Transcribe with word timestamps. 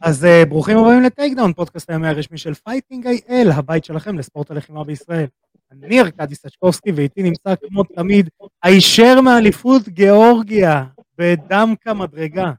אז 0.00 0.24
uh, 0.24 0.48
ברוכים 0.48 0.78
הבאים 0.78 1.02
לטייקדאון, 1.02 1.52
פודקאסט 1.52 1.90
הימי 1.90 2.08
הרשמי 2.08 2.38
של 2.38 2.54
Fighting 2.54 3.06
IL, 3.06 3.50
הבית 3.52 3.84
שלכם 3.84 4.18
לספורט 4.18 4.50
הלחימה 4.50 4.84
בישראל. 4.84 5.26
אני 5.72 6.00
ארכדי 6.00 6.34
סצ'קובסקי 6.34 6.92
ואיתי 6.92 7.22
נמצא 7.22 7.54
כמו 7.68 7.84
תמיד 7.84 8.28
הישר 8.62 9.20
מאליפות 9.20 9.88
גיאורגיה, 9.88 10.84
בדמקה 11.18 11.94
מדרגה. 11.94 12.52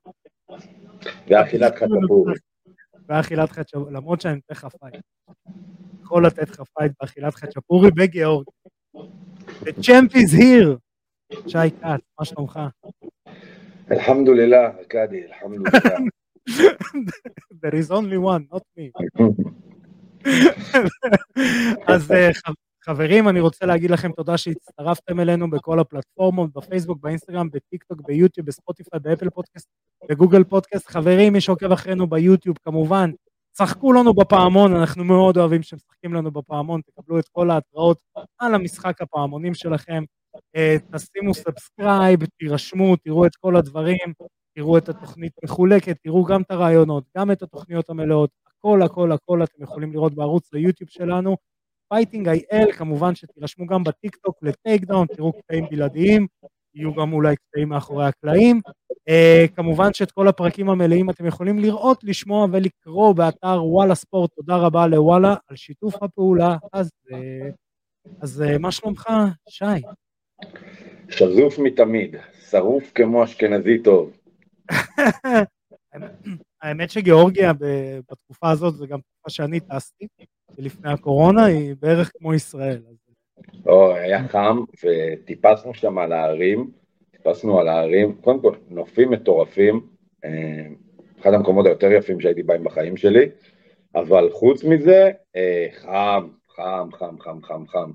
ואכילת 1.28 1.76
חצ'פורי. 1.76 2.34
ואכילת 3.10 3.52
חצ'פורי, 3.52 3.94
למרות 3.94 4.22
שאני 4.22 4.36
נותן 4.36 4.54
לך 4.54 4.68
fight. 4.80 5.04
יכול 6.04 6.26
לתת 6.26 6.50
לך 6.50 6.62
fight 6.78 6.92
באכילת 7.02 7.36
חצ'פורי 7.36 7.92
בגיאורגיה. 7.92 8.54
The 9.62 9.82
champ 9.82 10.14
is 10.14 10.34
here. 10.34 10.78
שי 11.48 11.72
כץ, 11.82 12.02
מה 12.20 12.26
שלומך? 12.26 12.60
אלחמדוללה, 13.92 14.80
ארכדי, 14.80 15.24
אלחמדוללה. 15.24 16.02
There 17.62 17.76
is 17.76 17.92
only 17.92 18.18
one, 18.18 18.48
not 18.52 18.64
me. 18.78 18.92
אז 21.88 22.12
אה, 22.12 22.30
חברים, 22.86 23.30
אני 23.30 23.40
רוצה 23.40 23.66
להגיד 23.66 23.92
לכם 23.92 24.12
תודה 24.12 24.38
שהצטרפתם 24.38 25.20
אלינו 25.20 25.50
בכל 25.50 25.80
הפלטפורמות, 25.80 26.54
בפייסבוק, 26.54 26.98
באינסטגרם, 27.02 27.50
בטיק 27.50 27.84
טוק, 27.84 28.02
ביוטיוב, 28.08 28.48
בספוטיפיי, 28.48 29.00
באפל 29.00 29.30
פודקאסט, 29.30 29.68
בגוגל 30.10 30.44
פודקאסט. 30.44 30.88
חברים, 30.88 31.34
מי 31.34 31.42
שעוקב 31.42 31.72
אחרינו 31.72 32.08
ביוטיוב, 32.08 32.58
כמובן, 32.64 33.12
שחקו 33.52 33.94
לנו 33.94 34.14
בפעמון, 34.14 34.76
אנחנו 34.76 35.04
מאוד 35.04 35.38
אוהבים 35.38 35.64
שמשחקים 35.64 36.14
לנו 36.14 36.32
בפעמון, 36.32 36.82
תקבלו 36.82 37.20
את 37.20 37.28
כל 37.32 37.50
ההתראות 37.50 37.98
על 38.40 38.56
המשחק 38.56 39.02
הפעמונים 39.02 39.54
שלכם. 39.54 40.04
אה, 40.56 40.76
תשימו 40.92 41.34
subscribe, 41.34 42.20
תירשמו, 42.40 42.96
תראו 42.96 43.26
את 43.26 43.36
כל 43.36 43.56
הדברים, 43.56 44.14
תראו 44.58 44.78
את 44.78 44.90
התוכנית 44.90 45.34
מחולקת, 45.44 45.98
תראו 46.04 46.24
גם 46.24 46.42
את 46.42 46.52
הראיונות, 46.52 47.04
גם 47.18 47.32
את 47.32 47.42
התוכניות 47.42 47.90
המלאות, 47.90 48.30
הכל 48.48 48.82
הכל 48.82 49.12
הכל 49.12 49.44
אתם 49.44 49.64
יכולים 49.64 49.92
לראות 49.92 50.14
בערוץ 50.14 50.54
היוטיוב 50.54 50.90
שלנו. 50.90 51.38
Fighting 51.90 52.28
IL, 52.28 52.72
כמובן 52.72 53.16
שתירשמו 53.16 53.66
גם 53.66 53.84
בטיק 53.84 54.16
טוק 54.16 54.38
לטייק 54.42 54.84
דאון, 54.84 55.08
תראו 55.08 55.34
קטעים 55.34 55.66
בלעדיים, 55.72 56.28
יהיו 56.76 56.94
גם 56.94 57.14
אולי 57.14 57.36
קטעים 57.36 57.70
מאחורי 57.70 58.06
הקלעים. 58.06 58.62
Uh, 59.10 59.56
כמובן 59.56 59.94
שאת 59.94 60.12
כל 60.12 60.28
הפרקים 60.28 60.70
המלאים 60.70 61.10
אתם 61.10 61.26
יכולים 61.26 61.60
לראות, 61.60 62.04
לשמוע 62.04 62.48
ולקרוא 62.52 63.14
באתר 63.16 63.66
וואלה 63.66 63.96
ספורט. 63.96 64.32
תודה 64.36 64.56
רבה 64.56 64.88
לוואלה 64.88 65.36
על 65.48 65.56
שיתוף 65.56 66.04
הפעולה. 66.04 66.58
אז, 66.74 66.90
uh, 67.10 67.16
אז 68.22 68.44
uh, 68.48 68.58
מה 68.60 68.72
שלומך, 68.72 69.08
שי? 69.50 69.66
שזוף 71.10 71.60
מתמיד, 71.60 72.16
שרוף 72.50 72.92
כמו 72.96 73.24
אשכנזי 73.24 73.80
טוב. 73.84 74.18
האמת 76.62 76.90
שגיאורגיה 76.90 77.54
בתקופה 78.12 78.50
הזאת, 78.50 78.76
זה 78.76 78.88
גם 78.88 79.00
תקופה 79.00 79.30
שאני 79.30 79.60
טסתי, 79.60 80.08
לפני 80.58 80.92
הקורונה, 80.92 81.46
היא 81.46 81.76
בערך 81.80 82.12
כמו 82.18 82.34
ישראל. 82.34 82.82
לא, 83.66 83.96
היה 83.96 84.28
חם, 84.28 84.58
וטיפסנו 84.84 85.74
שם 85.74 85.98
על 85.98 86.12
ההרים, 86.14 86.72
טיפסנו 87.12 87.60
על 87.60 87.68
ההרים, 87.68 88.16
קודם 88.22 88.42
כל, 88.42 88.56
נופים 88.70 89.12
מטורפים, 89.12 89.88
אה, 90.26 90.68
אחד 91.22 91.34
המקומות 91.34 91.66
היותר 91.66 91.92
יפים 91.92 92.22
שהייתי 92.22 92.44
בהם 92.44 92.64
בחיים 92.64 92.98
שלי, 92.98 93.30
אבל 93.96 94.30
חוץ 94.32 94.64
מזה, 94.64 95.12
אה, 95.36 95.68
חם, 95.72 96.28
חם, 96.56 96.90
חם, 96.94 97.20
חם, 97.20 97.42
חם, 97.44 97.68
חם. 97.68 97.92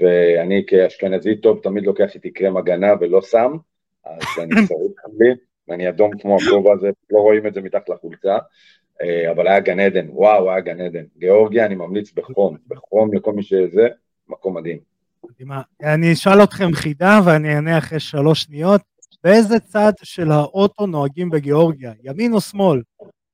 ואני 0.00 0.64
כאשכנזי 0.66 1.36
טוב 1.36 1.60
תמיד 1.62 1.84
לוקח 1.84 2.14
איתי 2.14 2.30
קרם 2.30 2.56
הגנה 2.56 2.92
ולא 3.00 3.22
שם, 3.22 3.56
אז 4.04 4.22
אני 4.38 4.50
שריד 4.68 4.92
לי, 5.18 5.34
ואני 5.68 5.88
אדום 5.88 6.18
כמו 6.18 6.36
הכובע 6.36 6.72
הזה, 6.72 6.90
לא 7.10 7.18
רואים 7.18 7.46
את 7.46 7.54
זה 7.54 7.60
מתחת 7.60 7.88
לחולצה, 7.88 8.38
אה, 9.02 9.30
אבל 9.30 9.48
היה 9.48 9.60
גן 9.60 9.80
עדן, 9.80 10.06
וואו, 10.10 10.50
היה 10.50 10.60
גן 10.60 10.80
עדן. 10.80 11.04
גיאורגיה, 11.18 11.66
אני 11.66 11.74
ממליץ 11.74 12.12
בחום, 12.12 12.56
בחום 12.68 13.14
לכל 13.14 13.32
מי 13.32 13.42
שזה, 13.42 13.88
מקום 14.28 14.56
מדהים. 14.56 14.78
אני 15.82 16.12
אשאל 16.12 16.42
אתכם 16.42 16.72
חידה 16.72 17.20
ואני 17.24 17.54
אענה 17.54 17.78
אחרי 17.78 18.00
שלוש 18.00 18.42
שניות. 18.42 18.80
באיזה 19.24 19.60
צד 19.60 19.92
של 20.02 20.30
האוטו 20.30 20.86
נוהגים 20.86 21.30
בגיאורגיה? 21.30 21.92
ימין 22.02 22.32
או 22.32 22.40
שמאל? 22.40 22.82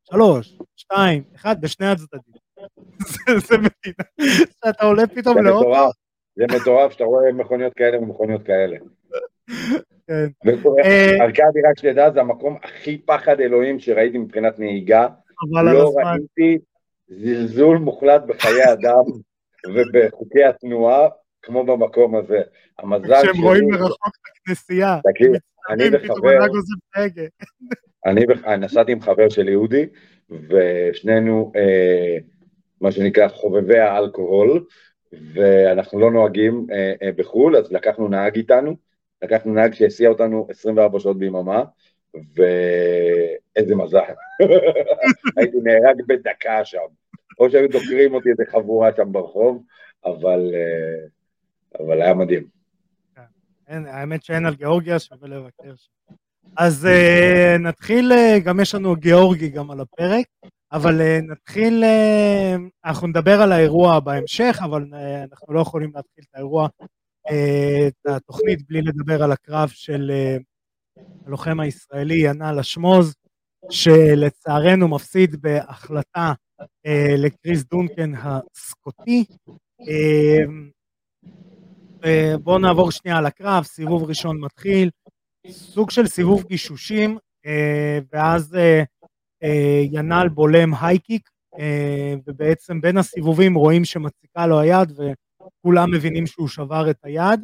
שלוש, 0.04 0.58
שתיים, 0.76 1.22
אחד, 1.34 1.60
בשני 1.60 1.86
הצדדים. 1.86 2.34
זה 3.48 3.56
מדינה 3.58 4.34
שאתה 4.64 4.86
עולה 4.86 5.06
פתאום 5.06 5.46
לאוטו. 5.46 5.90
זה 6.36 6.44
מטורף 6.60 6.92
שאתה 6.92 7.04
רואה 7.04 7.32
מכוניות 7.32 7.74
כאלה 7.74 7.98
ומכוניות 7.98 8.42
כאלה. 8.42 8.76
כן. 10.06 10.28
אה, 10.84 11.24
ארכדי, 11.24 11.60
רק 11.70 11.78
שתדע, 11.78 12.10
זה 12.10 12.20
המקום 12.20 12.56
הכי 12.62 12.98
פחד 12.98 13.40
אלוהים 13.40 13.78
שראיתי 13.78 14.18
מבחינת 14.18 14.58
נהיגה. 14.58 15.06
לא 15.52 15.92
ראיתי 15.96 16.58
זלזול 17.08 17.78
מוחלט 17.78 18.22
בחיי 18.26 18.72
אדם 18.72 19.04
ובחוקי 19.74 20.44
התנועה 20.44 21.08
כמו 21.42 21.64
במקום 21.64 22.16
הזה. 22.16 22.40
המזל 22.78 23.22
שלי... 23.22 23.32
כשהם 23.32 23.44
רואים 23.44 23.68
מרחוק 23.70 24.06
את 24.06 24.40
הכנסייה. 24.42 24.98
תקשיב, 25.10 25.32
אני 25.70 25.84
וחבר... 25.92 26.46
אני 28.06 28.24
נסעתי 28.58 28.92
עם 28.92 29.00
חבר 29.00 29.28
של 29.28 29.48
יהודי, 29.48 29.86
ושנינו, 30.30 31.52
אה, 31.56 32.16
מה 32.80 32.92
שנקרא, 32.92 33.28
חובבי 33.28 33.78
האלכוהול, 33.78 34.64
ואנחנו 35.34 36.00
לא 36.00 36.10
נוהגים 36.10 36.66
אה, 36.72 36.92
אה, 37.02 37.12
בחו"ל, 37.16 37.56
אז 37.56 37.72
לקחנו 37.72 38.08
נהג 38.08 38.36
איתנו, 38.36 38.76
לקחנו 39.22 39.54
נהג 39.54 39.74
שהסיע 39.74 40.08
אותנו 40.08 40.46
24 40.50 41.00
שעות 41.00 41.18
ביממה, 41.18 41.62
ואיזה 42.14 43.74
מזל. 43.74 43.98
הייתי 45.36 45.56
נהרג 45.62 46.02
בדקה 46.06 46.64
שם. 46.64 46.78
או 47.38 47.50
שהיו 47.50 47.68
דוקרים 47.68 48.14
אותי 48.14 48.28
איזה 48.30 48.42
חבורה 48.52 48.90
שם 48.96 49.12
ברחוב, 49.12 49.62
אבל, 50.04 50.50
אה, 50.54 51.06
אבל 51.84 52.02
היה 52.02 52.14
מדהים. 52.14 52.46
כן. 53.16 53.22
אין, 53.68 53.86
האמת 53.86 54.22
שאין 54.24 54.46
על 54.46 54.54
גיאורגיה, 54.54 54.98
שווה 54.98 55.28
לבקר 55.28 55.74
שם. 55.76 56.14
אז 56.56 56.88
uh, 56.90 57.58
נתחיל, 57.58 58.12
uh, 58.12 58.44
גם 58.44 58.60
יש 58.60 58.74
לנו 58.74 58.96
גיאורגי 58.96 59.48
גם 59.48 59.70
על 59.70 59.80
הפרק, 59.80 60.26
אבל 60.72 61.00
uh, 61.00 61.32
נתחיל, 61.32 61.84
uh, 61.84 62.60
אנחנו 62.84 63.06
נדבר 63.06 63.42
על 63.42 63.52
האירוע 63.52 64.00
בהמשך, 64.00 64.58
אבל 64.64 64.82
uh, 64.82 65.30
אנחנו 65.30 65.54
לא 65.54 65.60
יכולים 65.60 65.90
להתחיל 65.94 66.24
את 66.30 66.34
האירוע, 66.34 66.68
את 67.26 68.06
התוכנית, 68.08 68.68
בלי 68.68 68.82
לדבר 68.82 69.22
על 69.22 69.32
הקרב 69.32 69.68
של 69.68 70.10
uh, 70.10 71.02
הלוחם 71.26 71.60
הישראלי 71.60 72.14
ינאל 72.14 72.58
אשמוז, 72.58 73.14
שלצערנו 73.70 74.88
מפסיד 74.88 75.42
בהחלטה 75.42 76.32
uh, 76.62 76.66
לקריס 77.18 77.64
דונקן 77.64 78.12
הסקוטי. 78.14 79.24
Uh, 79.80 79.86
בואו 82.42 82.58
נעבור 82.58 82.90
שנייה 82.90 83.18
על 83.18 83.26
הקרב, 83.26 83.64
סיבוב 83.64 84.02
ראשון 84.08 84.40
מתחיל, 84.40 84.90
סוג 85.50 85.90
של 85.90 86.06
סיבוב 86.06 86.44
גישושים, 86.44 87.18
ואז 88.12 88.56
אה, 89.42 89.82
ינאל 89.92 90.28
בולם 90.28 90.74
הייקיק, 90.80 91.28
אה, 91.60 92.14
ובעצם 92.26 92.80
בין 92.80 92.96
הסיבובים 92.96 93.54
רואים 93.54 93.84
שמציקה 93.84 94.46
לו 94.46 94.60
היד 94.60 94.92
וכולם 95.58 95.90
מבינים 95.90 96.26
שהוא 96.26 96.48
שבר 96.48 96.90
את 96.90 96.96
היד. 97.02 97.40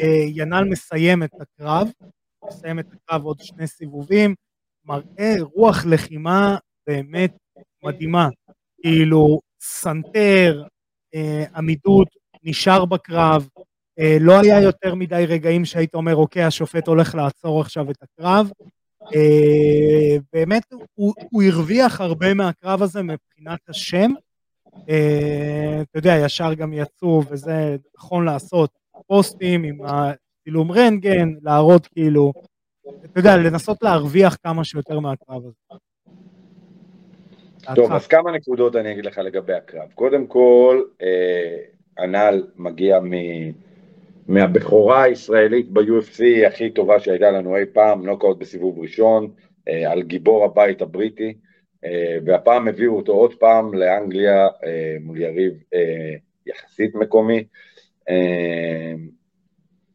אה, 0.00 0.24
ינאל 0.26 0.64
מסיים 0.64 1.22
את 1.22 1.30
הקרב, 1.40 1.88
מסיים 2.48 2.78
את 2.78 2.86
הקרב 2.92 3.24
עוד 3.24 3.40
שני 3.40 3.66
סיבובים, 3.66 4.34
מראה 4.84 5.34
רוח 5.54 5.84
לחימה 5.86 6.56
באמת 6.86 7.36
מדהימה. 7.82 8.28
כאילו, 8.82 9.40
סנטר, 9.60 10.64
עמידות, 11.56 12.08
נשאר 12.42 12.84
בקרב, 12.84 13.48
לא 14.20 14.40
היה 14.40 14.60
יותר 14.60 14.94
מדי 14.94 15.24
רגעים 15.28 15.64
שהיית 15.64 15.94
אומר, 15.94 16.16
אוקיי, 16.16 16.42
השופט 16.42 16.86
הולך 16.86 17.14
לעצור 17.14 17.60
עכשיו 17.60 17.90
את 17.90 17.96
הקרב. 18.02 18.50
אה, 19.14 20.16
באמת 20.32 20.72
הוא, 20.94 21.14
הוא 21.30 21.42
הרוויח 21.42 22.00
הרבה 22.00 22.34
מהקרב 22.34 22.82
הזה 22.82 23.02
מבחינת 23.02 23.60
השם. 23.68 24.10
אה, 24.88 25.82
אתה 25.82 25.98
יודע, 25.98 26.14
ישר 26.24 26.54
גם 26.54 26.72
יצאו, 26.72 27.22
וזה 27.30 27.76
נכון 27.98 28.24
לעשות, 28.24 28.70
פוסטים 29.06 29.64
עם 29.64 29.78
הצילום 29.84 30.72
רנטגן, 30.72 31.28
להראות 31.42 31.86
כאילו, 31.86 32.32
אתה 33.04 33.20
יודע, 33.20 33.36
לנסות 33.36 33.82
להרוויח 33.82 34.36
כמה 34.42 34.64
שיותר 34.64 35.00
מהקרב 35.00 35.42
הזה. 35.46 35.80
טוב, 37.74 37.92
אז 37.92 38.06
כמה 38.06 38.32
נקודות 38.32 38.76
אני 38.76 38.92
אגיד 38.92 39.06
לך 39.06 39.18
לגבי 39.18 39.52
הקרב. 39.52 39.92
קודם 39.94 40.26
כל, 40.26 40.82
אה, 41.02 41.56
הנ"ל 41.98 42.46
מגיע 42.56 43.00
מ... 43.00 43.10
מהבכורה 44.28 45.02
הישראלית 45.02 45.70
ב-UFC 45.70 46.46
הכי 46.46 46.70
טובה 46.70 47.00
שהייתה 47.00 47.30
לנו 47.30 47.56
אי 47.56 47.66
פעם, 47.72 48.06
נוקאוט 48.06 48.38
בסיבוב 48.38 48.78
ראשון, 48.78 49.30
אה, 49.68 49.92
על 49.92 50.02
גיבור 50.02 50.44
הבית 50.44 50.82
הבריטי, 50.82 51.28
אה, 51.28 51.51
והפעם 52.24 52.68
הביאו 52.68 52.96
אותו 52.96 53.12
עוד 53.12 53.34
פעם 53.34 53.74
לאנגליה 53.74 54.48
אה, 54.64 54.96
מול 55.00 55.20
יריב 55.20 55.62
יחסית 56.46 56.94
מקומי, 56.94 57.44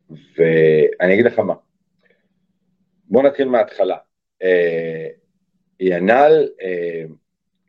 ואני 0.10 1.14
אגיד 1.14 1.26
לך 1.26 1.40
מה, 1.40 1.54
בוא 3.06 3.24
נתחיל 3.24 3.48
מההתחלה. 3.48 3.98
ינאל 5.80 6.50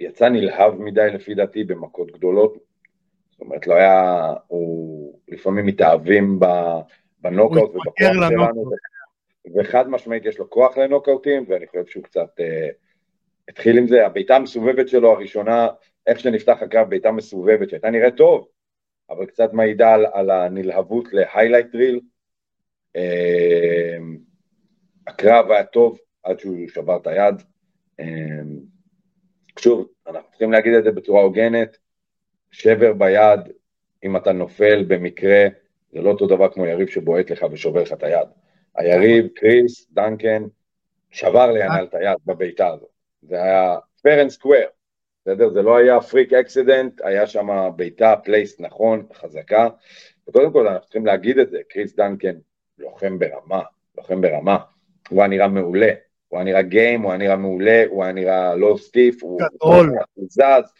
יצא 0.00 0.28
נלהב 0.28 0.74
מדי 0.74 1.10
לפי 1.14 1.34
דעתי 1.34 1.64
במכות 1.64 2.12
גדולות, 2.12 2.58
זאת 3.30 3.40
אומרת 3.40 3.66
לא 3.66 3.74
היה, 3.74 4.34
הוא 4.46 5.18
לפעמים 5.28 5.66
מתאהבים 5.66 6.38
בנוקאוט 7.20 7.70
ובכוח 7.70 7.94
שלנו, 7.98 8.70
וחד 9.56 9.88
משמעית 9.88 10.24
יש 10.24 10.38
לו 10.38 10.50
כוח 10.50 10.78
לנוקאוטים, 10.78 11.44
ואני 11.48 11.66
חושב 11.66 11.86
שהוא 11.86 12.04
קצת 12.04 12.28
אה, 12.40 12.68
התחיל 13.48 13.78
עם 13.78 13.86
זה, 13.86 14.06
הבעיטה 14.06 14.36
המסובבת 14.36 14.88
שלו 14.88 15.12
הראשונה, 15.12 15.68
איך 16.06 16.20
שנפתח 16.20 16.56
הקרב, 16.60 16.90
בעיטה 16.90 17.10
מסובבת 17.10 17.70
שהייתה 17.70 17.90
נראית 17.90 18.16
טוב, 18.16 18.48
אבל 19.10 19.26
קצת 19.26 19.52
מעידה 19.52 19.94
על, 19.94 20.06
על 20.12 20.30
הנלהבות 20.30 21.12
להיילייט 21.12 21.74
ריל. 21.74 22.00
אה, 22.96 23.96
הקרב 25.06 25.50
היה 25.50 25.64
טוב 25.64 25.98
עד 26.22 26.38
שהוא 26.38 26.68
שבר 26.68 26.96
את 26.96 27.06
היד. 27.06 27.34
אה, 28.00 28.06
שוב, 29.58 29.88
אנחנו 30.06 30.28
צריכים 30.30 30.52
להגיד 30.52 30.74
את 30.74 30.84
זה 30.84 30.92
בצורה 30.92 31.22
הוגנת, 31.22 31.76
שבר 32.50 32.92
ביד, 32.92 33.40
אם 34.04 34.16
אתה 34.16 34.32
נופל 34.32 34.84
במקרה, 34.88 35.46
זה 35.92 36.00
לא 36.00 36.10
אותו 36.10 36.26
דבר 36.26 36.48
כמו 36.48 36.66
יריב 36.66 36.88
שבועט 36.88 37.30
לך 37.30 37.46
ושובר 37.50 37.82
לך 37.82 37.92
את 37.92 38.02
היד. 38.02 38.28
היריב, 38.76 39.26
קריס, 39.34 39.90
דנקן, 39.92 40.42
שבר 41.10 41.52
לינל 41.52 41.86
את 41.88 41.94
היד 41.94 42.16
בביתה 42.26 42.68
הזאת. 42.68 42.97
זה 43.22 43.42
היה 43.42 43.76
fair 43.76 44.26
and 44.26 44.42
square, 44.42 44.70
בסדר? 45.22 45.50
זה 45.50 45.62
לא 45.62 45.76
היה 45.76 46.00
freak 46.00 46.32
accident, 46.32 47.00
היה 47.04 47.26
שם 47.26 47.48
בעיטה, 47.76 48.14
place 48.24 48.60
נכון, 48.60 49.06
חזקה. 49.12 49.68
וקודם 50.28 50.52
כל 50.52 50.66
אנחנו 50.66 50.84
צריכים 50.84 51.06
להגיד 51.06 51.38
את 51.38 51.50
זה, 51.50 51.58
קריס 51.68 51.94
דנקן 51.94 52.34
לוחם 52.78 53.18
ברמה, 53.18 53.62
לוחם 53.98 54.20
ברמה. 54.20 54.58
הוא 55.08 55.20
היה 55.20 55.28
נראה 55.28 55.48
מעולה, 55.48 55.90
הוא 56.28 56.38
היה 56.38 56.44
נראה 56.44 56.62
game, 56.62 57.02
הוא 57.02 57.10
היה 57.10 57.18
נראה 57.18 57.36
מעולה, 57.36 57.84
הוא 57.88 58.04
היה 58.04 58.12
נראה 58.12 58.54
לא 58.54 58.76
stiff, 58.78 59.22
הוא, 59.22 59.40
גדול. 59.40 59.94
הוא 60.14 60.26
זז. 60.30 60.72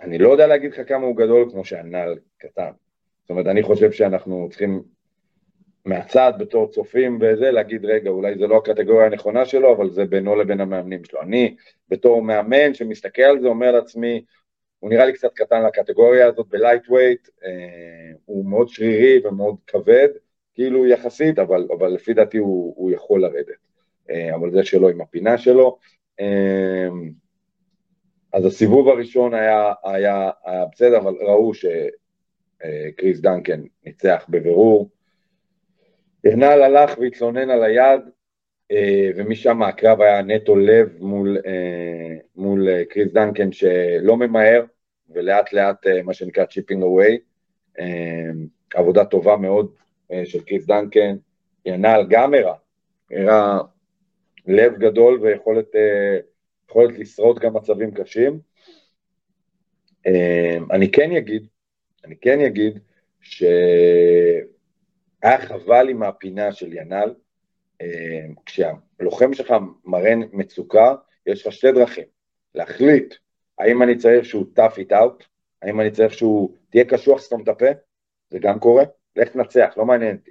אני 0.00 0.18
לא 0.18 0.28
יודע 0.28 0.46
להגיד 0.46 0.72
לך 0.72 0.88
כמה 0.88 1.06
הוא 1.06 1.16
גדול 1.16 1.50
כמו 1.50 1.64
שינאל 1.64 2.18
קטן. 2.38 2.70
זאת 3.22 3.30
אומרת, 3.30 3.46
אני 3.46 3.62
חושב 3.62 3.92
שאנחנו 3.92 4.48
צריכים 4.50 4.82
מהצד 5.84 6.32
בתור 6.38 6.70
צופים 6.70 7.18
וזה, 7.20 7.50
להגיד 7.50 7.84
רגע, 7.84 8.10
אולי 8.10 8.38
זה 8.38 8.46
לא 8.46 8.56
הקטגוריה 8.56 9.06
הנכונה 9.06 9.44
שלו, 9.44 9.76
אבל 9.76 9.90
זה 9.90 10.04
בינו 10.04 10.36
לבין 10.36 10.60
המאמנים 10.60 11.04
שלו. 11.04 11.22
אני, 11.22 11.56
בתור 11.88 12.22
מאמן 12.22 12.74
שמסתכל 12.74 13.22
על 13.22 13.40
זה, 13.40 13.48
אומר 13.48 13.72
לעצמי, 13.72 14.24
הוא 14.78 14.90
נראה 14.90 15.06
לי 15.06 15.12
קצת 15.12 15.34
קטן 15.34 15.62
לקטגוריה 15.66 16.26
הזאת 16.26 16.46
ב 16.48 16.54
lightweight, 16.54 17.28
אה, 17.44 18.12
הוא 18.24 18.46
מאוד 18.46 18.68
שרירי 18.68 19.26
ומאוד 19.26 19.56
כבד, 19.66 20.08
כאילו 20.54 20.86
יחסית, 20.86 21.38
אבל, 21.38 21.68
אבל 21.78 21.88
לפי 21.88 22.14
דעתי 22.14 22.38
הוא, 22.38 22.74
הוא 22.76 22.90
יכול 22.90 23.22
לרדת. 23.22 23.56
אה, 24.10 24.34
אבל 24.34 24.50
זה 24.50 24.64
שלו 24.64 24.88
עם 24.88 25.00
הפינה 25.00 25.38
שלו. 25.38 25.78
אה, 26.20 26.88
אז 28.32 28.44
הסיבוב 28.44 28.88
הראשון 28.88 29.34
היה, 29.34 29.72
היה, 29.84 30.30
היה 30.44 30.64
בסדר, 30.72 30.98
אבל 30.98 31.14
ראו 31.20 31.54
שקריס 31.54 33.16
אה, 33.16 33.22
דנקן 33.22 33.62
ניצח 33.86 34.26
בבירור. 34.28 34.88
ינאל 36.24 36.62
הלך 36.62 36.98
והתלונן 36.98 37.50
על 37.50 37.62
היד, 37.62 38.00
ומשם 39.16 39.62
הקרב 39.62 40.00
היה 40.00 40.22
נטו 40.22 40.56
לב 40.56 40.96
מול, 41.00 41.38
מול 42.36 42.84
קריס 42.84 43.12
דנקן 43.12 43.52
שלא 43.52 44.16
ממהר, 44.16 44.64
ולאט 45.10 45.52
לאט 45.52 45.86
מה 46.04 46.14
שנקרא 46.14 46.44
chipping 46.44 46.82
away. 46.82 47.18
עבודה 48.74 49.04
טובה 49.04 49.36
מאוד 49.36 49.74
של 50.24 50.40
קריס 50.44 50.66
דנקן, 50.66 51.16
ינאל 51.66 52.06
גם 52.08 52.34
הראה, 52.34 52.54
הראה 53.10 53.58
לב 54.46 54.78
גדול 54.78 55.20
ויכולת 55.22 55.74
יכולת 56.68 56.98
לשרוד 56.98 57.38
גם 57.38 57.54
מצבים 57.56 57.90
קשים. 57.90 58.38
אני 60.70 60.90
כן 60.92 61.12
אגיד, 61.12 61.46
אני 62.04 62.16
כן 62.20 62.40
אגיד 62.40 62.78
שהיה 65.22 65.38
חבל 65.38 65.88
עם 65.88 66.02
הפינה 66.02 66.52
של 66.52 66.72
ינל, 66.72 67.14
כשהלוחם 68.46 69.34
שלך 69.34 69.54
מראה 69.84 70.14
מצוקה, 70.32 70.94
יש 71.26 71.46
לך 71.46 71.52
שתי 71.52 71.72
דרכים, 71.72 72.04
להחליט 72.54 73.14
האם 73.58 73.82
אני 73.82 73.96
צריך 73.96 74.24
שהוא 74.24 74.46
tough 74.58 74.76
it 74.76 74.92
out, 74.92 75.24
האם 75.62 75.80
אני 75.80 75.90
צריך 75.90 76.12
שהוא 76.12 76.56
תהיה 76.70 76.84
קשוח 76.84 77.20
סתום 77.20 77.42
את 77.42 77.48
הפה, 77.48 77.66
זה 78.30 78.38
גם 78.38 78.58
קורה, 78.58 78.84
לך 79.16 79.28
תנצח, 79.28 79.74
לא 79.76 79.84
מעניין 79.84 80.16
אותי, 80.16 80.30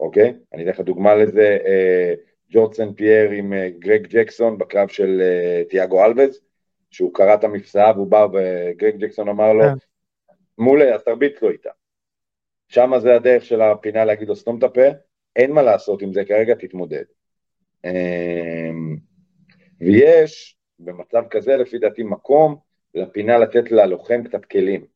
אוקיי? 0.00 0.34
אני 0.54 0.62
אתן 0.62 0.70
לך 0.70 0.80
דוגמה 0.80 1.14
לזה, 1.14 1.58
אה, 1.66 2.14
ג'ורד 2.50 2.74
סן 2.74 2.92
פייר 2.92 3.30
עם 3.30 3.52
אה, 3.52 3.70
גרג 3.78 4.06
ג'קסון 4.06 4.58
בקרב 4.58 4.88
של 4.88 5.20
אה, 5.20 5.62
תיאגו 5.68 6.04
אלווז, 6.04 6.40
שהוא 6.90 7.14
קרא 7.14 7.34
את 7.34 7.44
המפסעה 7.44 7.92
והוא 7.92 8.06
בא 8.06 8.26
וגרג 8.32 8.96
ג'קסון 8.96 9.28
אמר 9.28 9.52
לו, 9.52 9.64
כן. 9.64 9.74
מעולה, 10.58 10.94
אז 10.94 11.02
תרביץ 11.02 11.42
לו 11.42 11.50
איתה. 11.50 11.70
שם 12.68 12.90
זה 12.98 13.14
הדרך 13.14 13.44
של 13.44 13.60
הפינה 13.60 14.04
להגיד 14.04 14.28
לו 14.28 14.36
סתום 14.36 14.58
את 14.58 14.62
הפה, 14.62 14.86
אין 15.36 15.52
מה 15.52 15.62
לעשות 15.62 16.02
עם 16.02 16.12
זה 16.12 16.24
כרגע, 16.24 16.54
תתמודד. 16.54 17.04
אמ, 17.84 18.96
ויש 19.80 20.56
במצב 20.78 21.22
כזה 21.30 21.56
לפי 21.56 21.78
דעתי 21.78 22.02
מקום 22.02 22.56
לפינה 22.94 23.38
לתת 23.38 23.70
ללוחם 23.70 24.22
קצת 24.24 24.44
כלים. 24.44 24.86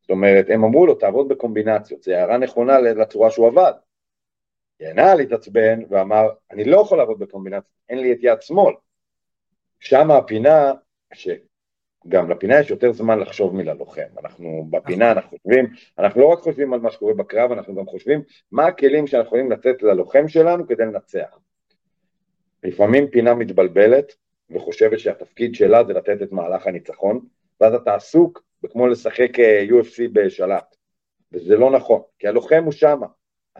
זאת 0.00 0.10
אומרת, 0.10 0.46
הם 0.50 0.64
אמרו 0.64 0.86
לו, 0.86 0.94
תעבוד 0.94 1.28
בקומבינציות, 1.28 2.02
זו 2.02 2.12
הערה 2.12 2.38
נכונה 2.38 2.78
לצורה 2.78 3.30
שהוא 3.30 3.46
עבד. 3.46 3.72
ינאל 4.80 5.20
התעצבן 5.20 5.80
ואמר, 5.90 6.28
אני 6.50 6.64
לא 6.64 6.80
יכול 6.80 6.98
לעבוד 6.98 7.18
בקומבינציה, 7.18 7.70
אין 7.88 7.98
לי 7.98 8.12
את 8.12 8.18
יד 8.22 8.42
שמאל. 8.42 8.74
שם 9.80 10.10
הפינה, 10.10 10.72
שגם 12.04 12.30
לפינה 12.30 12.60
יש 12.60 12.70
יותר 12.70 12.92
זמן 12.92 13.18
לחשוב 13.18 13.54
מללוחם. 13.54 14.08
אנחנו 14.22 14.66
בפינה, 14.70 15.12
אנחנו 15.12 15.38
חושבים, 15.38 15.66
אנחנו 15.98 16.20
לא 16.20 16.26
רק 16.26 16.38
חושבים 16.38 16.72
על 16.72 16.80
מה 16.80 16.90
שקורה 16.90 17.14
בקרב, 17.14 17.52
אנחנו 17.52 17.74
גם 17.74 17.86
חושבים 17.86 18.22
מה 18.52 18.66
הכלים 18.66 19.06
שאנחנו 19.06 19.26
יכולים 19.26 19.50
לתת 19.50 19.82
ללוחם 19.82 20.28
שלנו 20.28 20.66
כדי 20.66 20.84
לנצח. 20.84 21.38
לפעמים 22.64 23.08
פינה 23.08 23.34
מתבלבלת 23.34 24.14
וחושבת 24.50 24.98
שהתפקיד 24.98 25.54
שלה 25.54 25.84
זה 25.84 25.92
לתת 25.92 26.22
את 26.22 26.32
מהלך 26.32 26.66
הניצחון, 26.66 27.20
ואז 27.60 27.74
אתה 27.74 27.94
עסוק 27.94 28.42
וכמו 28.64 28.86
לשחק 28.86 29.38
אה, 29.38 29.64
UFC 29.68 30.02
בשלט. 30.12 30.76
וזה 31.32 31.56
לא 31.56 31.70
נכון, 31.70 32.00
כי 32.18 32.28
הלוחם 32.28 32.64
הוא 32.64 32.72
שמה. 32.72 33.06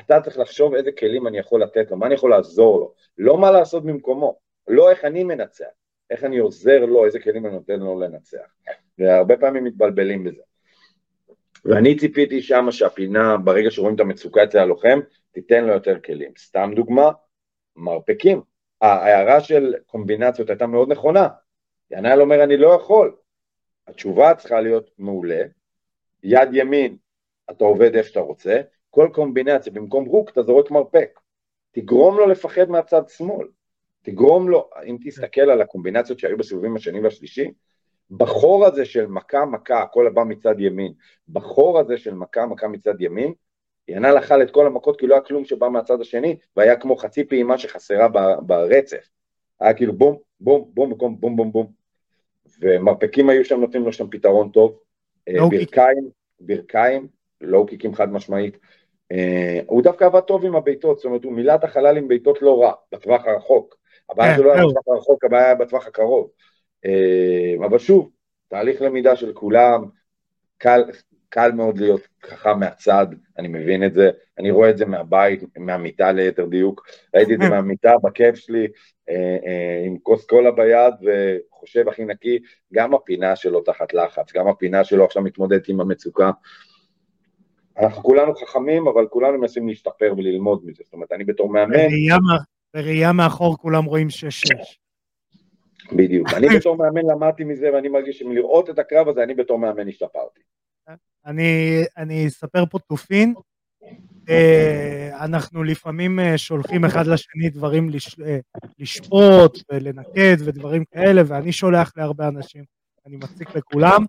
אתה 0.01 0.21
צריך 0.21 0.39
לחשוב 0.39 0.75
איזה 0.75 0.93
כלים 0.93 1.27
אני 1.27 1.39
יכול 1.39 1.63
לתת 1.63 1.91
לו, 1.91 1.97
מה 1.97 2.07
אני 2.07 2.15
יכול 2.15 2.31
לעזור 2.31 2.81
לו, 2.81 2.93
לא 3.19 3.39
מה 3.39 3.51
לעשות 3.51 3.85
במקומו, 3.85 4.39
לא 4.69 4.91
איך 4.91 5.05
אני 5.05 5.25
מנצח, 5.25 5.65
איך 6.11 6.25
אני 6.25 6.39
עוזר 6.39 6.85
לו, 6.85 7.05
איזה 7.05 7.21
כלים 7.21 7.47
אני 7.47 7.55
נותן 7.55 7.81
לו 7.81 8.01
לנצח. 8.01 8.55
והרבה 8.99 9.37
פעמים 9.37 9.65
מתבלבלים 9.65 10.25
בזה. 10.25 10.43
ואני 11.65 11.97
ציפיתי 11.97 12.43
שמה 12.43 12.73
שהפינה, 12.73 13.37
ברגע 13.37 13.71
שרואים 13.71 13.95
את 13.95 14.01
המצוקה 14.01 14.45
אצל 14.45 14.59
הלוחם, 14.59 14.99
תיתן 15.33 15.65
לו 15.65 15.73
יותר 15.73 16.01
כלים. 16.01 16.33
סתם 16.39 16.71
דוגמה, 16.75 17.11
מרפקים. 17.77 18.41
ההערה 18.81 19.41
של 19.41 19.75
קומבינציות 19.87 20.51
הייתה 20.51 20.67
מאוד 20.67 20.93
נכונה. 20.93 21.29
ינאל 21.91 22.21
אומר, 22.21 22.45
אני 22.45 22.57
לא 22.57 22.69
יכול. 22.69 23.17
התשובה 23.89 24.35
צריכה 24.35 24.61
להיות 24.61 24.91
מעולה, 24.99 25.43
יד 26.23 26.49
ימין, 26.53 26.97
אתה 27.51 27.65
עובד 27.65 27.95
איפה 27.95 28.09
שאתה 28.09 28.21
רוצה, 28.21 28.61
כל 28.91 29.09
קומבינציה, 29.13 29.73
במקום 29.73 30.05
רוק 30.05 30.31
אתה 30.31 30.43
זורק 30.43 30.71
מרפק, 30.71 31.21
תגרום 31.73 32.17
לו 32.17 32.27
לפחד 32.27 32.71
מהצד 32.71 33.09
שמאל, 33.09 33.47
תגרום 34.03 34.49
לו, 34.49 34.71
אם 34.87 34.97
תסתכל 35.05 35.41
על 35.41 35.61
הקומבינציות 35.61 36.19
שהיו 36.19 36.39
בסיבובים 36.39 36.77
השני 36.77 37.01
והשלישי, 37.01 37.51
בחור 38.11 38.67
הזה 38.67 38.85
של 38.85 39.07
מכה 39.07 39.45
מכה, 39.45 39.83
הכל 39.83 40.07
הבא 40.07 40.25
מצד 40.25 40.61
ימין, 40.61 40.93
בחור 41.29 41.79
הזה 41.79 41.97
של 41.97 42.15
מכה 42.15 42.47
מכה 42.47 42.69
מצד 42.69 43.01
ימין, 43.01 43.33
ינאל 43.89 44.19
אכל 44.19 44.43
את 44.43 44.51
כל 44.51 44.67
המכות 44.67 45.01
כי 45.01 45.07
לא 45.07 45.15
היה 45.15 45.23
כלום 45.23 45.45
שבא 45.45 45.69
מהצד 45.69 46.01
השני, 46.01 46.37
והיה 46.57 46.77
כמו 46.77 46.97
חצי 46.97 47.25
פעימה 47.25 47.59
שחסרה 47.59 48.09
ברצף. 48.41 49.09
היה 49.61 49.75
כאילו 49.75 49.93
בום, 49.93 50.17
בום, 50.41 50.71
בום, 50.75 50.99
בום, 50.99 51.21
בום, 51.21 51.37
בום, 51.37 51.53
בום. 51.53 51.67
ומרפקים 52.61 53.29
היו 53.29 53.45
שם, 53.45 53.61
נותנים 53.61 53.85
לו 53.85 53.93
שם 53.93 54.11
פתרון 54.11 54.51
טוב. 54.51 54.79
אה, 55.29 55.35
ברכיים, 55.51 56.09
ברכיים, 56.41 57.09
לואו 57.41 57.67
קיקים 57.67 57.95
חד 57.95 58.13
משמעית. 58.13 58.59
Uh, 59.13 59.65
הוא 59.67 59.83
דווקא 59.83 60.05
עבד 60.05 60.21
טוב 60.21 60.45
עם 60.45 60.57
הבעיטות, 60.57 60.97
זאת 60.97 61.05
אומרת 61.05 61.25
הוא 61.25 61.33
מילא 61.33 61.55
את 61.55 61.65
החלל 61.65 61.97
עם 61.97 62.09
בעיטות 62.09 62.43
לא 62.43 62.63
רע, 62.63 62.73
בטווח 62.93 63.25
הרחוק. 63.27 63.77
הבעיה 64.11 64.37
שלו 64.37 64.53
היה 64.53 64.63
בטווח 64.67 64.89
הרחוק, 64.89 65.25
הבעיה 65.25 65.45
היה 65.45 65.55
בטווח 65.55 65.87
הקרוב. 65.87 66.31
Uh, 66.87 67.67
אבל 67.67 67.79
שוב, 67.79 68.11
תהליך 68.49 68.83
למידה 68.83 69.17
של 69.17 69.33
כולם, 69.33 69.85
קל, 70.59 70.85
קל 71.29 71.53
מאוד 71.53 71.79
להיות 71.79 72.09
חכם 72.27 72.61
מהצד, 72.61 73.07
אני 73.39 73.49
מבין 73.49 73.85
את 73.85 73.95
זה, 73.95 74.11
אני 74.39 74.51
רואה 74.51 74.71
את 74.71 74.79
זה 74.79 74.87
מהבית, 74.87 75.45
מהמיטה 75.59 76.13
ליתר 76.13 76.47
דיוק, 76.47 76.89
ראיתי 77.15 77.35
את 77.35 77.39
זה 77.43 77.49
מהמיטה 77.49 77.93
בכיף 78.05 78.35
שלי, 78.35 78.67
אה, 79.09 79.37
אה, 79.47 79.83
עם 79.87 79.99
כוס 80.03 80.27
קולה 80.27 80.51
ביד 80.51 80.95
וחושב 81.03 81.89
הכי 81.89 82.05
נקי, 82.05 82.39
גם 82.73 82.95
הפינה 82.95 83.37
שלו 83.37 83.61
תחת 83.61 83.95
לחץ, 83.95 84.33
גם 84.33 84.49
הפינה 84.49 84.85
שלו 84.85 85.05
עכשיו 85.05 85.23
מתמודדת 85.23 85.69
עם 85.69 85.81
המצוקה. 85.81 86.31
אנחנו 87.79 88.03
כולנו 88.03 88.35
חכמים, 88.35 88.89
אבל 88.89 89.07
כולנו 89.07 89.39
מנסים 89.39 89.69
להשתפר 89.69 90.15
וללמוד 90.17 90.63
מזה, 90.67 90.83
זאת 90.85 90.93
אומרת, 90.93 91.13
אני 91.13 91.25
בתור 91.25 91.49
מאמן... 91.49 91.77
בראייה 92.75 93.13
מאחור 93.13 93.59
כולם 93.59 93.85
רואים 93.85 94.09
6-6. 94.09 94.77
בדיוק. 95.97 96.29
אני 96.37 96.47
בתור 96.59 96.77
מאמן 96.77 97.07
למדתי 97.07 97.45
מזה, 97.45 97.71
ואני 97.75 97.89
מרגיש 97.89 98.19
שמלראות 98.19 98.71
את 98.71 98.79
הקרב 98.79 99.09
הזה, 99.09 99.23
אני 99.23 99.35
בתור 99.35 99.59
מאמן 99.59 99.89
השתפרתי. 99.89 100.41
אני, 101.27 101.83
אני 101.97 102.27
אספר 102.27 102.67
פה 102.67 102.79
תופין. 102.79 103.35
אה, 104.29 105.25
אנחנו 105.25 105.65
לפעמים 105.65 106.21
אה, 106.21 106.39
שולחים 106.39 106.85
אחד 106.85 107.07
לשני 107.07 107.51
דברים 107.51 107.91
לש, 107.91 108.21
אה, 108.21 108.39
לשפוט 108.79 109.59
ולנקד 109.73 110.37
ודברים 110.45 110.85
כאלה, 110.85 111.23
ואני 111.27 111.53
שולח 111.53 111.93
להרבה 111.97 112.29
אנשים, 112.29 112.65
אני 113.07 113.17
מציק 113.17 113.57
לכולם. 113.57 114.05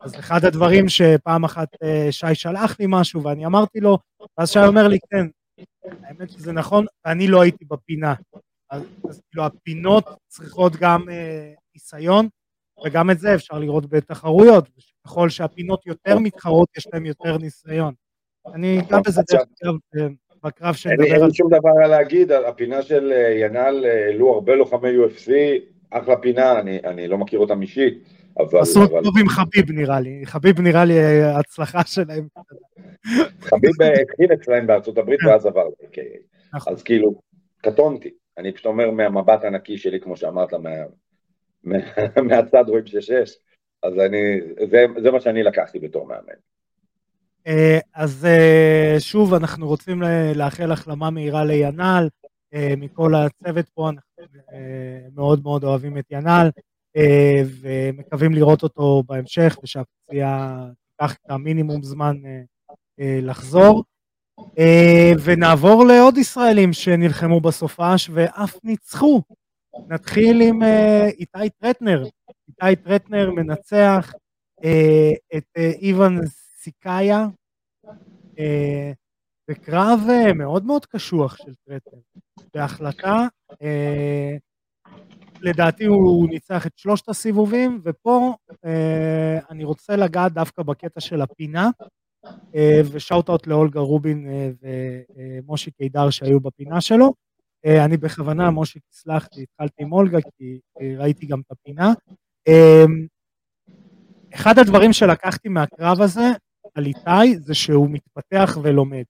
אז 0.00 0.14
אחד 0.18 0.44
הדברים 0.44 0.88
שפעם 0.88 1.44
אחת 1.44 1.68
שי 2.10 2.34
שלח 2.34 2.80
לי 2.80 2.86
משהו 2.88 3.22
ואני 3.22 3.46
אמרתי 3.46 3.80
לו, 3.80 3.98
ואז 4.38 4.50
שי 4.50 4.58
אומר 4.58 4.88
לי, 4.88 4.98
כן, 5.10 5.26
האמת 5.84 6.30
שזה 6.30 6.52
נכון, 6.52 6.86
ואני 7.04 7.28
לא 7.28 7.42
הייתי 7.42 7.64
בפינה. 7.64 8.14
אז, 8.70 8.82
אז 9.08 9.22
כאילו 9.30 9.44
הפינות 9.44 10.04
צריכות 10.28 10.76
גם 10.76 11.08
אה, 11.10 11.52
ניסיון, 11.74 12.28
וגם 12.84 13.10
את 13.10 13.18
זה 13.18 13.34
אפשר 13.34 13.58
לראות 13.58 13.90
בתחרויות, 13.90 14.68
ככל 15.04 15.28
שהפינות 15.28 15.86
יותר 15.86 16.18
מתחרות 16.18 16.68
יש 16.76 16.86
להן 16.92 17.06
יותר 17.06 17.38
ניסיון. 17.38 17.94
אני 18.54 18.80
גם 18.90 19.02
בזה 19.06 19.22
דרך 19.30 19.40
אגב 19.40 19.74
בקרב 20.44 20.74
שנדבר 20.74 21.04
על... 21.04 21.12
אין 21.12 21.24
לי 21.24 21.34
שום 21.34 21.48
דבר 21.50 21.88
להגיד, 21.88 22.32
הפינה 22.32 22.82
של 22.82 23.12
אה, 23.12 23.30
ינאל 23.30 23.84
העלו 23.84 24.34
הרבה 24.34 24.54
לוחמי 24.54 24.88
UFC, 24.88 25.30
אחלה 25.90 26.16
פינה, 26.16 26.60
אני, 26.60 26.78
אני 26.84 27.08
לא 27.08 27.18
מכיר 27.18 27.38
אותם 27.38 27.62
אישית. 27.62 28.04
אבל... 28.38 28.60
עשו 28.60 28.84
אבל... 28.84 29.02
טוב 29.04 29.18
עם 29.18 29.28
חביב 29.28 29.70
נראה 29.70 30.00
לי, 30.00 30.22
חביב 30.24 30.60
נראה 30.60 30.84
לי 30.84 30.98
אה, 30.98 31.38
הצלחה 31.38 31.84
שלהם. 31.84 32.26
חביב 33.40 33.72
התחיל 34.02 34.32
אצלהם 34.32 34.66
בארצות 34.66 34.98
הברית 34.98 35.20
ואז 35.26 35.46
עבר 35.46 35.64
ל-KA. 35.64 36.18
נכון. 36.54 36.72
אז 36.72 36.82
כאילו, 36.82 37.20
קטונתי. 37.62 38.10
אני 38.38 38.52
פשוט 38.52 38.66
אומר 38.66 38.90
מהמבט 38.90 39.44
הנקי 39.44 39.78
שלי, 39.78 40.00
כמו 40.00 40.16
שאמרת, 40.16 40.54
מה, 40.54 40.70
מה, 41.64 41.76
מהצד 42.28 42.64
רואים 42.68 42.86
שש, 42.86 43.36
אז 43.82 43.98
אני, 43.98 44.40
זה, 44.70 44.86
זה 45.02 45.10
מה 45.10 45.20
שאני 45.20 45.42
לקחתי 45.42 45.78
בתור 45.78 46.06
מאמן. 46.06 46.38
אה, 47.46 47.78
אז 47.94 48.24
אה, 48.24 48.96
שוב, 48.98 49.34
אנחנו 49.34 49.68
רוצים 49.68 50.02
לאחל 50.34 50.72
החלמה 50.72 51.10
מהירה 51.10 51.44
לינל, 51.44 52.08
אה, 52.54 52.74
מכל 52.76 53.12
הצוות 53.14 53.68
פה, 53.68 53.88
אנחנו 53.88 54.24
מאוד 55.14 55.42
מאוד 55.42 55.64
אוהבים 55.64 55.98
את 55.98 56.04
ינל, 56.10 56.50
ומקווים 57.60 58.32
לראות 58.34 58.62
אותו 58.62 59.02
בהמשך, 59.06 59.58
ושהפציעה 59.62 60.66
תיקח 60.88 61.14
את 61.14 61.30
המינימום 61.30 61.82
זמן 61.82 62.16
לחזור. 62.98 63.84
אה, 64.58 65.12
ונעבור 65.24 65.86
לעוד 65.86 66.18
ישראלים 66.18 66.72
שנלחמו 66.72 67.40
בסופש 67.40 68.10
ואף 68.12 68.64
ניצחו. 68.64 69.22
נתחיל 69.88 70.40
עם 70.40 70.62
אה, 70.62 71.06
איתי 71.06 71.50
טרטנר. 71.58 72.04
איתי 72.48 72.82
טרטנר 72.82 73.30
מנצח 73.30 74.12
אה, 74.64 75.10
את 75.36 75.48
איוון 75.56 76.20
סיקאיה 76.56 77.26
בקרב 79.50 80.00
מאוד 80.34 80.64
מאוד 80.64 80.86
קשוח 80.86 81.36
של 81.36 81.52
טרטנר. 81.64 82.00
בהחלטה, 82.54 83.26
לדעתי 85.42 85.84
הוא 85.84 86.28
ניצח 86.28 86.66
את 86.66 86.72
שלושת 86.76 87.08
הסיבובים, 87.08 87.80
ופה 87.84 88.34
אני 89.50 89.64
רוצה 89.64 89.96
לגעת 89.96 90.32
דווקא 90.32 90.62
בקטע 90.62 91.00
של 91.00 91.20
הפינה. 91.22 91.70
אה, 92.54 92.80
ו 92.92 92.97
shout-out 92.97 93.46
לאולגה 93.46 93.80
רובין 93.80 94.28
אה, 94.28 94.50
ומושי 94.62 95.70
קידר 95.70 96.10
שהיו 96.10 96.40
בפינה 96.40 96.80
שלו. 96.80 97.14
אה, 97.66 97.84
אני 97.84 97.96
בכוונה, 97.96 98.50
מושי, 98.50 98.78
תסלח 98.90 99.28
לי, 99.36 99.42
התחלתי 99.42 99.82
עם 99.82 99.92
אולגה 99.92 100.18
כי 100.38 100.60
ראיתי 100.98 101.26
גם 101.26 101.40
את 101.40 101.50
הפינה. 101.50 101.92
אחד 104.34 104.58
הדברים 104.58 104.92
שלקחתי 104.92 105.48
מהקרב 105.48 106.00
הזה 106.00 106.30
על 106.74 106.86
איתי 106.86 107.38
זה 107.38 107.54
שהוא 107.54 107.90
מתפתח 107.90 108.58
ולומד. 108.62 109.04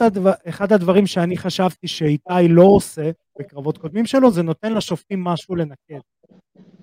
הדבר, 0.00 0.32
אחד 0.48 0.72
הדברים 0.72 1.06
שאני 1.06 1.36
חשבתי 1.36 1.88
שאיתי 1.88 2.48
לא 2.48 2.62
עושה 2.62 3.10
בקרבות 3.38 3.78
קודמים 3.78 4.06
שלו 4.06 4.30
זה 4.30 4.42
נותן 4.42 4.72
לשופטים 4.74 5.24
משהו 5.24 5.56
לנקד. 5.56 6.00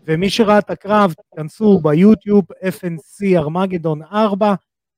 ומי 0.05 0.29
שראה 0.29 0.59
את 0.59 0.69
הקרב, 0.69 1.13
תיכנסו 1.13 1.79
ביוטיוב, 1.79 2.45
FNC 2.51 3.37
ארמגדון 3.37 4.01
4, 4.03 4.53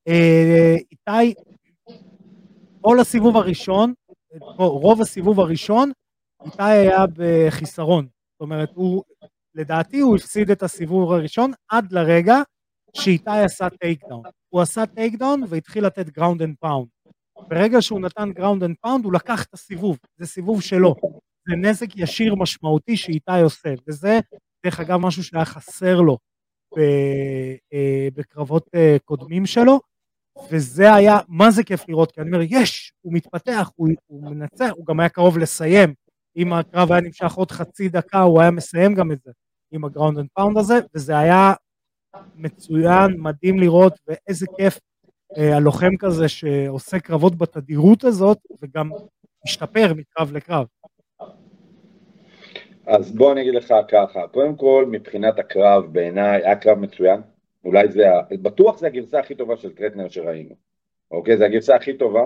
אה, 0.08 0.75
איתי, 0.91 1.34
כל 2.82 3.00
הסיבוב 3.00 3.38
הראשון, 3.38 3.94
רוב 4.58 5.01
הסיבוב 5.01 5.39
הראשון, 5.39 5.91
איתי 6.46 6.63
היה 6.63 7.05
בחיסרון. 7.13 8.05
זאת 8.05 8.41
אומרת, 8.41 8.70
הוא, 8.74 9.03
לדעתי 9.55 10.00
הוא 10.00 10.15
הפסיד 10.15 10.51
את 10.51 10.63
הסיבוב 10.63 11.12
הראשון 11.12 11.51
עד 11.70 11.91
לרגע 11.91 12.36
שאיתי 12.94 13.39
עשה 13.46 13.70
takedown. 13.70 14.24
הוא 14.50 14.62
עשה 14.62 14.86
takedown 14.86 15.44
והתחיל 15.50 15.86
לתת 15.86 16.10
ground 16.10 16.42
and 16.42 16.56
pound. 16.60 16.88
ברגע 17.48 17.82
שהוא 17.82 18.01
נתן 18.01 18.32
ground 18.32 18.64
and 18.64 18.75
pound 18.82 19.06
הוא 19.06 19.13
לקח 19.13 19.44
את 19.44 19.54
הסיבוב, 19.54 19.98
זה 20.18 20.25
סיבוב 20.25 20.62
שלו. 20.62 20.96
זה 21.50 21.56
נזק 21.56 21.88
ישיר 21.96 22.36
משמעותי 22.36 22.98
שאיתי 22.98 23.42
עושה, 23.44 23.74
וזה 23.88 24.20
דרך 24.65 24.80
אגב 24.80 24.98
משהו 24.98 25.24
שהיה 25.24 25.46
חסר 25.46 26.01
לו 26.01 26.18
אה, 26.77 28.08
בקרבות 28.15 28.68
אה, 28.75 28.98
קודמים 29.06 29.46
שלו. 29.46 29.80
וזה 30.51 30.94
היה, 30.94 31.20
מה 31.27 31.51
זה 31.51 31.63
כיף 31.63 31.89
לראות, 31.89 32.12
כי 32.12 32.22
אני 32.22 32.30
אומר, 32.30 32.46
יש, 32.50 32.94
הוא 33.01 33.13
מתפתח, 33.13 33.72
הוא, 33.75 33.89
הוא 34.08 34.24
מנצח, 34.24 34.70
הוא 34.75 34.86
גם 34.86 35.00
היה 35.00 35.10
קרוב 35.10 35.38
לסיים. 35.38 35.94
אם 36.38 36.54
הקרב 36.54 36.92
היה 36.92 37.01
נמשך 37.01 37.34
עוד 37.34 37.51
חצי 37.51 37.89
דקה, 37.89 38.22
הוא 38.22 38.42
היה 38.42 38.51
מסיים 38.51 38.96
גם 38.96 39.12
את 39.12 39.18
זה, 39.25 39.32
עם 39.72 39.86
ה 39.86 39.90
ground 39.90 40.18
and 40.18 40.28
pound 40.34 40.58
הזה, 40.58 40.80
וזה 40.96 41.18
היה 41.18 41.54
מצוין, 42.36 43.15
מדהים 43.18 43.60
לראות, 43.60 43.94
ואיזה 44.08 44.46
כיף 44.58 44.80
הלוחם 45.38 45.98
כזה 46.00 46.27
שעושה 46.27 47.00
קרבות 47.00 47.36
בתדירות 47.36 48.04
הזאת, 48.04 48.38
וגם 48.62 48.89
משתפר 49.46 49.94
מקרב 49.94 50.32
לקרב. 50.32 50.65
אז 52.88 53.15
בוא 53.15 53.32
אני 53.32 53.42
אגיד 53.42 53.54
לך 53.54 53.74
ככה, 53.92 54.27
קודם 54.27 54.56
כל 54.56 54.86
מבחינת 54.92 55.39
הקרב 55.39 55.86
בעיניי 55.92 56.42
היה 56.46 56.56
קרב 56.56 56.77
מצוין, 56.80 57.22
אולי 57.65 57.92
זה, 57.92 58.06
בטוח 58.42 58.77
זה 58.80 58.88
הגרסה 58.88 59.20
הכי 59.20 59.36
טובה 59.36 59.58
של 59.58 59.75
טרטנר 59.75 60.10
שראינו, 60.10 60.56
אוקיי? 61.12 61.38
זה 61.38 61.46
הגרסה 61.46 61.75
הכי 61.75 61.98
טובה, 61.98 62.24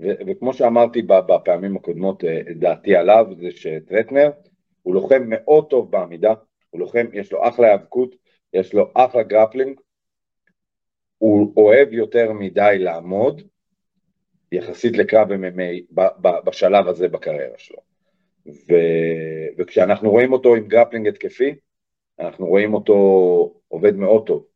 ו- 0.00 0.12
וכמו 0.26 0.52
שאמרתי 0.52 1.02
בפעמים 1.02 1.76
הקודמות, 1.76 2.24
אה, 2.24 2.40
דעתי 2.54 2.96
עליו 2.96 3.26
זה 3.40 3.50
שטרטנר 3.50 4.30
הוא 4.82 4.94
לוחם 4.94 5.22
מאוד 5.26 5.66
טוב 5.70 5.90
בעמידה, 5.90 6.34
הוא 6.70 6.80
לוחם, 6.80 7.06
יש 7.12 7.32
לו 7.32 7.48
אחלה 7.48 7.66
היאבקות, 7.66 8.14
יש 8.52 8.74
לו 8.74 8.90
אחלה 8.94 9.22
grappling, 9.22 9.80
הוא 11.18 11.52
אוהב 11.56 11.92
יותר 11.92 12.32
מדי 12.32 12.76
לעמוד, 12.78 13.42
יחסית 14.52 14.96
לקרב 14.96 15.28
MMA 15.32 15.94
בשלב 16.44 16.88
הזה 16.88 17.08
בקריירה 17.08 17.58
שלו. 17.58 17.78
ו... 18.46 18.74
וכשאנחנו 19.58 20.10
רואים 20.10 20.32
אותו 20.32 20.54
עם 20.54 20.68
grappling 20.68 21.08
התקפי, 21.08 21.54
אנחנו 22.18 22.46
רואים 22.46 22.74
אותו 22.74 22.94
עובד 23.68 23.96
מאוד 23.96 24.26
טוב. 24.26 24.46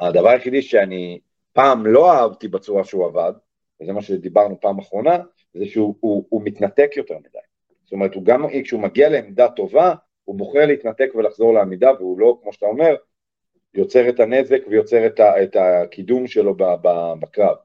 הדבר 0.00 0.28
היחידי 0.28 0.62
שאני 0.62 1.20
פעם 1.52 1.86
לא 1.86 2.12
אהבתי 2.12 2.48
בצורה 2.48 2.84
שהוא 2.84 3.06
עבד, 3.06 3.32
וזה 3.80 3.92
מה 3.92 4.02
שדיברנו 4.02 4.60
פעם 4.60 4.78
אחרונה, 4.78 5.18
זה 5.54 5.66
שהוא 5.66 5.96
הוא, 6.00 6.26
הוא 6.28 6.42
מתנתק 6.44 6.90
יותר 6.96 7.18
מדי. 7.18 7.38
זאת 7.84 7.92
אומרת, 7.92 8.14
הוא 8.14 8.24
גם, 8.24 8.46
כשהוא 8.64 8.80
מגיע 8.80 9.08
לעמדה 9.08 9.48
טובה, 9.48 9.94
הוא 10.24 10.36
בוחר 10.36 10.66
להתנתק 10.66 11.08
ולחזור 11.14 11.54
לעמידה, 11.54 11.90
והוא 11.98 12.18
לא, 12.18 12.38
כמו 12.42 12.52
שאתה 12.52 12.66
אומר, 12.66 12.94
יוצר 13.74 14.08
את 14.08 14.20
הנזק 14.20 14.60
ויוצר 14.68 15.06
את, 15.06 15.20
ה, 15.20 15.42
את 15.42 15.56
הקידום 15.56 16.26
שלו 16.26 16.54
ב, 16.54 16.62
ב, 16.62 17.12
בקרב. 17.20 17.56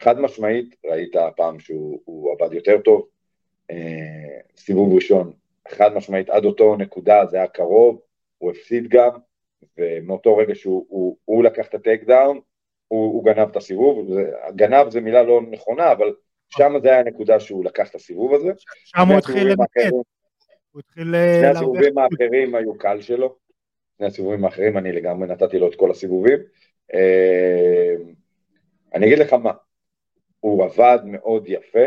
וחד 0.00 0.20
משמעית, 0.20 0.76
ראית 0.84 1.12
פעם 1.36 1.60
שהוא 1.60 2.32
עבד 2.32 2.52
יותר 2.52 2.80
טוב, 2.80 3.08
אה, 3.70 4.38
סיבוב 4.56 4.94
ראשון, 4.94 5.32
חד 5.68 5.94
משמעית, 5.94 6.30
עד 6.30 6.44
אותו 6.44 6.76
נקודה 6.76 7.26
זה 7.26 7.36
היה 7.36 7.46
קרוב, 7.46 8.00
הוא 8.38 8.50
הפסיד 8.50 8.88
גם, 8.88 9.10
ומאותו 9.78 10.36
רגע 10.36 10.54
שהוא 10.54 10.86
הוא, 10.88 11.16
הוא 11.24 11.44
לקח 11.44 11.66
את 11.66 11.74
הטייק 11.74 12.04
דאון, 12.04 12.40
הוא, 12.88 13.12
הוא 13.14 13.24
גנב 13.24 13.48
את 13.50 13.56
הסיבוב, 13.56 14.08
גנב 14.50 14.90
זה 14.90 15.00
מילה 15.00 15.22
לא 15.22 15.40
נכונה, 15.50 15.92
אבל 15.92 16.14
שם 16.48 16.72
זה 16.82 16.88
היה 16.88 17.00
הנקודה 17.00 17.40
שהוא 17.40 17.64
לקח 17.64 17.90
את 17.90 17.94
הסיבוב 17.94 18.34
הזה. 18.34 18.48
שם 18.84 19.08
הוא 19.08 19.18
התחיל 19.18 19.48
למקד. 19.48 19.90
הוא 20.72 20.80
התחיל... 20.80 21.14
אה, 21.14 21.38
שני 21.40 21.48
הסיבובים 21.48 21.98
האחרים 21.98 22.54
היו 22.54 22.78
קל 22.78 23.00
שלו, 23.00 23.36
שני 23.98 24.06
הסיבובים 24.06 24.44
האחרים 24.44 24.78
אני 24.78 24.92
לגמרי 24.92 25.28
נתתי 25.28 25.58
לו 25.58 25.68
את 25.68 25.74
כל 25.74 25.90
הסיבובים. 25.90 26.38
אה, 26.94 27.94
אני 28.94 29.06
אגיד 29.06 29.18
לך 29.18 29.32
מה, 29.32 29.52
הוא 30.40 30.64
עבד 30.64 30.98
מאוד 31.04 31.48
יפה 31.48 31.84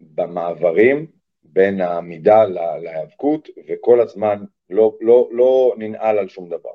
במעברים 0.00 1.06
בין 1.42 1.80
העמידה 1.80 2.44
להיאבקות, 2.82 3.48
וכל 3.68 4.00
הזמן 4.00 4.44
לא, 4.70 4.96
לא, 5.00 5.28
לא 5.32 5.74
ננעל 5.78 6.18
על 6.18 6.28
שום 6.28 6.48
דבר. 6.48 6.70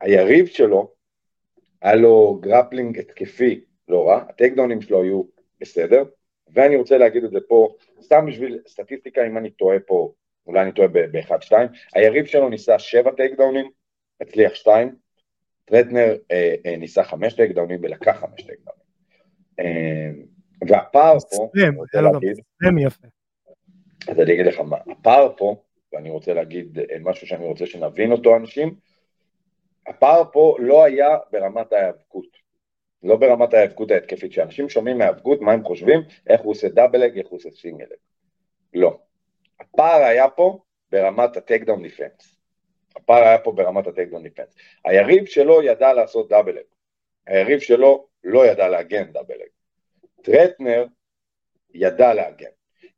היריב 0.00 0.46
שלו, 0.46 0.92
היה 1.82 1.94
לו 1.94 2.38
grappling 2.40 2.98
התקפי 2.98 3.64
לא 3.88 4.08
רע, 4.08 4.24
ה 4.28 4.33
takedown 4.33 4.70
ים 4.70 4.80
שלו 4.80 5.02
היו 5.02 5.22
בסדר, 5.60 6.04
ואני 6.52 6.76
רוצה 6.76 6.98
להגיד 6.98 7.24
את 7.24 7.30
זה 7.30 7.38
פה, 7.48 7.76
סתם 8.00 8.26
בשביל 8.26 8.58
סטטיסטיקה, 8.66 9.26
אם 9.26 9.38
אני 9.38 9.50
טועה 9.50 9.76
פה, 9.86 10.12
אולי 10.48 10.62
אני 10.62 10.72
טועה 10.72 10.88
ב-1-2, 10.88 11.52
היריב 11.94 12.26
שלו 12.26 12.48
ניסה 12.48 12.78
7 12.78 13.10
takedown 13.12 13.36
ים, 13.36 13.70
הצליח 14.20 14.54
2, 14.54 14.94
טרטנר 15.64 16.16
אה, 16.30 16.54
אה, 16.66 16.76
ניסה 16.76 17.04
5 17.04 17.34
takedown 17.34 17.50
ים 17.52 17.78
ולקח 17.82 18.16
5 18.20 18.42
takedown 18.42 18.58
ים. 18.64 18.88
אה, 19.60 20.10
והפער 20.68 21.18
פה, 21.30 21.50
אני 21.68 21.76
רוצה 21.76 22.00
להגיד, 22.00 22.36
אז 24.08 24.20
אני 24.20 24.32
אגיד 24.32 24.46
לך 24.46 24.60
מה, 24.60 24.76
הפער 24.90 25.32
פה, 25.36 25.56
ואני 25.92 26.10
רוצה 26.10 26.34
להגיד 26.34 26.78
אה, 26.78 26.96
משהו 27.00 27.26
שאני 27.26 27.46
רוצה 27.46 27.66
שנבין 27.66 28.12
אותו 28.12 28.36
אנשים, 28.36 28.74
הפער 29.86 30.22
פה 30.32 30.56
לא 30.58 30.84
היה 30.84 31.08
ברמת 31.32 31.72
ההיאבקות. 31.72 32.48
לא 33.02 33.16
ברמת 33.16 33.54
ההיאבקות 33.54 33.90
ההתקפית, 33.90 34.30
כשאנשים 34.30 34.68
שומעים 34.68 34.98
מהיאבקות, 34.98 35.40
מה 35.40 35.52
הם 35.52 35.64
חושבים? 35.64 36.00
איך 36.26 36.40
הוא 36.40 36.50
עושה 36.50 36.68
double 36.68 37.02
leg, 37.02 37.18
איך 37.18 37.28
הוא 37.28 37.36
עושה 37.36 37.50
single 37.50 37.84
leg. 37.84 37.98
לא. 38.74 38.98
הפער 39.78 40.02
היה 40.02 40.28
פה 40.28 40.58
ברמת 40.92 41.36
ה 41.36 41.62
takedown 41.62 41.82
defense. 41.82 42.36
הפער 42.96 43.22
היה 43.22 43.38
פה 43.38 43.52
ברמת 43.52 43.86
ה 43.86 44.06
takedown 44.10 44.22
defense. 44.22 44.56
היריב 44.84 45.24
שלו 45.24 45.62
ידע 45.62 45.92
לעשות 45.92 46.28
double 46.28 46.58
leg. 46.58 46.64
היריב 47.26 47.60
שלו 47.60 48.06
לא 48.24 48.46
ידע 48.46 48.68
להגן 48.68 49.12
double 49.12 49.34
leg. 49.34 49.48
טרטנר 50.22 50.86
ידע 51.74 52.14
להגן. 52.14 52.48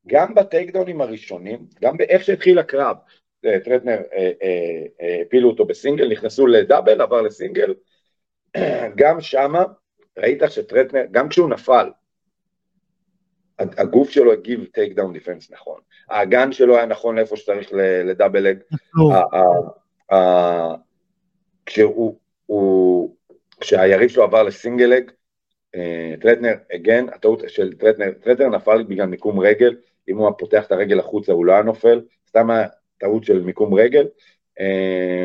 גם 0.06 0.34
ב 0.34 0.70
takedown 0.70 0.94
ים 0.94 1.00
הראשונים, 1.00 1.66
גם 1.80 1.96
באיך 1.96 2.24
שהתחיל 2.24 2.58
הקרב, 2.58 2.96
אה, 3.44 3.60
טרטנר 3.64 3.98
אה, 4.12 4.30
אה, 4.42 5.22
הפילו 5.26 5.50
אותו 5.50 5.64
בסינגל, 5.64 6.08
נכנסו 6.12 6.46
ל 6.46 6.53
double, 6.53 7.00
עבר 7.00 7.22
לסינגל, 7.22 7.74
גם 9.00 9.20
שמה 9.20 9.64
ראית 10.18 10.42
שטרטנר, 10.48 11.04
גם 11.10 11.28
כשהוא 11.28 11.50
נפל, 11.50 11.90
הגוף 13.60 14.10
שלו 14.10 14.32
הגיב 14.32 14.64
takedown 14.64 15.12
defense 15.12 15.50
נכון, 15.50 15.80
האגן 16.08 16.52
שלו 16.52 16.76
היה 16.76 16.86
נכון 16.86 17.16
לאיפה 17.16 17.36
שצריך 17.36 17.68
ל 18.04 18.10
double 18.10 18.46
leg, 18.46 18.58
כשהיריב 23.60 24.08
שלו 24.08 24.22
עבר 24.22 24.42
ל 24.42 24.49
single 24.49 24.92
leg, 24.92 25.10
אה, 25.74 26.14
טרטנר 26.20 26.54
הגן, 26.72 27.08
הטעות 27.08 27.42
של 27.46 27.74
טרטנר, 27.74 28.10
טרטנר 28.22 28.48
נפל 28.48 28.82
בגלל 28.82 29.06
מיקום 29.06 29.40
רגל, 29.40 29.76
אם 30.08 30.16
הוא 30.16 30.30
פותח 30.38 30.66
את 30.66 30.72
הרגל 30.72 30.98
החוצה 30.98 31.32
הוא 31.32 31.46
לא 31.46 31.52
היה 31.52 31.62
נופל, 31.62 32.02
סתם 32.28 32.50
היה 32.50 32.66
טעות 32.98 33.24
של 33.24 33.42
מיקום 33.42 33.74
רגל, 33.74 34.06
אה, 34.60 35.24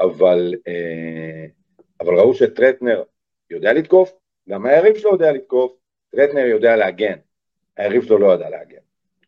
אבל, 0.00 0.54
אה, 0.68 1.46
אבל 2.00 2.14
ראו 2.14 2.34
שטרטנר 2.34 3.02
יודע 3.50 3.72
לתקוף, 3.72 4.12
גם 4.48 4.66
היריב 4.66 4.96
שלו 4.96 5.12
יודע 5.12 5.32
לתקוף, 5.32 5.72
טרטנר 6.10 6.46
יודע 6.46 6.76
להגן, 6.76 7.16
היריב 7.76 8.02
שלו 8.02 8.18
לא 8.18 8.32
יודע 8.32 8.50
להגן. 8.50 8.78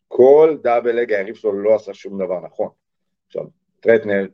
כל 0.09 0.57
double 0.63 0.99
leg 0.99 1.13
היריב 1.13 1.35
שלו 1.35 1.53
לא 1.53 1.75
עשה 1.75 1.95
שום 1.95 2.25
דבר 2.25 2.41
נכון. 2.41 2.69
עכשיו, 3.27 3.45
טרטנר, 3.81 4.27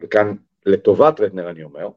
וכאן 0.00 0.34
לטובת 0.66 1.16
טרטנר 1.16 1.50
אני 1.50 1.62
אומר, 1.62 1.88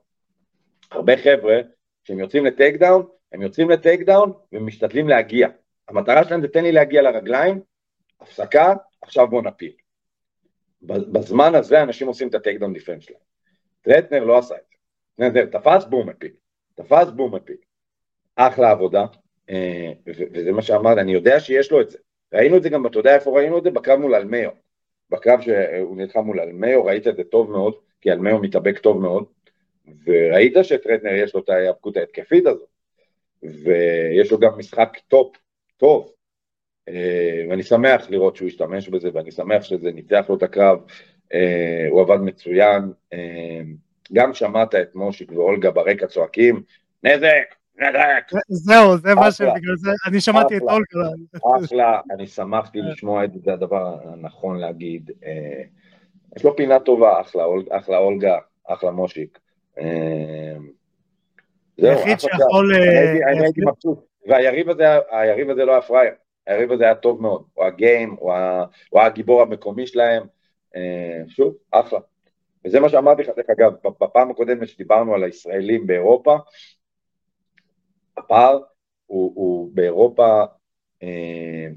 הרבה 0.92 1.18
חבר'ה, 1.18 1.56
כשהם 2.04 2.20
יוצאים 2.20 2.46
ל 2.46 2.76
takedown, 2.76 3.08
הם 3.32 3.42
יוצאים 3.42 3.70
ל 3.70 4.02
takedown 4.02 4.34
ומשתדלים 4.52 5.10
להגיע. 5.10 5.48
המטרה 5.88 6.24
שלהם 6.24 6.42
זה 6.42 6.48
תן 6.48 6.64
לי 6.64 6.72
להגיע 6.72 7.02
לרגליים, 7.02 7.62
הפסקה, 8.22 8.74
עכשיו 9.02 9.28
בוא 9.28 9.42
נפיל. 9.42 9.74
בזמן 10.82 11.56
הזה 11.56 11.84
אנשים 11.84 12.08
עושים 12.08 12.28
את 12.28 12.36
ה 12.36 12.60
takedown 12.60 12.74
defense 12.74 13.04
שלהם. 13.04 13.20
טרטנר 13.82 14.24
לא 14.24 14.38
עשה 14.38 14.56
את 14.56 14.62
זה. 14.70 14.76
טרטנר 15.16 15.60
תפס, 15.60 15.86
בום 15.86 16.10
מפיל. 16.10 16.34
תפס, 16.76 17.10
בום 17.10 17.36
מפיל. 17.36 17.58
אחלה 18.36 18.72
עבודה, 18.72 19.06
וזה 20.08 20.52
מה 20.52 20.62
שאמרת, 20.62 20.98
אני 20.98 21.14
יודע 21.14 21.40
שיש 21.40 21.72
לו 21.72 21.82
את 21.82 21.90
זה. 21.90 21.98
ראינו 22.34 22.58
את 22.58 22.64
זה 22.64 22.70
גם, 22.70 22.86
אתה 22.86 23.00
יודע 23.00 23.16
איפה 23.16 23.38
ראינו 23.40 23.58
את 23.58 23.64
זה? 23.64 23.72
בקרב 23.72 24.00
מול 24.00 24.16
אלמיו. 24.16 24.50
בקרב 25.10 25.42
שהוא 25.42 25.98
נלחם 25.98 26.20
מול 26.20 26.40
אלמיו, 26.40 26.86
ראית 26.86 27.08
את 27.08 27.16
זה 27.16 27.24
טוב 27.24 27.52
מאוד, 27.52 27.74
כי 28.02 28.12
אלמיו 28.12 28.40
מתאבק 28.40 28.78
טוב 28.78 29.02
מאוד, 29.02 29.26
וראית 30.06 30.54
שטרטנר 30.64 31.14
יש 31.14 31.36
לו 31.36 31.42
את 31.42 31.50
ההיאבקות 31.50 31.98
ההתקפית 31.98 32.46
הזאת, 32.46 32.70
ויש 33.44 34.32
לו 34.32 34.40
גם 34.40 34.58
משחק 34.58 34.98
top, 35.08 35.36
טוב, 35.78 36.12
אה, 36.90 37.46
ואני 37.50 37.64
שמח 37.64 38.10
לראות 38.10 38.36
שהוא 38.36 38.48
השתמש 38.48 38.90
בזה, 38.90 39.10
ואני 39.14 39.32
שמח 39.32 39.64
שזה 39.64 39.92
ניצח 39.92 40.26
לו 40.30 40.36
את 40.36 40.44
הקרב, 40.44 40.80
אה, 41.34 41.88
הוא 41.90 42.02
עבד 42.02 42.18
מצוין, 42.18 42.82
גם 44.14 44.34
שמעת 44.34 44.76
את 44.76 44.96
מושיק 44.96 45.32
ואולגה 45.32 45.72
ברקע 45.72 46.08
צועקים, 46.08 46.64
נזק. 47.04 47.56
זהו, 48.50 48.98
זה 48.98 49.16
מה 49.16 49.32
שבגלל 49.32 49.76
זה, 49.76 49.92
אני 50.08 50.22
שמעתי 50.22 50.58
את 50.58 50.62
אולגה. 50.62 51.10
אחלה, 51.66 52.00
אני 52.12 52.28
שמחתי 52.28 52.82
לשמוע 52.82 53.24
את 53.24 53.34
זה, 53.34 53.40
זה 53.44 53.54
הדבר 53.54 53.98
הנכון 54.04 54.58
להגיד. 54.58 55.12
אה, 55.26 55.62
יש 56.38 56.44
לו 56.44 56.56
פינה 56.56 56.80
טובה, 56.80 57.22
אחלה 57.72 57.98
אולגה, 57.98 58.38
אחלה 58.68 58.92
מושיק. 58.92 59.40
אה, 59.80 60.56
זהו, 61.78 61.90
היחיד 61.90 62.20
שיכול... 62.20 62.76
אה, 62.76 63.32
אני 63.32 63.44
הייתי 63.44 63.62
מבסוט, 63.62 64.06
והיריב 64.28 64.70
הזה 65.50 65.66
לא 65.66 65.72
היה 65.72 65.82
פראייר, 65.82 66.14
היריב 66.48 66.72
הזה 66.72 66.84
היה 66.84 66.96
טוב 66.96 67.22
מאוד, 67.22 67.44
הוא 67.54 67.66
הגיים, 67.66 68.16
הוא 68.90 69.02
הגיבור 69.02 69.42
המקומי 69.42 69.88
שלהם, 69.88 70.24
שוב, 71.28 71.54
אחלה. 71.72 72.00
וזה 72.66 72.80
מה 72.80 72.90
שאמרתי 72.90 73.22
לך, 73.22 73.30
דרך 73.38 73.50
אגב, 73.50 73.74
בפעם 74.02 74.32
הקודמת 74.32 74.68
שדיברנו 74.68 75.16
על 75.16 75.24
הישראלים 75.24 75.88
באירופה, 75.88 76.38
הפער 78.18 78.60
הוא, 79.06 79.32
הוא 79.36 79.70
באירופה 79.74 80.44
אה, 81.04 81.68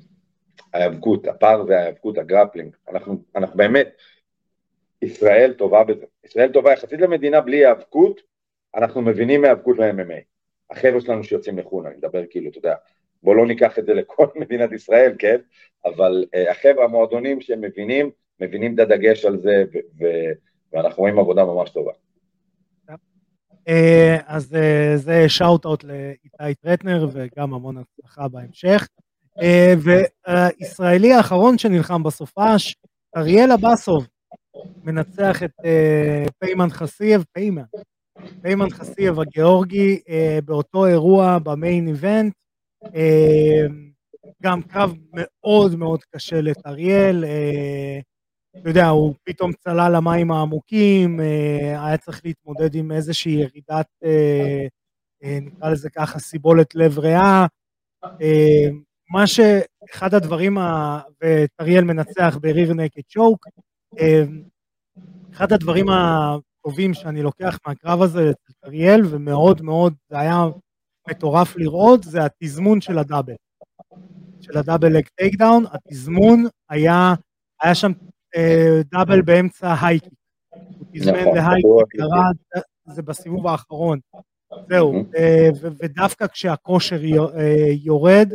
ההיאבקות, 0.74 1.26
הפער 1.26 1.66
זה 1.66 1.78
ההיאבקות, 1.78 2.18
הגרפלינג, 2.18 2.76
אנחנו, 2.88 3.22
אנחנו 3.36 3.56
באמת, 3.56 3.88
ישראל 5.02 5.52
טובה 5.52 5.84
בזה, 5.84 6.04
ישראל 6.24 6.52
טובה 6.52 6.72
יחסית 6.72 7.00
למדינה 7.00 7.40
בלי 7.40 7.56
היאבקות, 7.56 8.20
אנחנו 8.74 9.02
מבינים 9.02 9.42
מהיאבקות 9.42 9.78
ל-MMA, 9.78 10.22
החבר'ה 10.70 11.00
שלנו 11.00 11.24
שיוצאים 11.24 11.58
לחו"ל, 11.58 11.86
אני 11.86 11.96
מדבר 11.96 12.22
כאילו, 12.30 12.50
אתה 12.50 12.58
יודע, 12.58 12.74
בוא 13.22 13.36
לא 13.36 13.46
ניקח 13.46 13.78
את 13.78 13.86
זה 13.86 13.94
לכל 13.94 14.26
מדינת 14.40 14.72
ישראל, 14.72 15.14
כן, 15.18 15.36
אבל 15.84 16.24
אה, 16.34 16.50
החבר'ה, 16.50 16.84
המועדונים 16.84 17.40
שהם 17.40 17.60
מבינים, 17.60 18.10
מבינים 18.40 18.74
את 18.74 18.78
הדגש 18.78 19.24
על 19.24 19.38
זה, 19.40 19.64
ו- 19.72 19.78
ו- 20.04 20.32
ואנחנו 20.72 21.00
רואים 21.00 21.18
עבודה 21.18 21.44
ממש 21.44 21.70
טובה. 21.70 21.92
אה, 23.68 24.16
אז 24.26 24.54
אה, 24.54 24.96
זה 24.96 25.28
shout-out 25.28 25.84
לאיתי 25.84 26.54
טרטנר 26.60 27.08
וגם 27.12 27.54
המון 27.54 27.76
הצלחה 27.76 28.28
בהמשך. 28.28 28.88
אה, 29.42 29.74
והישראלי 29.78 31.12
האחרון 31.12 31.58
שנלחם 31.58 32.02
בסופש, 32.02 32.76
טריאל 33.16 33.52
אבסוב, 33.52 34.06
מנצח 34.84 35.42
את 35.42 35.50
פיימן 36.38 36.70
חסייב, 36.70 37.24
פיימן, 37.32 37.62
פיימן 38.42 38.70
חסייב 38.70 39.20
הגיאורגי 39.20 40.00
באותו 40.44 40.86
אירוע 40.86 41.38
ב 41.38 41.48
main 41.48 41.88
event. 41.88 42.32
גם 44.42 44.62
קרב 44.62 44.94
מאוד 45.12 45.76
מאוד 45.76 46.00
קשה 46.14 46.40
לטריאל, 46.40 47.24
אתה 48.60 48.68
יודע, 48.68 48.86
הוא 48.86 49.14
פתאום 49.24 49.52
צלל 49.52 49.96
למים 49.96 50.30
העמוקים, 50.30 51.20
אה, 51.20 51.86
היה 51.86 51.96
צריך 51.96 52.20
להתמודד 52.24 52.74
עם 52.74 52.92
איזושהי 52.92 53.32
ירידת, 53.32 53.86
אה, 54.04 54.66
אה, 55.24 55.38
נקרא 55.42 55.70
לזה 55.70 55.90
ככה, 55.90 56.18
סיבולת 56.18 56.74
לב 56.74 56.98
ריאה. 56.98 57.46
מה 59.10 59.26
שאחד 59.26 60.14
הדברים, 60.14 60.58
וטריאל 61.24 61.84
מנצח 61.84 62.38
ב 62.40 62.47
rear 62.47 62.74
naked 62.74 63.02
choke, 63.08 63.46
אחד 65.32 65.52
הדברים 65.52 65.86
הטובים 65.88 66.94
שאני 66.94 67.22
לוקח 67.22 67.58
מהקרב 67.66 68.02
הזה 68.02 68.30
אצל 68.30 68.52
טריאל, 68.64 69.00
ומאוד 69.10 69.62
מאוד, 69.62 69.94
זה 70.10 70.18
היה 70.18 70.44
מטורף 71.10 71.56
לראות, 71.56 72.02
זה 72.02 72.18
התזמון 72.24 72.80
של 72.80 72.98
ה 72.98 73.03
double. 73.03 73.34
של 74.40 74.58
ה 74.58 74.96
double 74.96 75.06
leg 75.16 75.34
takedown, 75.38 75.64
התזמון 75.72 76.44
היה, 76.70 77.14
היה 77.62 77.74
שם 77.74 77.92
double 78.90 79.22
באמצע 79.22 79.74
high 79.82 79.96
kick. 79.96 80.12
הוא 80.50 80.86
תזמן 80.92 81.20
נכון, 81.20 81.36
ל 81.36 81.42
high 81.42 81.65
kick, 81.65 81.94
ירד, 81.94 82.62
זה 82.86 83.02
בסיבוב 83.02 83.46
האחרון. 83.46 83.98
זהו, 84.68 85.04
אה, 85.16 85.48
ודווקא 85.62 86.26
כשהכושר 86.26 87.00
אה, 87.04 87.66
יורד, 87.84 88.32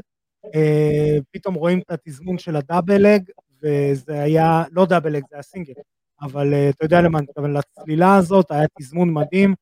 פתאום 1.32 1.56
רואים 1.56 1.80
את 1.80 1.92
התזמון 1.92 2.38
של 2.38 2.56
ה 2.56 2.63
double 2.63 3.06
leg, 3.06 3.22
וזה 3.64 4.22
היה, 4.22 4.64
לא 4.72 4.86
דאבל 4.86 5.16
אג, 5.16 5.22
זה 5.30 5.36
היה 5.36 5.44
סינגל, 5.44 5.74
אבל 6.22 6.54
אתה 6.70 6.86
יודע 6.86 7.02
למה 7.02 7.20
אני 7.20 7.28
מתכוון, 7.30 7.54
לצלילה 7.54 8.16
הזאת 8.16 8.52
היה 8.52 8.66
תזמון 8.80 9.14
מדהים. 9.14 9.54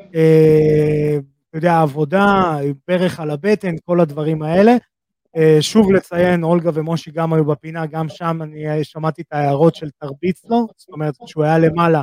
אתה 0.00 1.58
יודע, 1.58 1.80
עבודה, 1.80 2.56
ברך 2.88 3.20
על 3.20 3.30
הבטן, 3.30 3.74
כל 3.84 4.00
הדברים 4.00 4.42
האלה. 4.42 4.72
אה, 5.36 5.56
שוב 5.60 5.92
לציין, 5.92 6.44
אולגה 6.44 6.70
ומושי 6.74 7.10
גם 7.10 7.32
היו 7.32 7.44
בפינה, 7.44 7.86
גם 7.86 8.08
שם 8.08 8.38
אני 8.42 8.68
אה, 8.68 8.84
שמעתי 8.84 9.22
את 9.22 9.32
ההערות 9.32 9.74
של 9.74 9.90
תרביץ 9.90 10.44
לו, 10.44 10.66
זאת 10.76 10.88
אומרת, 10.88 11.14
כשהוא 11.26 11.44
היה 11.44 11.58
למעלה, 11.58 12.02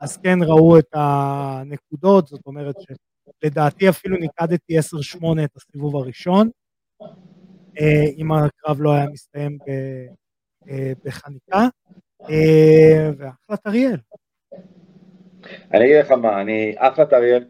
אז 0.00 0.16
כן 0.16 0.38
ראו 0.42 0.78
את 0.78 0.88
הנקודות, 0.92 2.26
זאת 2.26 2.46
אומרת 2.46 2.74
שלדעתי 2.80 3.88
אפילו 3.88 4.16
ניקדתי 4.16 4.78
10-8 4.78 4.82
את 5.44 5.56
הסיבוב 5.56 5.96
הראשון. 5.96 6.50
אם 8.16 8.32
הקרב 8.32 8.80
לא 8.80 8.92
היה 8.92 9.06
מסתיים 9.06 9.58
בחניקה, 11.04 11.68
ואחלת 13.18 13.66
אריאל. 13.66 13.96
אני 15.74 15.84
אגיד 15.84 15.96
לך 15.96 16.10
מה, 16.10 16.40
אני 16.40 16.74
אחלת 16.76 17.12
אריאל, 17.12 17.44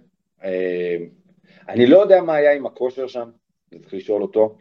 אני 1.69 1.87
לא 1.87 1.99
יודע 1.99 2.23
מה 2.23 2.35
היה 2.35 2.53
עם 2.53 2.67
הכושר 2.67 3.07
שם, 3.07 3.31
צריך 3.71 3.95
לשאול 3.95 4.23
אותו. 4.23 4.57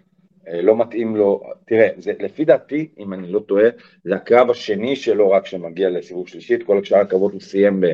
אה, 0.48 0.62
לא 0.62 0.78
מתאים 0.78 1.16
לו, 1.16 1.42
תראה, 1.68 1.90
זה, 1.98 2.14
לפי 2.20 2.46
דעתי, 2.46 2.88
אם 2.98 3.14
אני 3.14 3.32
לא 3.32 3.40
טועה, 3.40 3.70
זה 4.04 4.16
הקרב 4.16 4.50
השני 4.50 4.96
שלו 4.96 5.32
רק 5.32 5.46
שמגיע 5.46 5.90
לסיבוב 5.90 6.28
שלישי, 6.28 6.56
את 6.56 6.64
כל 6.64 6.84
שאר 6.84 7.00
הקרבות 7.00 7.34
הוא 7.34 7.42
סיים 7.42 7.82
ב, 7.82 7.88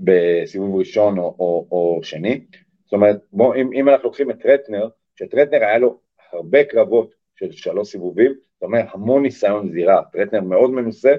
בסיבוב 0.00 0.78
ראשון 0.78 1.18
או, 1.18 1.36
או, 1.38 1.66
או 1.70 2.00
שני. 2.02 2.40
זאת 2.84 2.92
אומרת, 2.92 3.20
בוא, 3.32 3.54
אם, 3.54 3.70
אם 3.72 3.88
אנחנו 3.88 4.04
לוקחים 4.04 4.30
את 4.30 4.46
רטנר, 4.46 4.88
שטרטנר 5.16 5.64
היה 5.64 5.78
לו 5.78 5.98
הרבה 6.32 6.64
קרבות 6.64 7.14
של 7.36 7.52
שלוש 7.52 7.88
סיבובים, 7.88 8.32
זאת 8.54 8.62
אומרת, 8.62 8.86
המון 8.92 9.22
ניסיון 9.22 9.72
זירה, 9.72 10.02
טרטנר 10.12 10.40
מאוד 10.40 10.70
מנוסה, 10.70 11.14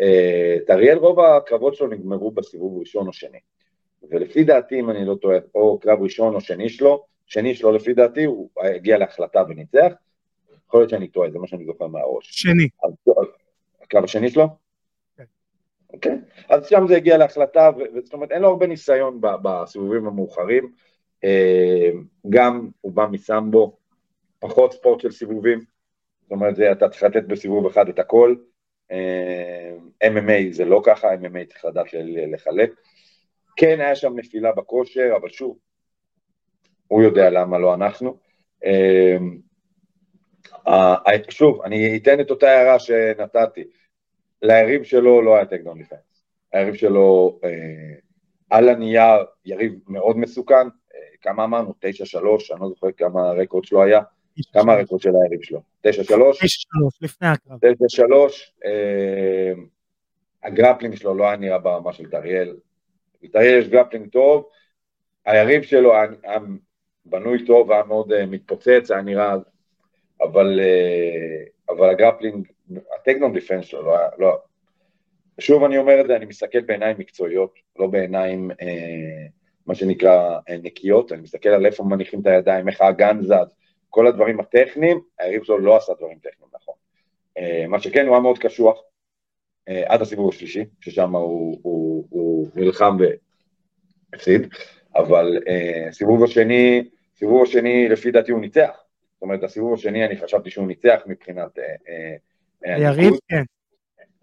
אה, 0.00 0.56
אריאל 0.70 0.98
רוב 0.98 1.20
הקרבות 1.20 1.74
שלו 1.74 1.86
נגמרו 1.86 2.30
בסיבוב 2.30 2.78
ראשון 2.78 3.06
או 3.06 3.12
שני. 3.12 3.38
ולפי 4.10 4.44
דעתי, 4.44 4.80
אם 4.80 4.90
אני 4.90 5.04
לא 5.04 5.14
טועה, 5.14 5.38
או 5.54 5.78
קרב 5.78 6.02
ראשון 6.02 6.34
או 6.34 6.40
שני 6.40 6.68
שלו, 6.68 7.04
שני 7.26 7.54
שלו 7.54 7.72
לפי 7.72 7.94
דעתי, 7.94 8.24
הוא 8.24 8.48
הגיע 8.56 8.98
להחלטה 8.98 9.42
וניצח, 9.48 9.92
יכול 10.66 10.80
להיות 10.80 10.90
שאני 10.90 11.08
טועה, 11.08 11.30
זה 11.30 11.38
מה 11.38 11.46
שאני 11.46 11.64
זוכר 11.64 11.86
מהראש. 11.86 12.28
שני. 12.30 12.68
הקרב 13.82 14.04
השני 14.04 14.30
שלו? 14.30 14.46
כן. 15.16 15.24
אוקיי, 15.92 16.18
אז 16.48 16.66
שם 16.66 16.84
זה 16.88 16.96
הגיע 16.96 17.18
להחלטה, 17.18 17.70
זאת 18.04 18.12
אומרת, 18.12 18.30
אין 18.30 18.42
לו 18.42 18.48
הרבה 18.48 18.66
ניסיון 18.66 19.20
בסיבובים 19.20 20.06
המאוחרים, 20.06 20.72
אה, 21.24 21.90
גם 22.30 22.68
הוא 22.80 22.92
בא 22.92 23.06
מסמבו, 23.10 23.76
פחות 24.38 24.72
ספורט 24.72 25.00
של 25.00 25.10
סיבובים, 25.10 25.60
זאת 26.22 26.30
אומרת, 26.30 26.56
זה, 26.56 26.72
אתה 26.72 26.88
צריך 26.88 27.02
לתת 27.02 27.24
בסיבוב 27.24 27.66
אחד 27.66 27.88
את 27.88 27.98
הכל, 27.98 28.34
אה, 28.90 29.70
MMA 30.04 30.50
זה 30.50 30.64
לא 30.64 30.82
ככה, 30.84 31.14
MMA 31.14 31.48
צריך 31.48 31.64
לדעת 31.64 31.86
לחלק. 32.32 32.70
כן, 33.56 33.80
היה 33.80 33.96
שם 33.96 34.12
נפילה 34.16 34.52
בכושר, 34.52 35.12
אבל 35.16 35.28
שוב, 35.28 35.58
הוא 36.88 37.02
יודע 37.02 37.30
למה 37.30 37.58
לא 37.58 37.74
אנחנו. 37.74 38.18
אה, 40.66 40.96
שוב, 41.28 41.62
אני 41.62 41.96
אתן 41.96 42.20
את 42.20 42.30
אותה 42.30 42.48
הערה 42.48 42.78
שנתתי. 42.78 43.64
ליריב 44.42 44.82
שלו 44.82 45.22
לא 45.22 45.36
היה 45.36 45.46
takedown 45.46 45.78
defense. 45.78 46.24
היריב 46.52 46.74
שלו 46.74 47.38
אה, 47.44 47.94
על 48.50 48.68
הנייר 48.68 49.24
יריב 49.44 49.72
מאוד 49.88 50.18
מסוכן, 50.18 50.54
אה, 50.54 51.00
כמה 51.22 51.44
אמרנו? 51.44 51.70
9-3, 51.70 52.52
אני 52.52 52.60
לא 52.60 52.68
זוכר 52.68 52.92
כמה 52.96 53.28
ה 53.28 53.33
record 53.33 53.64
שלו 53.64 53.82
היה. 53.82 54.00
כמה 54.52 54.72
ה 54.72 54.76
record 54.76 55.00
של 55.00 55.10
היריב 55.22 55.42
שלו? 55.42 55.60
9-3? 55.86 55.88
9-3, 55.88 55.90
לפני 57.00 57.28
הקרב. 57.28 57.58
9-3, 57.58 58.02
אה, 58.64 59.52
ה 60.42 60.47
grappling 60.47 60.94
שלו 60.94 61.14
לא 61.14 61.24
היה 61.24 61.36
נראה 61.36 61.58
ברמה 61.58 61.92
של 61.92 62.10
טריאל. 62.10 62.56
לטריאל 63.22 63.58
יש 63.58 63.68
grappling 63.68 64.08
טוב, 64.08 64.48
היריב 65.24 65.62
שלו 65.62 65.94
היה, 65.94 66.06
היה 66.22 66.38
בנוי 67.06 67.46
טוב, 67.46 67.72
היה 67.72 67.84
מאוד 67.84 68.24
מתפוצץ, 68.26 68.90
היה 68.90 69.02
נראה 69.02 69.34
אבל, 70.22 70.60
אה, 70.60 71.44
אבל 71.68 71.90
ה 71.90 71.95
grappling, 71.95 72.48
ה 73.00 73.04
takedown 73.04 73.32
defense 73.32 73.64
שלו, 73.64 73.82
לא, 73.82 73.96
לא, 74.18 74.38
שוב 75.38 75.64
אני 75.64 75.78
אומר 75.78 76.00
את 76.00 76.06
זה, 76.06 76.16
אני 76.16 76.24
מסתכל 76.24 76.60
בעיניים 76.60 76.96
מקצועיות, 76.98 77.54
לא 77.78 77.86
בעיניים, 77.86 78.50
אה, 78.50 79.26
מה 79.66 79.74
שנקרא, 79.74 80.38
אה, 80.48 80.56
נקיות, 80.62 81.12
אני 81.12 81.22
מסתכל 81.22 81.48
על 81.48 81.66
איפה 81.66 81.84
מניחים 81.84 82.20
את 82.20 82.26
הידיים, 82.26 82.68
איך 82.68 82.80
האגן 82.80 83.22
זז, 83.22 83.54
כל 83.90 84.06
הדברים 84.06 84.40
הטכניים, 84.40 85.00
היריב 85.18 85.44
שלו 85.44 85.58
לא 85.58 85.76
עשה 85.76 85.92
דברים 85.98 86.18
טכניים 86.18 86.50
נכון. 86.54 86.74
אה, 87.38 87.64
מה 87.68 87.80
שכן, 87.80 88.06
הוא 88.06 88.14
היה 88.14 88.22
מאוד 88.22 88.38
קשוח, 88.38 88.78
אה, 89.68 89.82
עד 89.86 90.02
הסיבוב 90.02 90.28
השלישי, 90.28 90.64
ששם 90.80 91.14
הוא, 91.14 91.58
הוא, 91.62 92.06
הוא 92.10 92.48
נלחם 92.54 92.96
והפסיד, 94.12 94.48
אבל 94.96 95.38
אה, 95.48 95.92
סיבוב 95.92 96.24
השני, 96.24 96.84
סיבוב 97.16 97.42
השני 97.42 97.88
לפי 97.88 98.10
דעתי 98.10 98.32
הוא 98.32 98.40
ניצח, 98.40 98.83
אומרת, 99.24 99.42
הסיבוב 99.42 99.74
השני 99.74 100.04
אני 100.04 100.16
חשבתי 100.16 100.50
שהוא 100.50 100.66
ניצח 100.66 101.00
מבחינת... 101.06 101.58
אה, 101.58 102.14
אה, 102.66 102.76
היריב, 102.76 103.14
כן. 103.28 103.42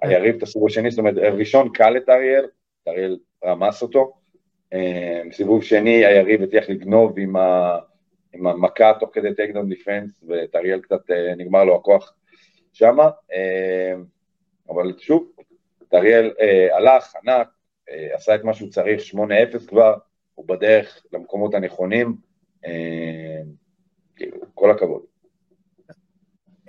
היריב 0.01 0.35
את 0.35 0.43
הסיבוב 0.43 0.67
השני, 0.67 0.91
זאת 0.91 0.99
אומרת, 0.99 1.17
ראשון 1.17 1.69
קל 1.73 1.97
טריאל, 1.97 2.45
טריאל 2.87 3.17
רמס 3.45 3.81
אותו. 3.81 4.13
אה, 4.73 5.21
סיבוב 5.31 5.63
שני 5.63 6.05
היריב 6.05 6.43
הצליח 6.43 6.69
לגנוב 6.69 7.19
עם, 7.19 7.35
ה, 7.35 7.77
עם 8.33 8.47
המכה 8.47 8.93
תוך 8.99 9.09
כדי 9.13 9.35
takedown 9.35 9.69
defense, 9.69 10.23
וטריאל 10.27 10.79
קצת 10.79 11.09
נגמר 11.37 11.63
לו 11.63 11.75
הכוח 11.75 12.13
שמה. 12.73 13.09
אבל 14.69 14.93
שוב, 14.97 15.31
טריאל 15.87 16.31
הלך, 16.71 17.13
ענק, 17.15 17.47
עשה 18.13 18.35
את 18.35 18.43
מה 18.43 18.53
שהוא 18.53 18.69
צריך, 18.69 19.01
8-0 19.55 19.67
כבר, 19.67 19.93
הוא 20.35 20.47
בדרך 20.47 21.03
למקומות 21.13 21.53
הנכונים. 21.53 22.15
כאילו, 24.21 24.37
כל 24.53 24.71
הכבוד. 24.71 25.01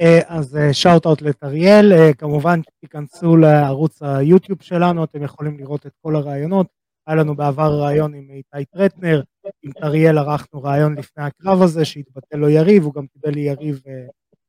אה, 0.01 0.21
אז 0.27 0.59
shout 0.73 1.07
out 1.07 1.23
לטריאל, 1.23 1.93
אה, 1.93 2.15
כמובן 2.15 2.61
תיכנסו 2.81 3.37
לערוץ 3.37 4.03
היוטיוב 4.03 4.63
שלנו, 4.63 5.05
אתם 5.05 5.23
יכולים 5.23 5.59
לראות 5.59 5.87
את 5.87 5.93
כל 6.03 6.17
הראיונות. 6.17 6.67
היה 7.07 7.17
לנו 7.17 7.35
בעבר 7.35 7.71
ראיון 7.81 8.15
עם 8.15 8.31
איתי 8.31 8.65
טרטנר, 8.65 9.23
עם 9.63 9.73
טריאל 9.73 10.19
ערכנו 10.19 10.63
ראיון 10.63 10.99
לפני 10.99 11.25
הקרב 11.25 11.63
הזה, 11.63 11.85
שהתבטל 11.85 12.37
לו 12.37 12.49
יריב, 12.49 12.85
הוא 12.85 12.95
גם 12.95 13.07
קיבל 13.07 13.35
לי 13.35 13.41
יריב, 13.41 13.81
אה, 13.87 14.07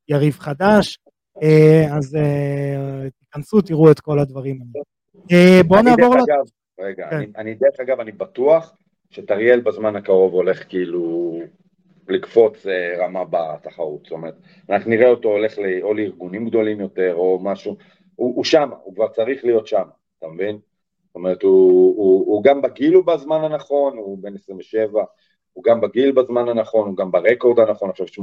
יריב 0.08 0.38
חדש, 0.38 0.98
אז 1.90 2.18
תיכנסו, 3.18 3.60
תראו 3.60 3.90
את 3.90 4.00
כל 4.00 4.18
הדברים 4.18 4.58
האלה. 4.60 5.62
בואו 5.62 5.82
נעבור... 5.82 6.14
אגב, 6.14 6.44
רגע, 6.80 7.10
כן. 7.10 7.16
אני, 7.16 7.26
אני 7.36 7.54
דרך 7.54 7.80
אגב, 7.80 8.00
אני 8.00 8.12
בטוח 8.12 8.76
שטריאל 9.10 9.60
בזמן 9.60 9.96
הקרוב 9.96 10.32
הולך 10.32 10.68
כאילו 10.68 11.38
לקפוץ 12.08 12.66
אה, 12.66 13.04
רמה 13.04 13.24
בתחרות, 13.30 14.00
זאת 14.04 14.12
אומרת, 14.12 14.34
אנחנו 14.70 14.90
נראה 14.90 15.08
אותו 15.08 15.28
הולך 15.28 15.58
לי, 15.58 15.82
או 15.82 15.94
לארגונים 15.94 16.48
גדולים 16.48 16.80
יותר 16.80 17.14
או 17.14 17.38
משהו, 17.42 17.76
הוא, 18.14 18.36
הוא 18.36 18.44
שם, 18.44 18.70
הוא 18.82 18.94
כבר 18.94 19.08
צריך 19.08 19.44
להיות 19.44 19.66
שם, 19.66 19.84
אתה 20.18 20.28
מבין? 20.28 20.58
זאת 21.06 21.14
אומרת, 21.14 21.42
הוא, 21.42 21.96
הוא, 21.96 22.26
הוא 22.26 22.44
גם 22.44 22.62
בגיל 22.62 22.94
הוא 22.94 23.04
בזמן 23.04 23.44
הנכון, 23.44 23.96
הוא 23.96 24.18
בן 24.18 24.34
27, 24.34 25.04
הוא 25.52 25.64
גם 25.64 25.80
בגיל 25.80 26.12
בזמן 26.12 26.48
הנכון, 26.48 26.88
הוא 26.88 26.96
גם 26.96 27.10
ברקורד 27.10 27.58
הנכון, 27.58 27.90
עכשיו 27.90 28.06
8-0, 28.06 28.20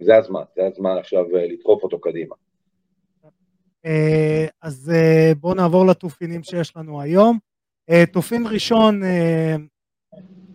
זה 0.00 0.16
הזמן, 0.16 0.42
זה 0.56 0.66
הזמן 0.66 0.96
עכשיו 0.98 1.36
אה, 1.36 1.46
לדחוף 1.46 1.82
אותו 1.82 2.00
קדימה. 2.00 2.34
אה, 3.86 4.46
אז 4.62 4.92
בואו 5.40 5.54
נעבור 5.54 5.86
לתופינים 5.86 6.42
שיש 6.42 6.76
לנו 6.76 7.00
היום. 7.00 7.38
תופין 8.12 8.46
ראשון, 8.46 9.00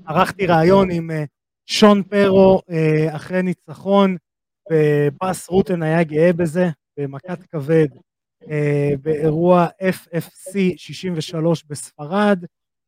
ערכתי 0.07 0.45
ראיון 0.45 0.91
עם 0.91 1.09
שון 1.69 2.03
פרו 2.03 2.61
אה, 2.69 3.15
אחרי 3.15 3.41
ניצחון, 3.43 4.17
ובאס 4.71 5.49
רוטן 5.49 5.83
היה 5.83 6.03
גאה 6.03 6.33
בזה, 6.33 6.69
במכת 6.99 7.43
כבד, 7.43 7.87
אה, 8.49 8.89
באירוע 9.01 9.67
FFC 9.81 10.53
63 10.77 11.63
בספרד. 11.63 12.45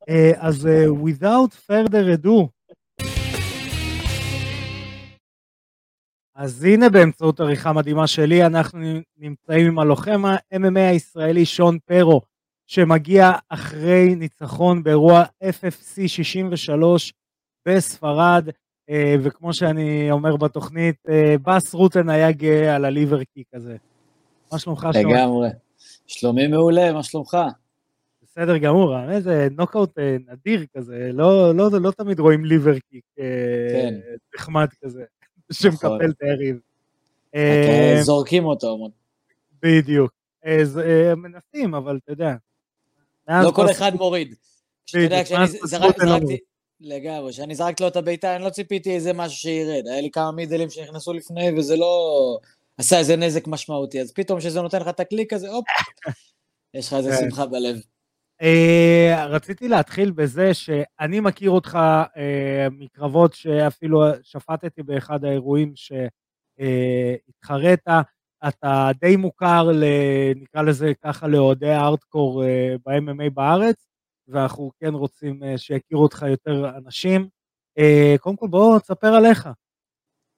אה, 0.10 0.32
אז 0.36 0.68
without 1.04 1.72
further 1.72 2.24
ado, 2.24 2.48
אז 6.36 6.64
הנה 6.64 6.90
באמצעות 6.90 7.40
עריכה 7.40 7.74
מדהימה 7.74 8.08
שלי, 8.08 8.46
אנחנו 8.46 8.80
נמצאים 9.18 9.68
עם 9.68 9.80
הלוחם 9.80 10.26
ה-MMA 10.26 10.80
הישראלי 10.80 11.46
שון 11.46 11.78
פרו, 11.86 12.22
שמגיע 12.68 13.32
אחרי 13.50 14.16
ניצחון 14.16 14.84
באירוע 14.84 15.24
FFC 15.44 16.08
63 16.08 17.14
בספרד. 17.68 18.50
אה, 18.90 19.16
וכמו 19.24 19.54
שאני 19.54 20.12
אומר 20.12 20.36
בתוכנית, 20.36 20.96
אה, 21.10 21.36
בס 21.44 21.74
רוטן 21.74 22.10
היה 22.10 22.32
גאה 22.32 22.76
על 22.76 22.86
הליבר 22.86 23.24
קיק 23.24 23.48
הזה. 23.54 23.78
מה 24.52 24.60
שלומך 24.60 24.88
שלומי? 24.94 25.14
לגמרי. 25.14 25.50
שלומי 26.08 26.48
מעולה, 26.48 26.94
מה 26.94 27.04
שלומך? 27.04 27.38
בסדר 28.24 28.58
גמור, 28.58 29.12
איזה 29.12 29.48
נוקאוט 29.52 30.00
אה, 30.00 30.18
נדיר 30.28 30.66
כזה, 30.78 31.10
לא, 31.14 31.56
לא, 31.56 31.70
לא 31.72 31.92
תמיד 31.92 32.20
רואים 32.20 32.46
ליבר 32.46 32.80
קיק 32.80 33.04
כן. 33.72 33.96
נחמד 34.36 34.68
כזה, 34.84 35.04
שמקפל 35.52 35.88
נכון. 35.88 36.10
את 36.10 36.22
היריב. 36.22 36.60
זורקים 38.02 38.46
אותו. 38.46 38.90
בדיוק. 39.64 40.12
מנסים, 41.18 41.76
אבל 41.76 42.00
אתה 42.04 42.12
יודע. 42.12 42.36
לא 43.28 43.52
כל 43.52 43.72
אחד 43.72 43.92
מוריד. 43.96 44.36
בדיוק, 44.94 45.24
כשאני 45.24 45.48
זרקתי, 45.48 46.38
לגמרי, 46.82 47.32
כשאני 47.32 47.56
זרקתי 47.56 47.84
לו 47.84 47.90
את 47.90 47.96
הבעיטה, 47.96 48.36
אני 48.36 48.44
לא 48.44 48.50
ציפיתי 48.50 48.96
איזה 48.96 49.14
משהו 49.14 49.38
שירד. 49.38 49.88
היה 49.88 50.02
לי 50.02 50.12
כמה 50.12 50.32
מידלים 50.32 50.70
שנכנסו 50.70 51.14
לפני, 51.14 51.52
וזה 51.58 51.76
לא 51.76 52.40
עשה 52.78 52.98
איזה 52.98 53.16
נזק 53.16 53.48
משמעותי. 53.48 54.02
אז 54.02 54.12
פתאום 54.12 54.40
כשזה 54.40 54.62
נותן 54.62 54.82
לך 54.82 54.88
את 54.88 55.00
הקליק 55.00 55.34
הזה, 55.34 55.50
הופ, 55.50 55.66
יש 56.74 56.88
לך 56.88 56.94
איזה 56.94 57.10
כן. 57.12 57.18
שמחה 57.18 57.46
בלב. 57.46 57.82
אה, 58.42 59.26
רציתי 59.26 59.68
להתחיל 59.68 60.12
בזה 60.12 60.54
שאני 60.54 61.20
מכיר 61.20 61.50
אותך 61.50 61.80
אה, 62.18 62.68
מקרבות 62.72 63.34
שאפילו 63.34 64.04
שפטתי 64.24 64.84
באחד 64.84 65.26
האירועים 65.26 65.74
התחרית, 67.30 67.88
אתה 68.48 68.90
די 69.02 69.16
מוכר, 69.16 69.70
נקרא 70.36 70.62
לזה 70.62 70.92
ככה, 71.04 71.28
לאוהדי 71.28 71.70
הארדקור 71.70 72.44
ב-MMA 72.86 73.30
בארץ, 73.34 73.89
ואנחנו 74.30 74.72
כן 74.80 74.94
רוצים 74.94 75.42
שיכירו 75.58 76.04
אותך 76.04 76.26
יותר 76.30 76.70
אנשים. 76.78 77.28
קודם 78.20 78.36
כל 78.36 78.48
בוא 78.48 78.80
תספר 78.80 79.08
עליך. 79.08 79.50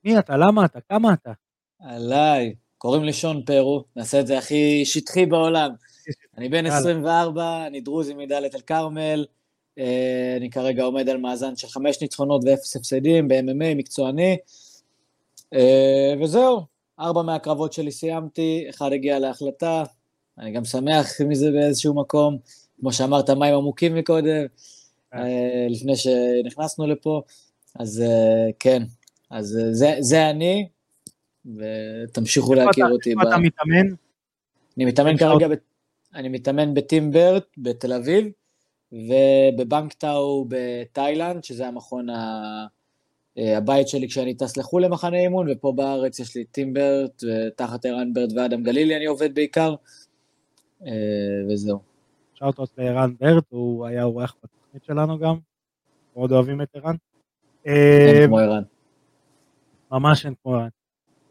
מי 0.03 0.19
אתה? 0.19 0.37
למה 0.37 0.65
אתה? 0.65 0.79
כמה 0.81 1.13
אתה? 1.13 1.31
עליי, 1.79 2.55
קוראים 2.77 3.03
לי 3.03 3.13
שון 3.13 3.43
פרו, 3.45 3.83
נעשה 3.95 4.19
את 4.19 4.27
זה 4.27 4.37
הכי 4.37 4.85
שטחי 4.85 5.25
בעולם. 5.25 5.71
אני 6.37 6.49
בן 6.49 6.65
24, 6.65 7.67
אני 7.67 7.81
דרוזי 7.81 8.13
מדאלית 8.13 8.55
אל 8.55 8.61
כרמל, 8.61 9.25
אה, 9.79 10.33
אני 10.37 10.49
כרגע 10.49 10.83
עומד 10.83 11.09
על 11.09 11.17
מאזן 11.17 11.55
של 11.55 11.67
חמש 11.67 12.01
ניצחונות 12.01 12.41
ואפס 12.45 12.75
הפסדים 12.75 13.27
ב-MMA, 13.27 13.75
מקצועני, 13.75 14.37
אה, 15.53 16.13
וזהו, 16.21 16.61
ארבע 16.99 17.21
מהקרבות 17.21 17.73
שלי 17.73 17.91
סיימתי, 17.91 18.65
אחד 18.69 18.93
הגיע 18.93 19.19
להחלטה, 19.19 19.83
אני 20.37 20.51
גם 20.51 20.65
שמח 20.65 21.21
מזה 21.29 21.51
באיזשהו 21.51 21.93
מקום, 21.95 22.37
כמו 22.81 22.93
שאמרת, 22.93 23.29
מים 23.29 23.55
עמוקים 23.55 23.95
מקודם, 23.95 24.45
אה. 25.13 25.67
לפני 25.69 25.95
שנכנסנו 25.95 26.87
לפה, 26.87 27.21
אז 27.79 28.03
כן, 28.59 28.83
אז 29.29 29.59
זה, 29.71 29.95
זה 29.99 30.29
אני, 30.29 30.67
ותמשיכו 31.45 32.53
להכיר 32.53 32.85
אותי. 32.91 33.09
איפה 33.09 33.21
אתה 33.21 33.37
מתאמן? 33.37 33.87
אני 34.77 34.85
מתאמן 34.85 35.17
כרגע, 35.17 35.47
ב... 35.47 35.53
אני 36.15 36.29
מתאמן 36.29 36.73
בטימברט 36.73 37.45
בתל 37.57 37.93
אביב, 37.93 38.27
ובבנקטאו 38.91 40.45
בתאילנד, 40.49 41.43
שזה 41.43 41.67
המכון 41.67 42.09
ה... 42.09 42.65
אה, 43.37 43.57
הבית 43.57 43.87
שלי 43.87 44.07
כשאני 44.07 44.33
טס 44.33 44.57
לחו"ל 44.57 44.85
למחנה 44.85 45.17
אימון, 45.17 45.47
ופה 45.51 45.71
בארץ 45.71 46.19
יש 46.19 46.35
לי 46.35 46.43
טימברט, 46.43 47.23
ותחת 47.23 47.85
ערן 47.85 48.13
ברד 48.13 48.37
ואדם 48.37 48.63
גלילי 48.63 48.97
אני 48.97 49.05
עובד 49.05 49.35
בעיקר, 49.35 49.75
אה, 50.85 50.91
וזהו. 51.49 51.90
שאוטות 52.41 52.69
לערן 52.77 53.13
ברד, 53.19 53.43
הוא 53.49 53.85
היה 53.85 54.03
אורח 54.03 54.35
בתוכנית 54.43 54.83
שלנו 54.83 55.19
גם, 55.19 55.35
מאוד 56.15 56.31
אוהבים 56.31 56.61
את 56.61 56.75
ערן. 56.75 56.95
אין 57.65 58.27
כמו 58.27 58.37
ערן. 58.39 58.63
ממש 59.91 60.25
אין 60.25 60.33
כמו 60.43 60.55
ערן. 60.55 60.67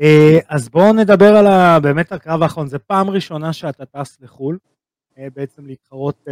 אה, 0.01 0.39
אז 0.49 0.69
בואו 0.69 0.93
נדבר 0.93 1.37
על 1.37 1.47
ה, 1.47 1.81
באמת 1.81 2.13
הקרב 2.13 2.43
האחרון, 2.43 2.69
זו 2.69 2.79
פעם 2.87 3.11
ראשונה 3.11 3.53
שאתה 3.53 3.87
טס 3.87 4.21
לחו"ל, 4.21 4.59
אה, 5.19 5.29
בעצם 5.35 5.67
להתחרות 5.67 6.29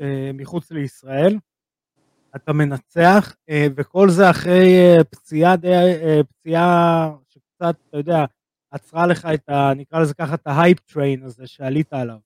אה, 0.00 0.30
מחוץ 0.34 0.70
לישראל. 0.70 1.38
אתה 2.36 2.52
מנצח, 2.52 3.34
וכל 3.76 4.10
זה 4.10 4.30
אחרי 4.30 4.96
פציעה, 5.10 5.54
פציעה 6.28 7.10
שקצת, 7.28 7.76
אתה 7.88 7.96
יודע, 7.96 8.24
עצרה 8.70 9.06
לך 9.06 9.28
את 9.34 9.48
ה... 9.48 9.74
נקרא 9.76 10.00
לזה 10.00 10.14
ככה, 10.14 10.34
את 10.34 10.46
ה 10.46 10.53
hype 10.53 10.80
train 10.80 11.22
הזה 11.22 11.46
שעלית 11.46 11.92
עליו. 11.92 12.18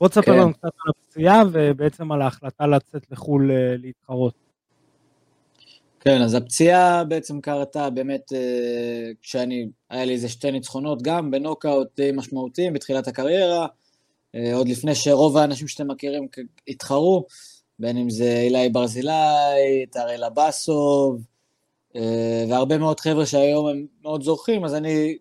בוא 0.00 0.08
תספר 0.08 0.22
כן. 0.22 0.38
לנו 0.38 0.54
קצת 0.54 0.64
על 0.84 0.92
הפציעה 0.98 1.42
ובעצם 1.52 2.12
על 2.12 2.22
ההחלטה 2.22 2.66
לצאת 2.66 3.10
לחו"ל 3.10 3.50
להתחרות. 3.82 4.34
כן, 6.06 6.22
אז 6.22 6.34
הפציעה 6.34 7.04
בעצם 7.04 7.40
קרתה 7.40 7.90
באמת 7.90 8.32
אה, 8.32 9.10
כשאני, 9.22 9.68
היה 9.90 10.04
לי 10.04 10.12
איזה 10.12 10.28
שתי 10.28 10.50
ניצחונות 10.50 11.02
גם 11.02 11.30
בנוקאוט 11.30 11.88
די 11.96 12.10
משמעותיים 12.14 12.72
בתחילת 12.72 13.08
הקריירה, 13.08 13.66
אה, 14.34 14.54
עוד 14.54 14.68
לפני 14.68 14.94
שרוב 14.94 15.36
האנשים 15.36 15.68
שאתם 15.68 15.90
מכירים 15.90 16.28
התחרו, 16.68 17.26
בין 17.78 17.96
אם 17.96 18.10
זה 18.10 18.38
אילי 18.38 18.68
ברזילאי, 18.68 19.86
טריאל 19.90 20.24
אבסוב, 20.24 21.22
אה, 21.96 22.44
והרבה 22.48 22.78
מאוד 22.78 23.00
חבר'ה 23.00 23.26
שהיום 23.26 23.68
הם 23.68 23.86
מאוד 24.02 24.22
זוכים, 24.22 24.64
אז 24.64 24.74
אני, 24.74 25.18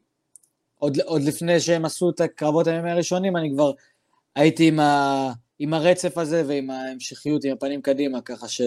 עוד, 0.80 1.00
עוד 1.00 1.22
לפני 1.22 1.60
שהם 1.60 1.86
עשו 1.86 2.10
את 2.10 2.22
הקרבות 2.22 2.68
הימים 2.68 2.86
הראשונים, 2.86 3.38
אני 3.38 3.52
כבר 3.54 3.72
הייתי 4.36 4.68
עם, 4.68 4.80
ה, 4.80 5.32
עם 5.60 5.74
הרצף 5.74 6.18
הזה 6.18 6.44
ועם 6.48 6.70
ההמשכיות, 6.70 7.44
עם 7.44 7.52
הפנים 7.52 7.82
קדימה, 7.82 8.22
ככה 8.22 8.48
ש... 8.48 8.62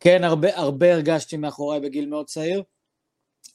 כן, 0.00 0.24
הרבה, 0.24 0.48
הרבה 0.58 0.94
הרגשתי 0.94 1.36
מאחוריי 1.36 1.80
בגיל 1.80 2.06
מאוד 2.06 2.26
צעיר. 2.26 2.62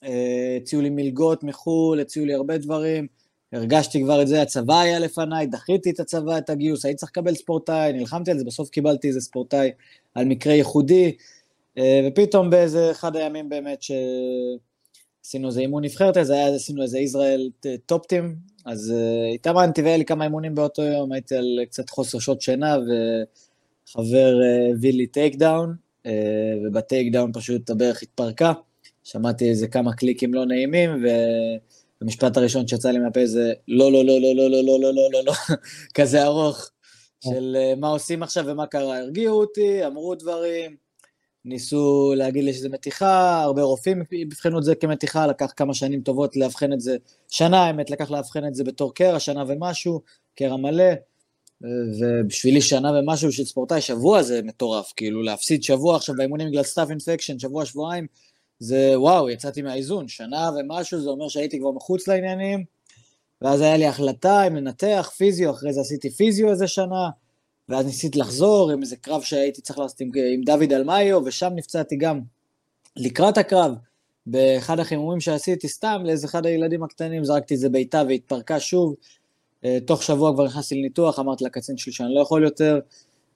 אה, 0.04 0.58
הציעו 0.62 0.82
לי 0.82 0.90
מלגות 0.90 1.44
מחו"ל, 1.44 2.00
הציעו 2.00 2.26
לי 2.26 2.34
הרבה 2.34 2.58
דברים, 2.58 3.08
הרגשתי 3.54 4.04
כבר 4.04 4.22
את 4.22 4.28
זה, 4.28 4.42
הצבא 4.42 4.80
היה 4.80 5.00
לפניי, 5.00 5.48
דחיתי 5.48 5.90
את 5.90 6.00
הצבא, 6.00 6.38
את 6.38 6.50
הגיוס, 6.50 6.86
הייתי 6.86 6.98
צריך 6.98 7.12
לקבל 7.12 7.36
ספורטאי, 7.36 7.94
נלחמתי 7.94 8.32
על 8.32 8.38
זה, 8.38 8.46
בסוף 8.46 8.70
קיבלתי 8.70 9.08
איזה 9.08 9.22
ספורטאי 9.22 9.72
על 10.16 10.26
מקרה 10.26 10.54
ייחודי, 10.54 11.16
אה, 11.78 12.08
ופתאום 12.08 12.50
באיזה 12.50 12.92
אחד 12.92 13.16
הימים 13.16 13.50
באמת 13.50 13.80
שעשינו 13.82 15.48
איזה 15.48 15.62
אימון 15.62 15.86
נבחרת, 15.86 16.18
אז 16.18 16.30
היה, 16.30 16.56
עשינו 16.56 16.82
איזה 16.82 17.00
ישראל 17.00 17.50
top 17.86 18.04
team, 18.04 18.36
אז 18.66 18.94
אה, 18.96 19.36
התאמנתי 19.36 19.82
והיה 19.82 19.98
לי 19.98 20.06
כמה 20.06 20.24
אימונים 20.24 20.56
באותו 20.56 20.82
יום, 20.82 21.12
הייתי 21.12 21.36
על 21.36 21.60
קצת 21.70 21.90
חוסר 21.90 22.20
שעות 22.20 22.42
שינה, 22.42 22.78
וחבר 22.78 24.36
הביא 24.74 24.94
לי 24.94 25.08
takedown, 25.08 25.76
אה, 26.06 26.12
וב 26.64 27.14
takedown 27.14 27.32
פשוט 27.34 27.70
הברך 27.70 28.02
התפרקה. 28.04 28.54
שמעתי 29.04 29.50
איזה 29.50 29.68
כמה 29.68 29.94
קליקים 29.94 30.34
לא 30.34 30.46
נעימים, 30.46 31.06
והמשפט 32.02 32.38
הראשון 32.38 32.68
שיצא 32.68 32.92
לי 32.92 33.00
מהפה 33.00 33.26
זה 33.26 33.54
לא, 33.68 33.92
לא, 33.92 34.06
לא, 34.06 34.22
לא, 34.22 34.36
לא, 34.36 34.50
לא, 34.50 34.64
לא, 34.64 34.80
לא, 34.80 34.94
לא, 34.94 35.10
לא, 35.12 35.24
לא, 35.26 35.34
כזה 35.96 36.24
ארוך, 36.24 36.70
של 37.24 37.56
מה 37.78 37.88
עושים 37.88 38.24
עכשיו 38.24 38.46
ומה 38.48 38.68
קרה. 38.68 38.98
הרגיעו 38.98 39.40
אותי, 39.40 39.86
אמרו 39.86 40.16
דברים, 40.16 40.76
ניסו 41.46 42.14
להגיד 42.18 42.44
לי 42.44 42.54
שזה 42.54 42.70
מתיחה, 42.70 43.42
הרבה 43.42 43.62
רופאים 43.62 44.04
אבחנו 44.28 44.60
את 44.60 44.64
זה 44.64 44.76
כמתיחה, 44.76 45.28
לקח 45.28 45.54
כמה 45.56 45.74
שנים 45.74 46.02
טובות 46.02 46.36
לאבחן 46.36 46.74
את 46.74 46.82
זה, 46.82 46.98
שנה 47.30 47.64
האמת, 47.64 47.90
לקח 47.90 48.12
לאבחן 48.12 48.48
את 48.48 48.56
זה 48.56 48.64
בתור 48.64 48.94
קרע, 48.94 49.20
שנה 49.20 49.44
ומשהו, 49.48 50.02
קרע 50.36 50.58
מלא. 50.58 50.94
ובשבילי 52.00 52.62
שנה 52.62 52.92
ומשהו 52.92 53.32
של 53.32 53.46
ספורטאי, 53.46 53.82
שבוע 53.82 54.24
זה 54.24 54.42
מטורף, 54.44 54.94
כאילו 54.96 55.24
להפסיד 55.24 55.64
שבוע 55.64 55.96
עכשיו 55.96 56.16
באימונים 56.16 56.48
בגלל 56.48 56.64
staph 56.64 56.90
infection, 56.90 57.40
שבוע, 57.40 57.66
שבועיים, 57.66 58.08
זה 58.60 58.94
וואו, 58.96 59.30
יצאתי 59.30 59.62
מהאיזון, 59.62 60.08
שנה 60.08 60.50
ומשהו, 60.60 61.02
זה 61.02 61.10
אומר 61.10 61.28
שהייתי 61.28 61.60
כבר 61.60 61.72
מחוץ 61.72 62.08
לעניינים, 62.08 62.64
ואז 63.42 63.62
היה 63.62 63.78
לי 63.78 63.86
החלטה 63.86 64.48
אם 64.48 64.56
לנתח 64.56 65.12
פיזיו, 65.18 65.52
אחרי 65.52 65.74
זה 65.74 65.82
עשיתי 65.82 66.10
פיזיו 66.10 66.50
איזה 66.50 66.68
שנה, 66.68 67.10
ואז 67.70 67.86
ניסיתי 67.86 68.20
לחזור 68.20 68.72
עם 68.72 68.82
איזה 68.82 68.96
קרב 68.96 69.22
שהייתי 69.22 69.62
צריך 69.62 69.80
לעשות 69.80 70.02
עם, 70.02 70.12
עם 70.34 70.42
דוד 70.42 70.74
אלמאיו, 70.74 71.22
ושם 71.26 71.52
נפצעתי 71.56 71.96
גם 71.96 72.20
לקראת 72.96 73.38
הקרב, 73.38 73.72
באחד 74.26 74.80
החימומים 74.80 75.20
שעשיתי 75.20 75.68
סתם 75.68 76.02
לאיזה 76.06 76.28
אחד 76.28 76.46
הילדים 76.46 76.84
הקטנים, 76.84 77.24
זרקתי 77.24 77.54
איזה 77.54 77.70
בעיטה 77.70 78.04
והתפרקה 78.08 78.60
שוב, 78.60 78.96
אה, 79.66 79.78
תוך 79.86 80.04
שבוע 80.04 80.34
כבר 80.34 80.46
נכנסתי 80.46 80.76
לניתוח, 80.76 81.20
אמרתי 81.20 81.44
לקצין 81.44 81.78
שלי 81.78 81.94
שאני 81.94 82.16
לא 82.16 82.20
יכול 82.20 82.44
יותר. 82.44 82.80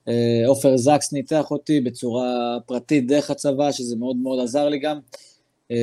אה, 0.07 0.43
עופר 0.47 0.77
זקס 0.77 1.13
ניתח 1.13 1.51
אותי 1.51 1.81
בצורה 1.81 2.57
פרטית 2.65 3.07
דרך 3.07 3.29
הצבא, 3.29 3.71
שזה 3.71 3.95
מאוד 3.95 4.15
מאוד 4.15 4.39
עזר 4.39 4.69
לי 4.69 4.79
גם. 4.79 4.99
אה, 5.71 5.77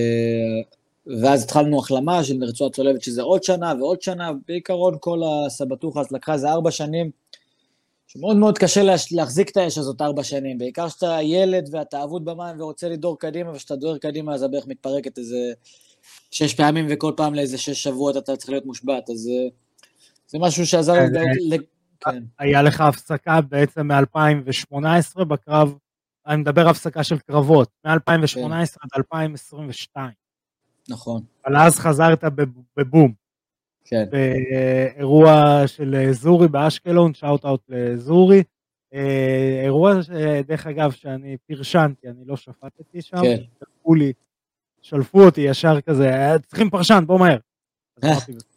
ואז 1.06 1.44
התחלנו 1.44 1.78
החלמה 1.78 2.24
של 2.24 2.44
רצועת 2.44 2.74
צולבת, 2.74 3.02
שזה 3.02 3.22
עוד 3.22 3.42
שנה 3.42 3.74
ועוד 3.78 4.02
שנה, 4.02 4.30
בעיקרון 4.48 4.96
כל 5.00 5.20
הסבטוחה 5.46 6.00
אז 6.00 6.12
לקחה 6.12 6.34
איזה 6.34 6.50
ארבע 6.50 6.70
שנים, 6.70 7.10
שמאוד 8.06 8.36
מאוד 8.36 8.58
קשה 8.58 8.80
להחזיק 9.10 9.50
את 9.50 9.56
האש 9.56 9.78
הזאת 9.78 10.00
ארבע 10.00 10.22
שנים, 10.22 10.58
בעיקר 10.58 10.88
שאתה 10.88 11.18
ילד 11.22 11.68
ואתה 11.72 12.04
אבוד 12.04 12.24
במים 12.24 12.60
ורוצה 12.60 12.88
לדור 12.88 13.18
קדימה, 13.18 13.50
וכשאתה 13.50 13.76
דוהר 13.76 13.98
קדימה 13.98 14.34
אז 14.34 14.42
הברך 14.42 14.66
מתפרקת 14.66 15.18
איזה 15.18 15.52
שש 16.30 16.54
פעמים, 16.54 16.86
וכל 16.90 17.12
פעם 17.16 17.34
לאיזה 17.34 17.58
שש 17.58 17.82
שבועות 17.82 18.16
אתה 18.16 18.36
צריך 18.36 18.50
להיות 18.50 18.66
מושבת, 18.66 19.10
אז 19.10 19.30
זה 20.28 20.38
משהו 20.38 20.66
שעזר 20.66 20.94
לי... 21.40 21.58
כן. 22.00 22.22
היה 22.38 22.62
לך 22.62 22.80
הפסקה 22.80 23.40
בעצם 23.40 23.92
מ-2018 23.92 25.24
בקרב, 25.24 25.74
אני 26.26 26.36
מדבר 26.36 26.68
הפסקה 26.68 27.04
של 27.04 27.18
קרבות, 27.18 27.68
מ-2018 27.86 28.34
כן. 28.34 28.52
עד 28.52 28.90
2022. 28.96 30.10
נכון. 30.88 31.22
אבל 31.46 31.56
אז 31.56 31.78
חזרת 31.78 32.24
בבום. 32.76 33.25
כן. 33.86 34.04
באירוע 34.10 35.62
של 35.66 36.12
זורי 36.12 36.48
באשקלון, 36.48 37.14
shout 37.14 37.44
out 37.44 37.60
לזורי. 37.68 38.42
אה, 38.94 39.60
אירוע, 39.64 39.94
דרך 40.46 40.66
אגב, 40.66 40.92
שאני 40.92 41.36
פרשנתי, 41.46 42.08
אני 42.08 42.24
לא 42.24 42.36
שפטתי 42.36 43.02
שם. 43.02 43.16
כן. 43.22 43.36
שלפו 43.58 43.94
לי, 43.94 44.12
שלפו 44.82 45.24
אותי 45.24 45.40
ישר 45.40 45.80
כזה, 45.80 46.10
צריכים 46.46 46.70
פרשן, 46.70 47.04
בוא 47.06 47.18
מהר. 47.18 47.38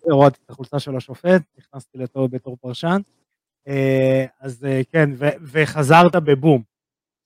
הורדתי 0.02 0.40
את 0.46 0.50
החולצה 0.50 0.80
של 0.80 0.96
השופט, 0.96 1.42
נכנסתי 1.58 1.98
לתור 1.98 2.28
בתור 2.28 2.58
פרשן. 2.62 3.02
אה, 3.68 4.26
אז 4.40 4.66
אה, 4.66 4.82
כן, 4.92 5.10
וחזרת 5.52 6.16
בבום. 6.16 6.62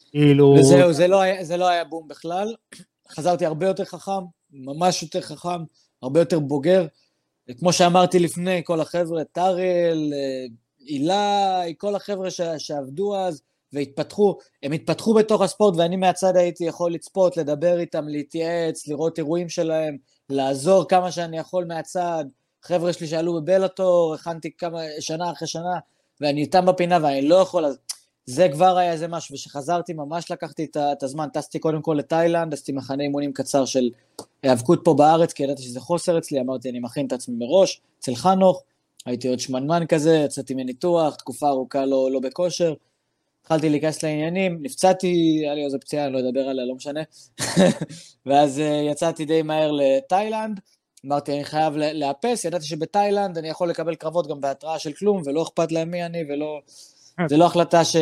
כאילו... 0.10 0.56
וזהו, 0.60 0.94
זה 0.94 1.08
לא, 1.08 1.22
היה, 1.22 1.44
זה 1.44 1.58
לא 1.58 1.70
היה 1.70 1.84
בום 1.84 2.08
בכלל. 2.08 2.56
חזרתי 3.10 3.46
הרבה 3.46 3.68
יותר 3.68 3.86
חכם, 3.86 4.12
ממש 4.52 5.04
יותר 5.04 5.22
חכם, 5.22 5.63
הרבה 6.02 6.20
יותר 6.20 6.39
בוגר. 6.39 6.86
כמו 7.60 7.74
שאמרתי 7.74 8.20
לפני, 8.20 8.62
כל 8.64 8.82
החבר'ה, 8.82 9.24
טארל, 9.24 10.14
אה, 10.14 10.46
אילי, 10.88 11.74
כל 11.78 11.96
החבר'ה 11.96 12.30
שעבדו 12.58 13.16
אז 13.16 13.42
והתפתחו, 13.74 14.38
הם 14.64 14.72
התפתחו 14.72 15.14
בתוך 15.14 15.42
הספורט 15.42 15.76
ואני 15.78 15.96
מהצד 15.96 16.38
הייתי 16.38 16.64
יכול 16.64 16.94
לצפות, 16.94 17.38
לדבר 17.38 17.80
איתם, 17.80 18.08
להתייעץ, 18.08 18.88
לראות 18.88 19.18
אירועים 19.18 19.50
שלהם, 19.50 19.98
לעזור 20.30 20.88
כמה 20.88 21.12
שאני 21.12 21.38
יכול 21.38 21.66
מהצד. 21.66 22.26
חבר'ה 22.64 22.94
שלי 22.94 23.08
שעלו 23.08 23.34
בבלאטור, 23.34 24.14
הכנתי 24.14 24.52
כמה, 24.58 24.80
שנה 25.00 25.32
אחרי 25.32 25.48
שנה, 25.48 25.80
ואני 26.22 26.42
איתם 26.42 26.66
בפינה 26.66 26.98
ואני 27.02 27.22
לא 27.22 27.36
יכול, 27.36 27.66
אז 27.66 27.78
זה 28.26 28.50
כבר 28.52 28.78
היה 28.78 28.92
איזה 28.92 29.08
משהו, 29.08 29.36
וכשחזרתי 29.36 29.94
ממש 29.94 30.32
לקחתי 30.32 30.68
את 30.76 31.04
הזמן, 31.04 31.28
טסתי 31.34 31.60
קודם 31.60 31.82
כל 31.82 31.96
לתאילנד, 32.00 32.54
עשיתי 32.54 32.72
מחנה 32.72 33.04
אימונים 33.04 33.34
קצר 33.34 33.66
של 33.66 33.90
היאבקות 34.44 34.82
פה 34.84 34.94
בארץ, 34.94 35.34
כי 35.34 35.44
ידעתי 35.44 35.62
שזה 35.62 35.80
חוסר 35.80 36.18
אצלי, 36.18 36.40
אמרתי 36.42 36.70
אני 36.70 36.80
מכין 36.80 37.08
את 37.08 37.14
עצמי 37.14 37.36
מראש, 37.46 37.82
אצל 38.00 38.16
חנוך, 38.16 38.64
הייתי 39.06 39.28
עוד 39.28 39.40
שמנמן 39.40 39.86
כזה, 39.90 40.16
יצאתי 40.26 40.54
מניתוח, 40.54 41.16
תקופה 41.16 41.50
ארוכה 41.50 41.86
לא, 41.86 42.12
לא 42.12 42.20
בכושר, 42.20 42.74
התחלתי 43.42 43.70
להיכנס 43.70 44.04
לעניינים, 44.04 44.60
נפצעתי, 44.62 45.40
היה 45.44 45.56
לי 45.56 45.66
איזה 45.66 45.78
פציעה, 45.78 46.06
אני 46.06 46.14
לא 46.14 46.20
אדבר 46.20 46.50
עליה, 46.50 46.66
לא 46.66 46.76
משנה, 46.76 47.02
ואז 48.26 48.60
אה, 48.60 48.82
יצאתי 48.92 49.26
די 49.26 49.42
מהר 49.42 49.72
לתאילנד, 49.72 50.60
אמרתי, 51.06 51.34
אני 51.34 51.44
חייב 51.44 51.74
לאפס, 51.78 52.46
ידעתי 52.46 52.66
שבתאילנד 52.66 53.38
אני 53.38 53.50
יכול 53.50 53.70
לקבל 53.70 53.96
קרבות 53.96 54.28
גם 54.28 54.42
בהתראה 54.42 54.80
של 54.80 54.94
כלום, 54.94 55.22
ולא 55.26 55.44
אכפת 55.44 55.72
להם 55.72 55.92
מי 55.92 56.06
אני, 56.06 56.24
ולא... 56.30 56.62
זה 57.28 57.38
לא 57.38 57.45
החלטה 57.45 57.86
ש... 57.86 57.95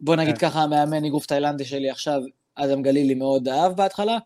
בוא 0.00 0.16
נגיד 0.16 0.38
כן. 0.38 0.48
ככה, 0.48 0.62
המאמן 0.62 1.04
אגרוף 1.04 1.26
תאילנדי 1.26 1.64
שלי 1.64 1.90
עכשיו, 1.90 2.20
אדם 2.54 2.82
גלילי 2.82 3.14
מאוד 3.14 3.48
אהב 3.48 3.76
בהתחלה, 3.76 4.18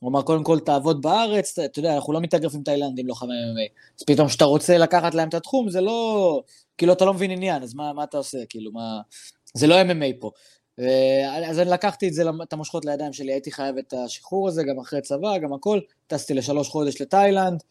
הוא 0.00 0.10
אמר, 0.10 0.22
קודם 0.22 0.44
כל 0.44 0.58
תעבוד 0.60 1.02
בארץ, 1.02 1.58
אתה 1.58 1.78
יודע, 1.78 1.94
אנחנו 1.94 2.12
לא 2.12 2.20
מתאגרפים 2.20 2.62
תאילנדים 2.62 3.06
לוחמי 3.06 3.32
MMA. 3.32 3.72
אז 3.98 4.04
פתאום 4.06 4.28
כשאתה 4.28 4.44
רוצה 4.44 4.78
לקחת 4.78 5.14
להם 5.14 5.28
את 5.28 5.34
התחום, 5.34 5.70
זה 5.70 5.80
לא... 5.80 6.42
כאילו, 6.78 6.92
אתה 6.92 7.04
לא 7.04 7.14
מבין 7.14 7.30
עניין, 7.30 7.62
אז 7.62 7.74
מה, 7.74 7.92
מה 7.92 8.04
אתה 8.04 8.16
עושה? 8.16 8.38
כאילו, 8.48 8.72
מה... 8.72 9.00
זה 9.54 9.66
לא 9.66 9.82
MMA 9.82 10.20
פה. 10.20 10.30
אז 11.48 11.58
אני 11.58 11.70
לקחתי 11.70 12.08
את 12.08 12.14
זה, 12.14 12.22
את 12.42 12.52
המושכות 12.52 12.84
לידיים 12.84 13.12
שלי, 13.12 13.32
הייתי 13.32 13.52
חייב 13.52 13.78
את 13.78 13.94
השחרור 14.04 14.48
הזה, 14.48 14.62
גם 14.64 14.80
אחרי 14.80 15.00
צבא, 15.00 15.38
גם 15.38 15.52
הכל. 15.52 15.80
טסתי 16.06 16.34
לשלוש 16.34 16.68
חודש 16.68 17.00
לתאילנד, 17.00 17.62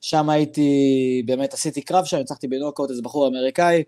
שם 0.00 0.30
הייתי, 0.30 1.22
באמת 1.26 1.54
עשיתי 1.54 1.82
קרב 1.82 2.04
שם, 2.04 2.20
הצלחתי 2.20 2.48
בנוקאוט 2.48 2.90
איזה 2.90 3.02
בחור 3.02 3.26
אמריקאי, 3.26 3.82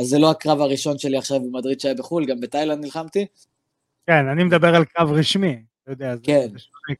אז 0.00 0.06
זה 0.06 0.18
לא 0.18 0.30
הקרב 0.30 0.60
הראשון 0.60 0.98
שלי 0.98 1.16
עכשיו 1.16 1.40
במדריד 1.40 1.80
שהיה 1.80 1.94
בחו"ל, 1.94 2.26
גם 2.26 2.40
בתאילנד 2.40 2.84
נלחמתי. 2.84 3.26
כן, 4.06 4.28
אני 4.32 4.44
מדבר 4.44 4.74
על 4.74 4.84
קרב 4.84 5.12
רשמי, 5.12 5.56
אתה 5.82 5.92
יודע. 5.92 6.14
כן, 6.22 6.48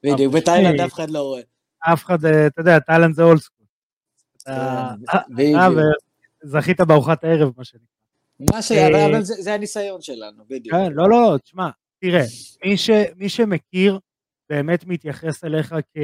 בדיוק, 0.05 0.35
בתאילנד 0.35 0.81
אף 0.81 0.92
אחד 0.92 1.11
לא 1.11 1.22
רואה. 1.22 1.40
אף 1.79 2.05
אחד, 2.05 2.24
אה, 2.24 2.46
אתה 2.46 2.61
יודע, 2.61 2.79
תאילנד 2.79 3.14
זה 3.14 3.22
אולד 3.22 3.40
סקול. 3.40 3.66
זכית 6.42 6.81
בארוחת 6.81 7.24
הערב, 7.24 7.52
מה 7.57 7.64
שנקרא. 7.64 7.87
מה 8.40 8.62
ש... 8.62 8.72
אבל 8.72 9.14
אה, 9.14 9.22
זה 9.22 9.55
הניסיון 9.55 10.02
שלנו, 10.02 10.44
בדיוק. 10.48 10.76
כן, 10.76 10.92
לא, 10.92 11.11
לא, 11.11 11.38
תשמע, 11.42 11.68
תראה, 12.00 12.24
מי 13.16 13.29
שמכיר 13.29 13.98
באמת 14.50 14.85
מתייחס 14.87 15.44
אליך 15.44 15.74
כ... 15.94 15.98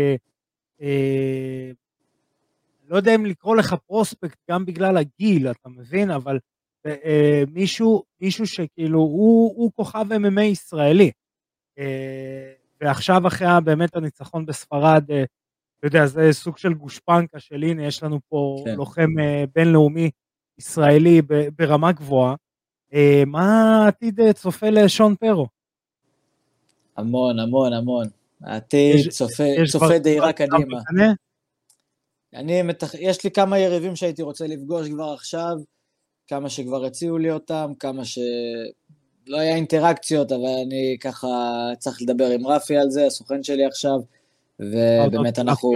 לא 2.92 2.96
יודע 2.96 3.14
אם 3.14 3.26
לקרוא 3.26 3.56
לך 3.56 3.74
פרוספקט 3.86 4.38
גם 4.50 4.64
בגלל 4.64 4.96
הגיל, 4.96 5.50
אתה 5.50 5.68
מבין? 5.68 6.10
אבל 6.10 6.38
אה, 6.86 7.42
מישהו, 7.52 8.02
מישהו 8.20 8.46
שכאילו, 8.46 8.98
הוא, 8.98 9.52
הוא 9.56 9.72
כוכב 9.74 10.06
MMA 10.12 10.40
ישראלי. 10.40 11.10
אה, 11.78 12.52
ועכשיו 12.80 13.26
אחרי 13.26 13.48
באמת 13.64 13.96
הניצחון 13.96 14.46
בספרד, 14.46 15.10
אה, 15.10 15.24
אתה 15.78 15.86
יודע, 15.86 16.06
זה 16.06 16.32
סוג 16.32 16.58
של 16.58 16.74
גושפנקה 16.74 17.40
של 17.40 17.62
הנה, 17.62 17.86
יש 17.86 18.02
לנו 18.02 18.20
פה 18.28 18.62
כן. 18.64 18.74
לוחם 18.74 19.18
אה, 19.20 19.44
בינלאומי 19.54 20.10
ישראלי 20.58 21.22
ב, 21.22 21.48
ברמה 21.58 21.92
גבוהה. 21.92 22.34
אה, 22.94 23.22
מה 23.26 23.44
העתיד 23.84 24.20
אה, 24.20 24.32
צופה 24.32 24.70
לשון 24.70 25.14
פרו? 25.14 25.46
המון, 26.96 27.38
המון, 27.38 27.72
המון. 27.72 28.06
העתיד 28.40 29.10
צופה, 29.10 29.44
יש 29.44 29.72
צופה 29.72 29.98
דהירה 29.98 30.32
קדימה. 30.32 30.82
אני 32.34 32.62
מתח... 32.62 32.94
יש 32.94 33.24
לי 33.24 33.30
כמה 33.30 33.58
יריבים 33.58 33.96
שהייתי 33.96 34.22
רוצה 34.22 34.46
לפגוש 34.46 34.88
כבר 34.88 35.12
עכשיו, 35.12 35.56
כמה 36.26 36.50
שכבר 36.50 36.84
הציעו 36.84 37.18
לי 37.18 37.30
אותם, 37.30 37.72
כמה 37.78 38.04
שלא 38.04 39.36
היה 39.38 39.56
אינטראקציות, 39.56 40.32
אבל 40.32 40.48
אני 40.66 40.96
ככה 41.00 41.28
צריך 41.78 42.02
לדבר 42.02 42.26
עם 42.26 42.46
רפי 42.46 42.76
על 42.76 42.90
זה, 42.90 43.06
הסוכן 43.06 43.42
שלי 43.42 43.64
עכשיו, 43.66 44.00
ובאמת 44.60 45.38
אנחנו... 45.38 45.72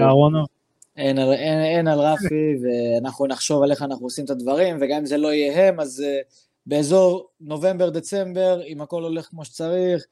אין 0.96 1.18
על, 1.18 1.32
אין, 1.32 1.58
אין 1.58 1.88
על 1.88 1.98
רפי, 1.98 2.54
ואנחנו 2.62 3.26
נחשוב 3.26 3.62
על 3.62 3.70
איך 3.70 3.82
אנחנו 3.82 4.06
עושים 4.06 4.24
את 4.24 4.30
הדברים, 4.30 4.76
וגם 4.80 4.98
אם 4.98 5.06
זה 5.06 5.16
לא 5.16 5.32
יהיה 5.32 5.68
הם, 5.68 5.80
אז 5.80 6.04
uh, 6.04 6.26
באזור 6.66 7.28
נובמבר-דצמבר, 7.40 8.62
אם 8.66 8.80
הכל 8.80 9.02
הולך 9.02 9.26
כמו 9.26 9.44
שצריך, 9.44 10.04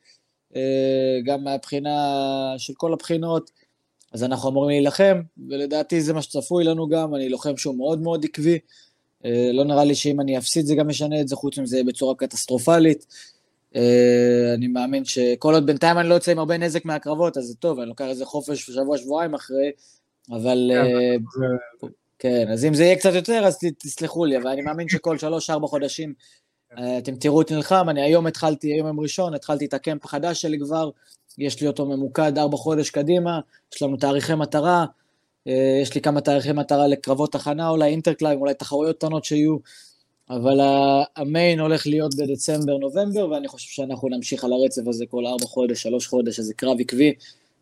uh, 0.53 0.57
גם 1.25 1.45
מהבחינה 1.45 1.99
של 2.59 2.73
כל 2.77 2.93
הבחינות, 2.93 3.51
אז 4.15 4.25
אנחנו 4.25 4.51
אמורים 4.51 4.71
להילחם, 4.71 5.21
ולדעתי 5.49 6.01
זה 6.01 6.13
מה 6.13 6.23
שצפוי 6.23 6.65
לנו 6.65 6.89
גם, 6.89 7.15
אני 7.15 7.29
לוחם 7.29 7.57
שהוא 7.57 7.77
מאוד 7.77 8.01
מאוד 8.01 8.25
עקבי, 8.25 8.59
אה, 9.25 9.51
לא 9.53 9.65
נראה 9.65 9.85
לי 9.85 9.95
שאם 9.95 10.21
אני 10.21 10.39
אפסיד 10.39 10.67
זה 10.67 10.75
גם 10.75 10.91
ישנה 10.91 11.21
את 11.21 11.29
זה, 11.29 11.37
חוץ 11.37 11.59
מזה 11.59 11.81
בצורה 11.87 12.15
קטסטרופלית. 12.15 13.07
אה, 13.77 14.55
אני 14.55 14.67
מאמין 14.67 15.05
שכל 15.05 15.55
עוד 15.55 15.67
בינתיים 15.67 15.99
אני 15.99 16.09
לא 16.09 16.15
יוצא 16.15 16.33
עם 16.33 16.39
הרבה 16.39 16.59
נזק 16.59 16.85
מהקרבות, 16.85 17.37
אז 17.37 17.45
זה 17.45 17.55
טוב, 17.55 17.81
אני 17.81 17.89
לוקח 17.89 18.05
איזה 18.05 18.25
חופש 18.25 18.71
שבוע, 18.71 18.99
שבועיים 18.99 19.35
אחרי, 19.35 19.71
אבל... 20.31 20.71
כן, 20.75 21.43
אה, 21.83 21.89
כן, 22.19 22.49
אז 22.53 22.65
אם 22.65 22.75
זה 22.75 22.85
יהיה 22.85 22.97
קצת 22.97 23.15
יותר, 23.15 23.45
אז 23.47 23.59
תסלחו 23.79 24.25
לי, 24.25 24.37
אבל 24.37 24.47
אני 24.47 24.63
מאמין 24.63 24.89
שכל 24.89 25.19
שלוש-ארבע 25.19 25.67
חודשים 25.67 26.15
אתם 26.99 27.17
תראו 27.17 27.39
אותי 27.39 27.55
נלחם, 27.55 27.89
אני 27.89 28.03
היום 28.03 28.27
התחלתי, 28.27 28.73
היום 28.73 28.87
יום 28.87 29.01
ראשון, 29.01 29.35
התחלתי 29.35 29.65
את 29.65 29.75
ה 29.75 29.81
camp 29.81 30.05
החדש 30.05 30.43
שלי 30.43 30.59
כבר, 30.59 30.91
יש 31.39 31.61
לי 31.61 31.67
אותו 31.67 31.87
ממוקד 31.87 32.39
ארבע 32.39 32.57
חודש 32.57 32.91
קדימה, 32.91 33.41
יש 33.75 33.83
לנו 33.83 33.97
תאריכי 33.97 34.35
מטרה, 34.35 34.85
אה, 35.47 35.79
יש 35.83 35.95
לי 35.95 36.01
כמה 36.01 36.21
תאריכי 36.21 36.53
מטרה 36.53 36.87
לקרבות 36.87 37.35
הכנה, 37.35 37.69
אולי 37.69 37.91
interclub, 37.91 38.41
אולי 38.41 38.55
תחרויות 38.55 38.97
קטנות 38.97 39.25
שיהיו, 39.25 39.57
אבל 40.31 40.61
ה 41.17 41.26
main 41.26 41.61
הולך 41.61 41.87
להיות 41.87 42.15
בדצמבר-נובמבר, 42.15 43.29
ואני 43.29 43.49
חושב 43.49 43.69
שאנחנו 43.71 44.09
נמשיך 44.09 44.45
על 44.45 44.53
הרצף 44.53 44.83
הזה 44.87 45.07
כל 45.07 45.27
ארבע 45.27 45.47
חודש, 45.47 45.83
שלוש 45.83 46.07
חודש, 46.07 46.39
איזה 46.39 46.55
קרב 46.55 46.81
עקבי, 46.81 47.15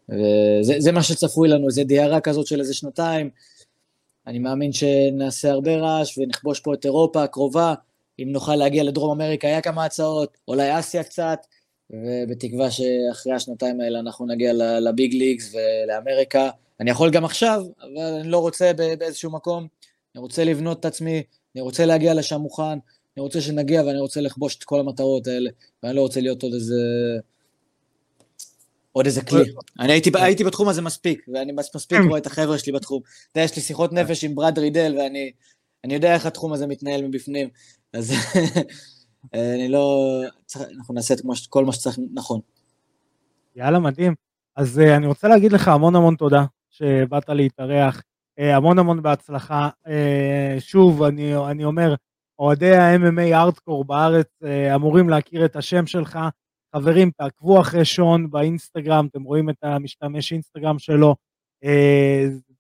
וזה 0.09 0.93
מה 0.93 1.03
שצפוי 1.03 1.49
לנו, 1.49 1.71
זה 1.71 1.85
דיירה 1.85 2.21
כזאת 2.21 2.47
של 2.47 2.61
איזה 2.61 2.75
שנתיים. 2.75 3.31
אני 4.27 4.39
מאמין 4.39 4.73
שנעשה 4.73 5.51
הרבה 5.51 5.77
רעש 5.77 6.19
ונכבוש 6.19 6.61
פה 6.61 6.75
את 6.75 6.85
אירופה 6.85 7.23
הקרובה, 7.23 7.75
אם 8.19 8.29
נוכל 8.33 8.57
להגיע 8.57 8.85
לדרום 8.85 9.21
אמריקה, 9.21 9.49
היה 9.49 9.61
כמה 9.61 9.85
הצעות, 9.85 10.39
אולי 10.49 10.79
אסיה 10.79 11.05
קצת, 11.05 11.47
ובתקווה 11.91 12.71
שאחרי 12.71 13.33
השנתיים 13.33 13.81
האלה 13.81 14.01
אנחנו 14.01 14.27
נגיע 14.27 14.53
לביג 14.81 15.15
ליגס 15.15 15.55
ולאמריקה. 15.55 16.51
אני 16.81 16.91
יכול 16.91 17.11
גם 17.11 17.25
עכשיו, 17.25 17.63
אבל 17.83 18.15
אני 18.21 18.29
לא 18.29 18.39
רוצה 18.39 18.73
באיזשהו 18.99 19.31
מקום, 19.31 19.67
אני 20.15 20.21
רוצה 20.23 20.45
לבנות 20.45 20.81
את 20.81 20.85
עצמי, 20.85 21.23
אני 21.55 21.63
רוצה 21.63 21.87
להגיע 21.87 22.15
לשם 22.15 22.41
מוכן, 22.41 22.63
אני 23.17 23.23
רוצה 23.23 23.41
שנגיע 23.41 23.83
ואני 23.83 24.01
רוצה 24.01 24.21
לכבוש 24.21 24.57
את 24.57 24.65
כל 24.65 24.81
המטרות 24.81 25.27
האלה, 25.27 25.51
ואני 25.83 25.97
לא 25.97 26.01
רוצה 26.01 26.21
להיות 26.21 26.43
עוד 26.43 26.55
איזה... 26.55 26.75
עוד 28.93 29.07
איזה 29.07 29.23
כלי. 29.23 29.53
אני 29.81 29.93
הייתי, 29.93 30.11
הייתי 30.15 30.45
בתחום 30.45 30.69
הזה 30.69 30.83
מספיק, 30.83 31.27
ואני 31.35 31.53
מספיק 31.75 31.99
רואה 32.09 32.19
את 32.19 32.27
החבר'ה 32.27 32.59
שלי 32.59 32.73
בתחום. 32.73 33.03
אתה 33.03 33.41
יודע, 33.41 33.45
יש 33.45 33.57
לי 33.57 33.63
שיחות 33.63 33.93
נפש 33.93 34.25
עם 34.25 34.35
ברד 34.35 34.59
רידל, 34.59 34.97
ואני 34.99 35.95
יודע 35.95 36.15
איך 36.15 36.27
התחום 36.27 36.53
הזה 36.53 36.67
מתנהל 36.67 37.03
מבפנים, 37.07 37.49
אז 37.95 38.13
אני 39.35 39.69
לא... 39.69 40.21
אנחנו 40.79 40.95
נעשה 40.95 41.15
את 41.15 41.21
כל 41.49 41.65
מה 41.65 41.73
שצריך 41.73 41.99
נכון. 42.15 42.41
יאללה, 43.57 43.79
מדהים. 43.79 44.15
אז 44.57 44.79
uh, 44.79 44.97
אני 44.97 45.07
רוצה 45.07 45.29
להגיד 45.29 45.53
לך 45.53 45.69
המון 45.69 45.97
המון 45.97 46.17
תודה 46.17 46.45
שבאת 46.71 47.29
להתארח, 47.29 48.03
uh, 48.41 48.43
המון 48.43 48.79
המון 48.79 49.03
בהצלחה. 49.03 49.69
Uh, 49.87 49.91
שוב, 50.59 51.03
אני, 51.03 51.37
אני 51.37 51.65
אומר, 51.65 51.95
אוהדי 52.39 52.77
ה-MMA 52.77 53.35
ארטקור 53.35 53.85
בארץ 53.85 54.27
uh, 54.43 54.75
אמורים 54.75 55.09
להכיר 55.09 55.45
את 55.45 55.57
השם 55.57 55.87
שלך. 55.87 56.19
חברים, 56.77 57.11
תעקבו 57.11 57.61
אחרי 57.61 57.85
שון 57.85 58.31
באינסטגרם, 58.31 59.07
אתם 59.11 59.23
רואים 59.23 59.51
את 59.51 59.57
המשתמש 59.63 60.33
אינסטגרם 60.33 60.79
שלו. 60.79 61.15
Uh, 61.65 61.69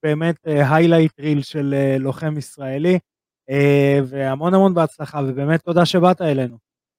באמת 0.03 0.37
היילייט 0.45 1.21
uh, 1.21 1.23
ריל 1.23 1.43
של 1.43 1.75
uh, 1.75 2.03
לוחם 2.03 2.39
ישראלי. 2.39 2.99
אה, 3.53 3.99
והמון 4.05 4.55
המון 4.55 4.75
בהצלחה, 4.75 5.21
ובאמת 5.27 5.63
תודה 5.63 5.85
שבאת 5.85 6.23
אלינו. 6.23 6.57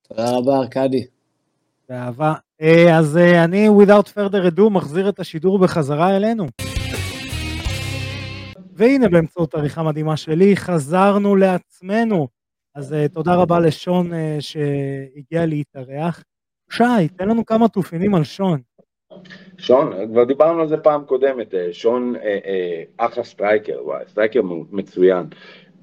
תודה 0.07 0.37
רבה, 0.37 0.57
ארכדי. 0.57 1.05
באהבה. 1.89 2.33
אה, 2.61 2.97
אז 2.97 3.17
אה, 3.17 3.43
אני, 3.43 3.69
without 3.69 4.07
further 4.07 4.57
ado, 4.57 4.69
מחזיר 4.71 5.09
את 5.09 5.19
השידור 5.19 5.59
בחזרה 5.59 6.15
אלינו. 6.15 6.47
והנה, 8.73 9.09
באמצעות 9.09 9.55
עריכה 9.55 9.83
מדהימה 9.83 10.17
שלי, 10.17 10.57
חזרנו 10.57 11.35
לעצמנו. 11.35 12.27
אז 12.75 12.95
תודה 13.13 13.35
רבה 13.35 13.59
לשון 13.59 14.11
שהגיע 14.39 15.45
להתארח. 15.45 16.23
שי, 16.69 17.07
תן 17.17 17.29
לנו 17.29 17.45
כמה 17.45 17.67
תופינים 17.67 18.15
על 18.15 18.23
שון. 18.23 18.61
שון, 19.57 20.07
כבר 20.07 20.23
דיברנו 20.23 20.61
על 20.61 20.67
זה 20.67 20.77
פעם 20.77 21.03
קודמת, 21.05 21.53
שון 21.71 22.13
אחלה 22.97 23.23
striker, 23.23 23.79
וואי, 23.85 24.03
striker 24.07 24.41
מצוין. 24.71 25.25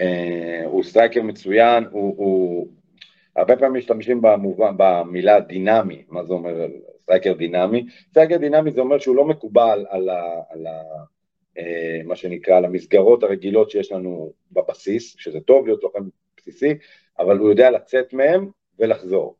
אה, 0.01 0.63
הוא 0.65 0.83
striker 0.83 1.23
מצוין, 1.23 1.85
הוא, 1.91 2.15
הוא 2.17 2.69
הרבה 3.37 3.57
פעמים 3.57 3.79
משתמשים 3.79 4.23
במובן, 4.23 4.75
במילה 4.77 5.41
דינמי, 5.41 6.05
מה 6.09 6.25
זה 6.25 6.33
אומר 6.33 6.67
striker 7.03 7.33
דינמי? 7.33 7.87
striker 8.11 8.37
דינמי 8.37 8.73
זה 8.73 8.81
אומר 8.81 8.99
שהוא 8.99 9.17
לא 9.17 9.25
מקובל 9.25 9.87
על, 9.89 10.09
ה, 10.09 10.41
על 10.51 10.67
מה 12.05 12.17
שנקרא, 12.17 12.61
למסגרות 12.61 13.23
הרגילות 13.23 13.71
שיש 13.71 13.93
לנו 13.93 14.33
בבסיס, 14.53 15.15
שזה 15.19 15.41
טוב 15.41 15.67
להיות 15.67 15.83
לוחם 15.83 16.09
בסיסי, 16.37 16.75
אבל 17.19 17.39
הוא 17.39 17.51
יודע 17.51 17.71
לצאת 17.71 18.13
מהם 18.13 18.51
ולחזור. 18.79 19.37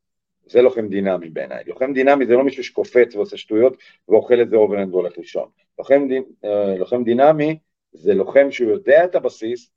זה 0.47 0.63
לוחם 0.63 0.89
דינמי 0.89 1.29
בעיניי. 1.29 1.65
לוחם 1.67 1.93
דינמי 1.93 2.27
זה 2.27 2.35
לא 2.35 2.45
מישהו 2.45 2.65
שקופץ 2.65 3.15
ועושה 3.15 3.37
שטויות 3.37 3.77
ואוכל 4.09 4.41
את 4.41 4.51
זה 4.51 4.57
overhand 4.57 4.95
והולך 4.95 5.19
לישון. 5.19 5.49
לוחם, 5.79 6.09
דינ, 6.09 6.23
אה, 6.45 6.77
לוחם 6.79 7.05
דינמי 7.05 7.59
זה 7.93 8.15
לוחם 8.15 8.51
שהוא 8.51 8.71
יודע 8.71 9.05
את 9.05 9.15
הבסיס, 9.15 9.71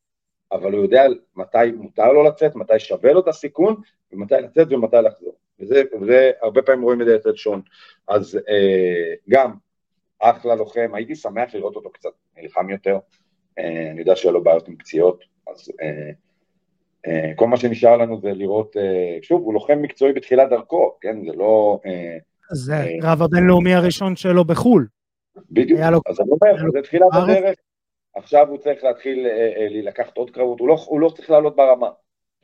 אבל 0.54 0.74
הוא 0.74 0.84
יודע 0.84 1.04
מתי 1.36 1.72
מותר 1.78 2.12
לו 2.12 2.24
לצאת, 2.24 2.56
מתי 2.56 2.80
שווה 2.80 3.14
לו 3.14 3.20
את 3.20 3.28
הסיכון, 3.28 3.76
ומתי 4.12 4.36
לצאת 4.36 4.68
ומתי 4.72 4.98
לחזור. 5.04 5.36
וזה, 5.60 5.84
וזה 6.02 6.32
הרבה 6.42 6.62
פעמים 6.62 6.82
רואים 6.82 7.02
את 7.02 7.06
זה 7.06 7.16
אצל 7.16 7.36
שון. 7.36 7.62
אז 8.08 8.40
אה, 8.50 9.14
גם, 9.30 9.54
אחלה 10.20 10.56
לוחם, 10.56 10.92
הייתי 10.94 11.16
שמח 11.16 11.56
לראות 11.56 11.76
אותו 11.76 11.90
קצת 11.90 12.10
נלחם 12.38 12.70
יותר. 12.70 12.98
אה, 13.60 13.92
אני 13.92 14.00
יודע 14.00 14.16
שהיו 14.16 14.32
לו 14.32 14.44
בעיות 14.44 14.68
עם 14.68 14.76
פציעות, 14.76 15.24
אז 15.48 15.72
אה, 15.82 16.12
אה, 17.08 17.32
כל 17.36 17.48
מה 17.48 17.58
שנשאר 17.58 17.98
לנו 17.98 18.22
זה 18.22 18.34
לראות, 18.34 18.78
אה, 18.78 19.18
שוב, 19.22 19.42
הוא 19.42 19.54
לוחם 19.54 19.82
מקצועי 19.82 20.14
בתחילת 20.14 20.50
דרכו, 20.50 20.98
כן? 21.02 21.26
זה 21.26 21.38
לא... 21.38 21.80
אה, 21.86 22.18
זה 22.52 22.80
הקרב 22.80 23.22
הבינלאומי 23.22 23.74
הראשון 23.74 24.16
שלו 24.16 24.46
בחו"ל. 24.46 24.88
בדיוק, 25.52 25.80
אז 25.80 26.20
אני 26.20 26.30
אומר, 26.32 26.72
זה 26.74 26.82
תחילת 26.82 27.08
הדרך, 27.14 27.56
עכשיו 28.16 28.50
הוא 28.50 28.58
צריך 28.58 28.84
להתחיל 28.84 29.28
לקחת 29.70 30.18
עוד 30.18 30.30
קרבות, 30.30 30.60
הוא 30.60 30.68
לא, 30.68 30.78
הוא 30.86 31.00
לא 31.00 31.10
צריך 31.10 31.30
לעלות 31.30 31.56
ברמה. 31.56 31.90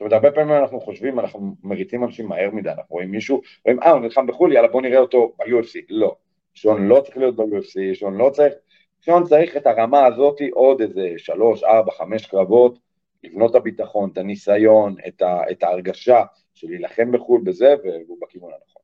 אומרת, 0.00 0.12
הרבה 0.12 0.30
פעמים 0.30 0.54
אנחנו 0.54 0.80
חושבים, 0.80 1.20
אנחנו 1.20 1.54
מריצים 1.62 2.04
אנשים 2.04 2.26
מהר 2.26 2.50
מדי, 2.50 2.70
אנחנו 2.70 2.94
רואים 2.94 3.10
מישהו, 3.10 3.40
רואים, 3.64 3.82
אה, 3.82 3.90
הוא 3.90 4.00
נלחם 4.00 4.26
בחו"ל, 4.26 4.52
יאללה, 4.52 4.68
בוא 4.68 4.82
נראה 4.82 4.98
אותו 4.98 5.32
ב-UFC. 5.38 5.78
לא, 5.88 6.16
שון 6.54 6.86
לא 6.86 7.00
צריך 7.00 7.16
להיות 7.16 7.36
ב-UFC, 7.36 7.94
שון 7.94 8.16
לא 8.16 8.30
צריך, 8.30 8.54
שון 9.00 9.24
צריך 9.24 9.56
את 9.56 9.66
הרמה 9.66 10.06
הזאת 10.06 10.40
עוד 10.52 10.80
איזה 10.80 11.08
שלוש, 11.16 11.64
ארבע, 11.64 11.92
חמש 11.92 12.26
קרבות, 12.26 12.78
לבנות 13.24 13.50
את 13.50 13.56
הביטחון, 13.56 14.10
את 14.12 14.18
הניסיון, 14.18 14.94
את, 15.08 15.22
ה, 15.22 15.40
את 15.50 15.62
ההרגשה 15.62 16.22
של 16.54 16.66
להילחם 16.68 17.12
בחו"ל 17.12 17.40
בזה, 17.44 17.74
והוא 17.84 18.18
בכיוון 18.22 18.50
הנכון. 18.52 18.82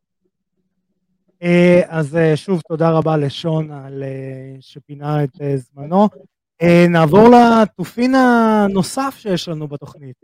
אה, 1.42 1.80
אז 1.86 2.16
אה, 2.16 2.36
שוב, 2.36 2.60
תודה 2.68 2.90
רבה 2.90 3.16
לשון 3.16 3.70
על 3.70 4.02
אה, 4.02 4.56
שפינה 4.60 5.24
את 5.24 5.30
זמנו. 5.56 6.08
נעבור 6.88 7.28
לתופין 7.28 8.14
הנוסף 8.14 9.14
שיש 9.18 9.48
לנו 9.48 9.68
בתוכנית. 9.68 10.16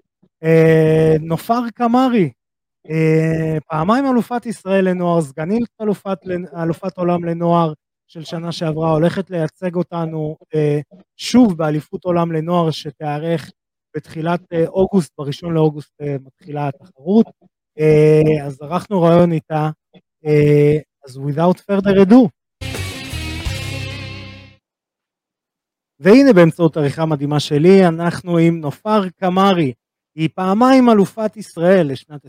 נופר 1.20 1.60
קמרי, 1.74 2.30
פעמיים 3.66 4.06
אלופת 4.06 4.46
ישראל 4.46 4.88
לנוער, 4.88 5.20
סגנית 5.20 5.68
אלופת, 5.82 6.18
אלופת 6.62 6.98
עולם 6.98 7.24
לנוער 7.24 7.72
של 8.08 8.24
שנה 8.24 8.52
שעברה, 8.52 8.90
הולכת 8.90 9.30
לייצג 9.30 9.74
אותנו 9.74 10.36
שוב 11.16 11.58
באליפות 11.58 12.04
עולם 12.04 12.32
לנוער 12.32 12.70
שתיארך 12.70 13.50
בתחילת 13.96 14.40
אה, 14.52 14.66
אוגוסט, 14.66 15.12
בראשון 15.18 15.54
לאוגוסט 15.54 15.92
אה, 16.02 16.16
מתחילה 16.26 16.68
התחרות, 16.68 17.26
אה, 17.78 18.46
אז 18.46 18.62
ערכנו 18.62 19.02
רעיון 19.02 19.32
איתה, 19.32 19.70
אז 21.08 21.16
without 21.16 21.58
further 21.58 21.96
ado. 22.06 22.28
והנה 26.02 26.32
באמצעות 26.32 26.76
עריכה 26.76 27.06
מדהימה 27.06 27.40
שלי, 27.40 27.86
אנחנו 27.88 28.38
עם 28.38 28.60
נופר 28.60 29.08
קמרי, 29.08 29.72
היא 30.14 30.28
פעמיים 30.34 30.90
אלופת 30.90 31.36
ישראל 31.36 31.86
לשנת 31.92 32.26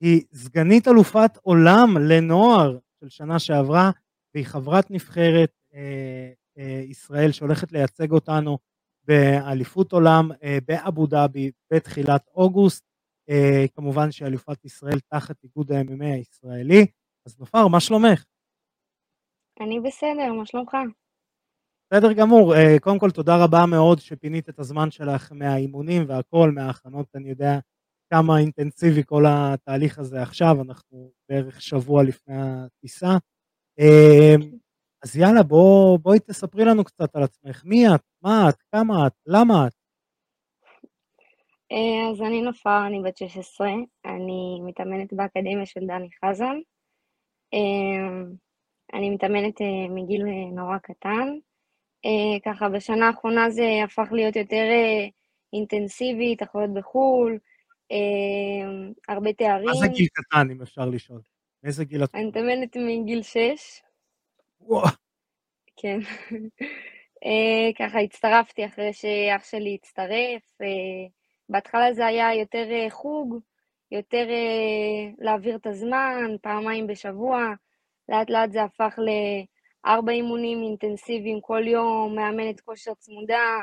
היא 0.00 0.22
סגנית 0.34 0.88
אלופת 0.88 1.36
עולם 1.42 1.96
לנוער 2.00 2.78
של 3.00 3.08
שנה 3.08 3.38
שעברה, 3.38 3.90
והיא 4.34 4.46
חברת 4.46 4.90
נבחרת 4.90 5.50
אה, 5.74 6.32
אה, 6.58 6.82
ישראל 6.84 7.32
שהולכת 7.32 7.72
לייצג 7.72 8.12
אותנו 8.12 8.58
באליפות 9.04 9.92
עולם 9.92 10.28
אה, 10.42 10.58
באבו 10.68 11.06
דאבי 11.06 11.50
בתחילת 11.72 12.28
אוגוסט, 12.34 12.84
אה, 13.30 13.64
כמובן 13.74 14.12
שאליפת 14.12 14.64
ישראל 14.64 14.98
תחת 15.00 15.44
איגוד 15.44 15.72
ה-MMA 15.72 16.14
הישראלי. 16.14 16.86
אז 17.26 17.38
נופר, 17.38 17.68
מה 17.68 17.80
שלומך? 17.80 18.24
אני 19.60 19.80
בסדר, 19.80 20.32
מה 20.32 20.46
שלומך? 20.46 20.76
בסדר 21.90 22.12
גמור, 22.12 22.54
אה, 22.54 22.76
קודם 22.80 22.98
כל 22.98 23.10
תודה 23.10 23.44
רבה 23.44 23.66
מאוד 23.66 23.98
שפינית 23.98 24.48
את 24.48 24.58
הזמן 24.58 24.90
שלך 24.90 25.32
מהאימונים 25.32 26.02
והכל, 26.08 26.50
מההכנות, 26.50 27.06
אני 27.14 27.28
יודע 27.28 27.58
כמה 28.10 28.38
אינטנסיבי 28.38 29.02
כל 29.06 29.24
התהליך 29.28 29.98
הזה 29.98 30.22
עכשיו, 30.22 30.62
אנחנו 30.62 31.10
בערך 31.28 31.62
שבוע 31.62 32.02
לפני 32.02 32.34
הטיסה. 32.36 33.16
אז 35.02 35.16
יאללה, 35.16 35.42
בוא, 35.42 35.98
בואי 35.98 36.20
תספרי 36.20 36.64
לנו 36.64 36.84
קצת 36.84 37.16
על 37.16 37.22
עצמך. 37.22 37.62
מי 37.64 37.94
את? 37.94 38.00
מה 38.22 38.48
את? 38.48 38.54
כמה 38.72 39.06
את? 39.06 39.12
למה 39.26 39.66
את? 39.66 39.72
אה, 41.72 42.10
אז 42.10 42.22
אני 42.22 42.42
נופר, 42.42 42.86
אני 42.86 43.02
בת 43.04 43.16
16, 43.16 43.68
אני 44.04 44.60
מתאמנת 44.64 45.12
באקדמיה 45.12 45.66
של 45.66 45.80
דני 45.80 46.08
חזן. 46.24 46.56
אה, 47.54 48.22
אני 48.94 49.10
מתאמנת 49.10 49.60
אה, 49.60 49.88
מגיל 49.90 50.22
נורא 50.52 50.78
קטן. 50.78 51.38
ככה 52.44 52.68
בשנה 52.68 53.06
האחרונה 53.06 53.50
זה 53.50 53.64
הפך 53.84 54.08
להיות 54.12 54.36
יותר 54.36 54.64
אינטנסיבי, 55.52 56.36
תחרות 56.36 56.74
בחו"ל, 56.74 57.38
הרבה 59.08 59.32
תארים. 59.32 59.66
מה 59.66 59.74
זה 59.74 59.88
גיל 59.88 60.06
קטן, 60.12 60.50
אם 60.50 60.62
אפשר 60.62 60.86
לשאול? 60.86 61.20
איזה 61.64 61.84
גיל 61.84 62.04
את? 62.04 62.14
אני 62.14 62.24
מתאמנת 62.24 62.76
מגיל 62.76 63.22
6. 63.22 63.38
וואו. 64.60 64.86
כן. 65.76 65.98
אה, 67.24 67.70
ככה 67.78 67.98
הצטרפתי 67.98 68.66
אחרי 68.66 68.92
שאח 68.92 69.44
שלי 69.44 69.78
הצטרף. 69.80 70.60
אה, 70.62 71.08
בהתחלה 71.48 71.92
זה 71.92 72.06
היה 72.06 72.34
יותר 72.34 72.70
אה, 72.70 72.90
חוג, 72.90 73.38
יותר 73.90 74.26
להעביר 75.18 75.56
את 75.56 75.66
הזמן, 75.66 76.36
פעמיים 76.42 76.86
בשבוע. 76.86 77.46
לאט 78.08 78.30
לאט 78.30 78.52
זה 78.52 78.62
הפך 78.62 78.98
לארבע 79.86 80.12
אימונים 80.12 80.62
אינטנסיביים 80.62 81.40
כל 81.40 81.62
יום, 81.66 82.16
מאמנת 82.16 82.60
כושר 82.60 82.94
צמודה, 82.94 83.58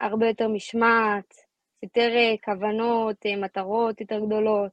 הרבה 0.00 0.26
יותר 0.26 0.48
משמעת, 0.48 1.34
יותר 1.82 2.10
כוונות, 2.44 3.16
מטרות 3.42 4.00
יותר 4.00 4.20
גדולות. 4.26 4.70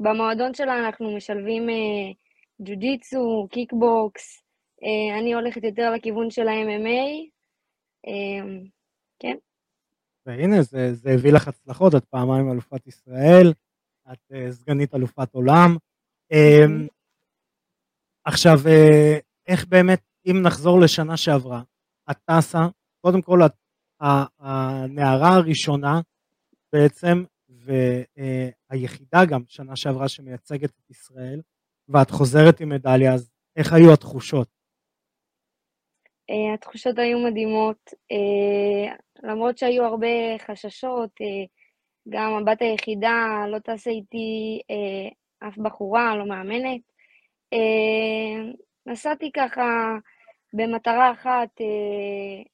במועדון 0.00 0.54
שלנו 0.54 0.86
אנחנו 0.86 1.16
משלבים 1.16 1.66
ג'ו-ג'יצו, 2.62 3.48
קיקבוקס, 3.50 4.42
אה, 4.82 5.18
אני 5.18 5.34
הולכת 5.34 5.64
יותר 5.64 5.90
לכיוון 5.90 6.30
של 6.30 6.48
ה-MMA, 6.48 7.30
אה, 8.06 8.66
כן. 9.18 9.36
והנה, 10.26 10.62
זה, 10.62 10.94
זה 10.94 11.10
הביא 11.10 11.32
לך 11.32 11.48
הצלחות, 11.48 11.94
את 11.94 12.04
פעמיים 12.04 12.52
אלופת 12.52 12.86
ישראל, 12.86 13.52
את 14.12 14.32
סגנית 14.50 14.94
אלופת 14.94 15.34
עולם. 15.34 15.76
Uh, 16.32 16.95
עכשיו, 18.28 18.56
uh, 18.64 19.20
איך 19.48 19.66
באמת, 19.66 20.00
אם 20.26 20.42
נחזור 20.42 20.80
לשנה 20.80 21.16
שעברה, 21.16 21.62
את 22.10 22.16
טסה, 22.24 22.66
קודם 23.00 23.22
כל, 23.22 23.38
את 23.46 23.52
הנערה 24.40 25.34
הראשונה 25.36 26.00
בעצם, 26.72 27.24
והיחידה 27.48 29.24
גם, 29.30 29.40
שנה 29.46 29.76
שעברה, 29.76 30.08
שמייצגת 30.08 30.70
את 30.70 30.90
ישראל, 30.90 31.40
ואת 31.88 32.10
חוזרת 32.10 32.60
עם 32.60 32.68
מדליה, 32.68 33.14
אז 33.14 33.30
איך 33.56 33.72
היו 33.72 33.92
התחושות? 33.92 34.48
Uh, 36.30 36.54
התחושות 36.54 36.98
היו 36.98 37.18
מדהימות, 37.18 37.90
למרות 39.22 39.58
שהיו 39.58 39.84
הרבה 39.84 40.38
חששות, 40.46 41.10
גם 42.08 42.32
הבת 42.32 42.62
היחידה 42.62 43.44
לא 43.48 43.58
טסה 43.58 43.90
איתי 43.90 44.60
אף 45.48 45.58
בחורה, 45.58 46.16
לא 46.16 46.26
מאמנת. 46.26 46.95
Uh, 47.54 48.56
נסעתי 48.86 49.32
ככה 49.32 49.96
במטרה 50.52 51.12
אחת, 51.12 51.48
uh, 51.60 52.48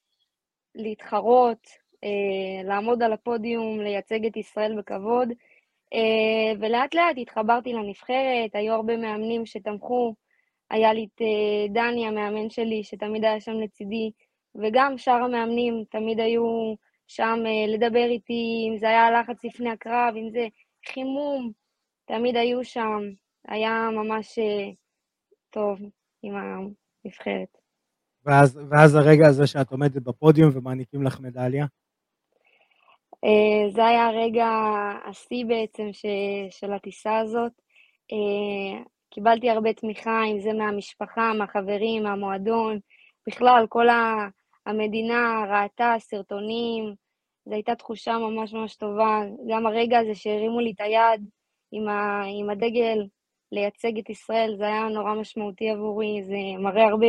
להתחרות, 0.75 1.67
uh, 1.67 2.67
לעמוד 2.67 3.03
על 3.03 3.13
הפודיום, 3.13 3.81
לייצג 3.81 4.27
את 4.27 4.37
ישראל 4.37 4.79
בכבוד, 4.79 5.29
uh, 5.95 6.57
ולאט 6.61 6.95
לאט 6.95 7.17
התחברתי 7.17 7.73
לנבחרת, 7.73 8.55
היו 8.55 8.75
הרבה 8.75 8.97
מאמנים 8.97 9.47
שתמכו, 9.47 10.15
היה 10.73 10.93
לי 10.93 11.05
את 11.05 11.23
אה, 11.23 11.69
דני, 11.69 12.07
המאמן 12.07 12.51
שלי, 12.51 12.85
שתמיד 12.85 13.25
היה 13.25 13.41
שם 13.41 13.53
לצידי, 13.53 14.11
וגם 14.55 14.99
שאר 14.99 15.23
המאמנים 15.25 15.85
תמיד 15.91 16.21
היו 16.21 16.75
שם 17.07 17.39
אה, 17.47 17.75
לדבר 17.75 18.05
איתי, 18.05 18.69
אם 18.69 18.79
זה 18.79 18.89
היה 18.89 19.11
לחץ 19.11 19.45
לפני 19.45 19.71
הקרב, 19.71 20.15
אם 20.17 20.31
זה 20.31 20.47
חימום, 20.89 21.53
תמיד 22.05 22.37
היו 22.37 22.65
שם. 22.65 23.01
היה 23.49 23.89
ממש 23.93 24.39
אה, 24.39 24.71
טוב 25.53 25.79
עם 26.23 26.35
הנבחרת. 26.37 27.59
ואז, 28.25 28.61
ואז 28.71 28.95
הרגע 28.95 29.27
הזה 29.27 29.47
שאת 29.47 29.71
עומדת 29.71 30.03
בפודיום 30.03 30.51
ומעניקים 30.55 31.03
לך 31.03 31.21
מדליה? 31.21 31.67
זה 33.75 33.85
היה 33.85 34.07
הרגע 34.07 34.49
השיא 35.05 35.45
בעצם 35.49 35.93
ש, 35.93 36.07
של 36.51 36.73
הטיסה 36.73 37.19
הזאת. 37.19 37.53
קיבלתי 39.11 39.51
הרבה 39.51 39.73
תמיכה, 39.73 40.25
אם 40.33 40.41
זה 40.41 40.53
מהמשפחה, 40.53 41.33
מהחברים, 41.39 42.03
מהמועדון, 42.03 42.79
בכלל, 43.29 43.67
כל 43.69 43.87
המדינה 44.67 45.45
ראתה 45.51 45.95
סרטונים, 45.99 46.95
זו 47.45 47.55
הייתה 47.55 47.75
תחושה 47.75 48.19
ממש 48.19 48.53
ממש 48.53 48.77
טובה. 48.77 49.21
גם 49.51 49.67
הרגע 49.67 49.99
הזה 49.99 50.15
שהרימו 50.15 50.61
לי 50.61 50.73
את 50.77 50.81
היד 50.81 51.29
עם, 51.73 51.89
ה, 51.89 52.23
עם 52.41 52.51
הדגל 52.51 53.07
לייצג 53.53 53.99
את 53.99 54.11
ישראל, 54.11 54.55
זה 54.59 54.65
היה 54.65 54.89
נורא 54.89 55.15
משמעותי 55.15 55.71
עבורי, 55.71 56.23
זה 56.25 56.63
מראה 56.63 56.85
הרבה, 56.85 57.07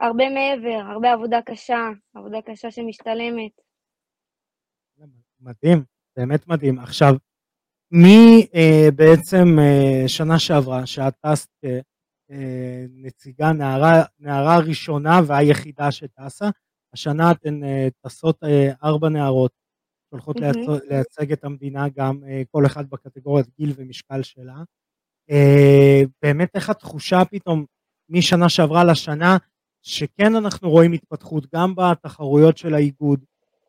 הרבה 0.00 0.24
מעבר, 0.30 0.92
הרבה 0.92 1.12
עבודה 1.12 1.42
קשה, 1.42 1.88
עבודה 2.14 2.42
קשה 2.42 2.70
שמשתלמת. 2.70 3.50
מדהים, 5.40 5.84
באמת 6.16 6.48
מדהים. 6.48 6.78
עכשיו, 6.78 7.14
מי 7.90 8.46
אה, 8.54 8.88
בעצם 8.96 9.58
אה, 9.58 10.08
שנה 10.08 10.38
שעברה, 10.38 10.86
שאת 10.86 11.14
טסת 11.20 11.50
אה, 12.30 12.84
נציגה, 12.90 13.52
נערה, 13.52 14.02
נערה 14.18 14.58
ראשונה 14.58 15.20
והיחידה 15.26 15.92
שטסה, 15.92 16.48
השנה 16.92 17.32
אתן 17.32 17.64
אה, 17.64 17.88
טסות 18.00 18.44
אה, 18.44 18.72
ארבע 18.82 19.08
נערות, 19.08 19.52
שהולכות 20.10 20.36
mm-hmm. 20.36 20.70
לייצג 20.88 21.32
את 21.32 21.44
המדינה 21.44 21.88
גם 21.96 22.20
אה, 22.28 22.42
כל 22.50 22.66
אחד 22.66 22.90
בקטגוריית 22.90 23.46
גיל 23.58 23.72
ומשקל 23.76 24.22
שלה. 24.22 24.56
אה, 25.30 26.02
באמת 26.22 26.50
איך 26.54 26.70
התחושה 26.70 27.24
פתאום 27.24 27.64
משנה 28.08 28.48
שעברה 28.48 28.84
לשנה, 28.84 29.36
שכן 29.82 30.36
אנחנו 30.36 30.70
רואים 30.70 30.92
התפתחות 30.92 31.46
גם 31.54 31.74
בתחרויות 31.74 32.58
של 32.58 32.74
האיגוד, 32.74 33.24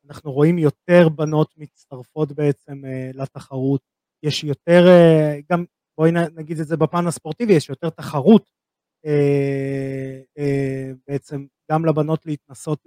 אנחנו 0.09 0.31
רואים 0.31 0.57
יותר 0.57 1.09
בנות 1.09 1.53
מצטרפות 1.57 2.31
בעצם 2.31 2.85
אה, 2.85 3.09
לתחרות, 3.13 3.81
יש 4.23 4.43
יותר, 4.43 4.87
אה, 4.87 5.39
גם 5.51 5.65
בואי 5.97 6.11
נגיד 6.11 6.59
את 6.59 6.67
זה 6.67 6.77
בפן 6.77 7.07
הספורטיבי, 7.07 7.53
יש 7.53 7.69
יותר 7.69 7.89
תחרות 7.89 8.49
בעצם 11.07 11.45
גם 11.71 11.85
לבנות 11.85 12.25
להתנסות 12.25 12.79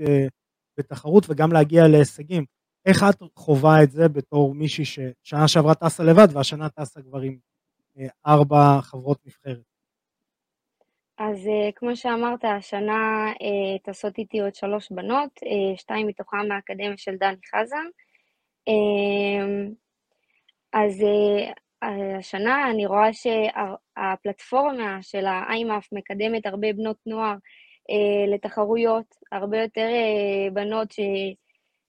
בתחרות 0.78 1.24
וגם 1.28 1.52
להגיע 1.52 1.88
להישגים. 1.88 2.44
איך 2.86 3.04
את 3.10 3.22
חווה 3.36 3.82
את 3.82 3.90
זה 3.90 4.08
בתור 4.08 4.54
מישהי 4.54 4.84
ששנה 4.84 5.48
שעברה 5.48 5.74
טסה 5.74 6.04
לבד 6.04 6.28
והשנה 6.32 6.68
טסה 6.68 7.02
כבר 7.02 7.20
עם 7.20 7.38
ארבע 8.26 8.78
חברות 8.82 9.18
נבחרת? 9.26 9.68
אז 11.18 11.46
uh, 11.46 11.72
כמו 11.74 11.96
שאמרת, 11.96 12.44
השנה 12.44 13.32
טסות 13.84 14.18
איתי 14.18 14.40
עוד 14.40 14.54
שלוש 14.54 14.92
בנות, 14.92 15.30
uh, 15.44 15.78
שתיים 15.78 16.06
מתוכן 16.06 16.48
מהאקדמיה 16.48 16.96
של 16.96 17.16
דני 17.16 17.36
חזן. 17.54 17.86
אז 20.72 21.04
השנה 22.18 22.70
אני 22.70 22.86
רואה 22.86 23.12
שהפלטפורמה 23.12 24.98
של 25.02 25.26
ה-IMAF 25.26 25.88
מקדמת 25.92 26.46
הרבה 26.46 26.72
בנות 26.72 26.96
נוער 27.06 27.34
לתחרויות, 28.34 29.14
הרבה 29.32 29.62
יותר 29.62 29.88
בנות 30.52 30.88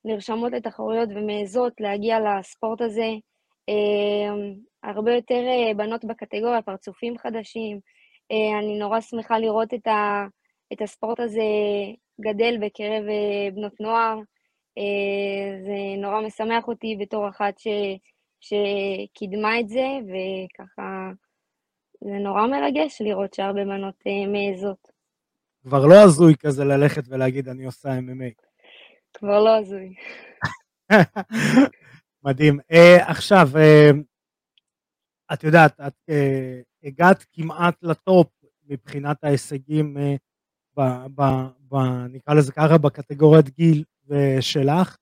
שנרשמות 0.05 0.51
לתחרויות 0.51 1.09
ומעזות 1.15 1.73
להגיע 1.79 2.17
לספורט 2.19 2.81
הזה, 2.81 3.09
הרבה 4.83 5.13
יותר 5.13 5.43
uh, 5.71 5.77
בנות 5.77 6.05
בקטגוריה, 6.05 6.61
פרצופים 6.61 7.17
חדשים, 7.17 7.79
אה, 8.31 8.59
אני 8.59 8.79
נורא 8.79 9.01
שמחה 9.01 9.39
לראות 9.39 9.73
את, 9.73 9.87
ה, 9.87 10.25
את 10.73 10.81
הספורט 10.81 11.19
הזה 11.19 11.41
גדל 12.21 12.57
בקרב 12.61 13.03
אה, 13.09 13.51
בנות 13.55 13.79
נוער. 13.79 14.17
אה, 14.77 15.63
זה 15.63 16.01
נורא 16.01 16.21
משמח 16.21 16.67
אותי 16.67 16.97
בתור 16.99 17.29
אחת 17.29 17.59
ש, 17.59 17.67
שקידמה 18.39 19.59
את 19.59 19.69
זה, 19.69 19.87
וככה 20.03 21.09
זה 22.01 22.11
נורא 22.11 22.47
מרגש 22.47 23.01
לראות 23.01 23.33
שהרבה 23.33 23.65
בנות 23.65 24.03
מעזות. 24.27 24.99
כבר 25.63 25.85
לא 25.85 25.95
הזוי 26.03 26.33
כזה 26.39 26.65
ללכת 26.65 27.03
ולהגיד 27.07 27.49
אני 27.49 27.65
עושה 27.65 27.89
MMA. 27.89 28.43
כבר 29.13 29.43
לא 29.43 29.57
הזוי. 29.57 29.93
מדהים. 32.25 32.59
Uh, 32.59 33.03
עכשיו, 33.11 33.49
uh, 33.53 33.95
את 35.33 35.43
יודעת, 35.43 35.79
את 35.87 35.93
uh, 36.09 36.87
הגעת 36.87 37.25
כמעט 37.33 37.83
לטופ 37.83 38.27
מבחינת 38.65 39.23
ההישגים, 39.23 39.97
uh, 39.97 40.17
ב, 40.77 40.81
ב, 41.15 41.21
ב, 41.71 41.75
נקרא 42.09 42.33
לזה 42.33 42.51
ככה, 42.51 42.77
בקטגוריית 42.77 43.49
גיל 43.49 43.83
שלך. 44.39 44.97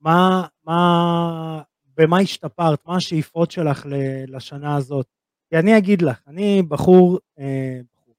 מה, 0.00 0.46
מה, 0.64 1.62
במה 1.96 2.18
השתפרת? 2.18 2.86
מה 2.86 2.96
השאיפות 2.96 3.50
שלך 3.50 3.86
לשנה 4.28 4.76
הזאת? 4.76 5.06
כי 5.48 5.58
אני 5.58 5.78
אגיד 5.78 6.02
לך, 6.02 6.22
אני 6.26 6.62
בחור, 6.68 7.18
אה, 7.38 7.80
בחור, 7.92 8.14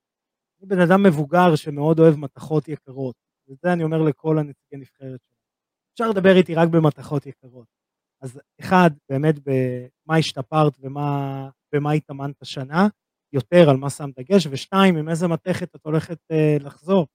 אני 0.59 0.67
בן 0.67 0.79
אדם 0.79 1.03
מבוגר 1.03 1.55
שמאוד 1.55 1.99
אוהב 1.99 2.15
מתכות 2.15 2.67
יקרות, 2.67 3.15
וזה 3.49 3.73
אני 3.73 3.83
אומר 3.83 4.01
לכל 4.01 4.37
הנציגי 4.37 4.77
נבחרת 4.77 4.99
שלנו. 4.99 5.43
אפשר 5.93 6.09
לדבר 6.09 6.35
איתי 6.35 6.55
רק 6.55 6.69
במתכות 6.69 7.25
יקרות. 7.25 7.67
אז 8.23 8.41
אחד, 8.59 8.89
באמת 9.09 9.35
במה 9.39 10.17
השתפרת 10.17 10.73
ומה, 10.79 11.49
במה 11.73 11.91
התאמנת 11.91 12.41
השנה, 12.41 12.87
יותר 13.33 13.69
על 13.69 13.77
מה 13.77 13.89
שם 13.89 14.09
דגש, 14.19 14.47
ושתיים, 14.51 14.97
עם 14.97 15.09
איזה 15.09 15.27
מתכת 15.27 15.75
את 15.75 15.85
הולכת 15.85 16.17
uh, 16.31 16.63
לחזור. 16.65 17.07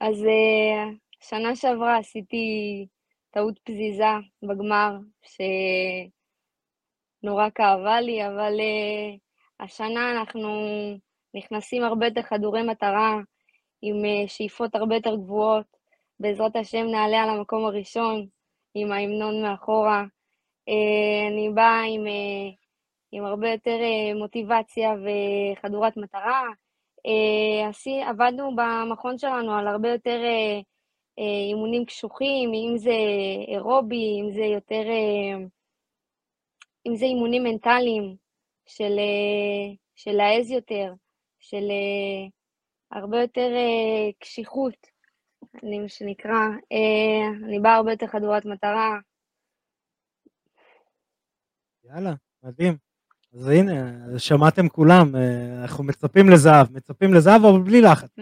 אז 0.00 0.14
uh, 0.22 0.96
שנה 1.20 1.56
שעברה 1.56 1.98
עשיתי 1.98 2.46
טעות 3.30 3.58
פזיזה 3.58 4.04
בגמר, 4.42 4.96
שנורא 7.22 7.48
כאבה 7.54 8.00
לי, 8.00 8.26
אבל 8.26 8.52
uh, 8.52 9.18
השנה 9.64 10.12
אנחנו 10.12 10.48
נכנסים 11.34 11.84
הרבה 11.84 12.06
יותר 12.06 12.22
חדורי 12.22 12.62
מטרה, 12.62 13.18
עם 13.82 13.96
uh, 14.04 14.28
שאיפות 14.28 14.74
הרבה 14.74 14.94
יותר 14.94 15.16
גבוהות. 15.16 15.76
בעזרת 16.20 16.56
השם 16.56 16.86
נעלה 16.86 17.22
על 17.22 17.28
המקום 17.30 17.64
הראשון, 17.64 18.26
עם 18.78 18.92
ההמנון 18.92 19.42
מאחורה. 19.42 20.04
אה, 20.68 21.28
אני 21.28 21.50
באה 21.54 21.82
עם, 21.82 22.06
אה, 22.06 22.50
עם 23.12 23.24
הרבה 23.24 23.48
יותר 23.50 23.78
אה, 23.80 24.14
מוטיבציה 24.14 24.94
וחדורת 25.02 25.96
מטרה. 25.96 26.42
עבדנו 28.08 28.56
במכון 28.56 29.18
שלנו 29.18 29.52
על 29.52 29.66
הרבה 29.68 29.88
יותר 29.88 30.20
אימונים 31.18 31.84
קשוחים, 31.84 32.50
אם 32.54 32.78
זה 32.78 32.96
אירובי, 33.48 34.20
אם 34.20 34.30
זה 34.30 34.44
יותר... 34.44 34.82
אם 36.86 36.96
זה 36.96 37.04
אימונים 37.04 37.42
מנטליים 37.42 38.16
של, 38.66 38.98
של 39.94 40.12
להעז 40.12 40.50
יותר, 40.50 40.92
של 41.40 41.70
הרבה 42.90 43.20
יותר 43.20 43.48
קשיחות. 44.18 44.95
אני 45.62 45.78
מה 45.78 45.88
שנקרא, 45.88 46.48
אה, 46.72 47.46
אני 47.46 47.60
באה 47.60 47.74
הרבה 47.74 47.90
יותר 47.90 48.06
חדורת 48.06 48.44
מטרה. 48.44 48.98
יאללה, 51.84 52.14
מדהים. 52.42 52.76
אז 53.34 53.48
הנה, 53.48 53.92
שמעתם 54.18 54.68
כולם, 54.68 55.16
אה, 55.16 55.62
אנחנו 55.62 55.84
מצפים 55.84 56.30
לזהב, 56.30 56.72
מצפים 56.72 57.14
לזהב, 57.14 57.44
אבל 57.44 57.60
בלי 57.60 57.80
לחץ. 57.80 58.16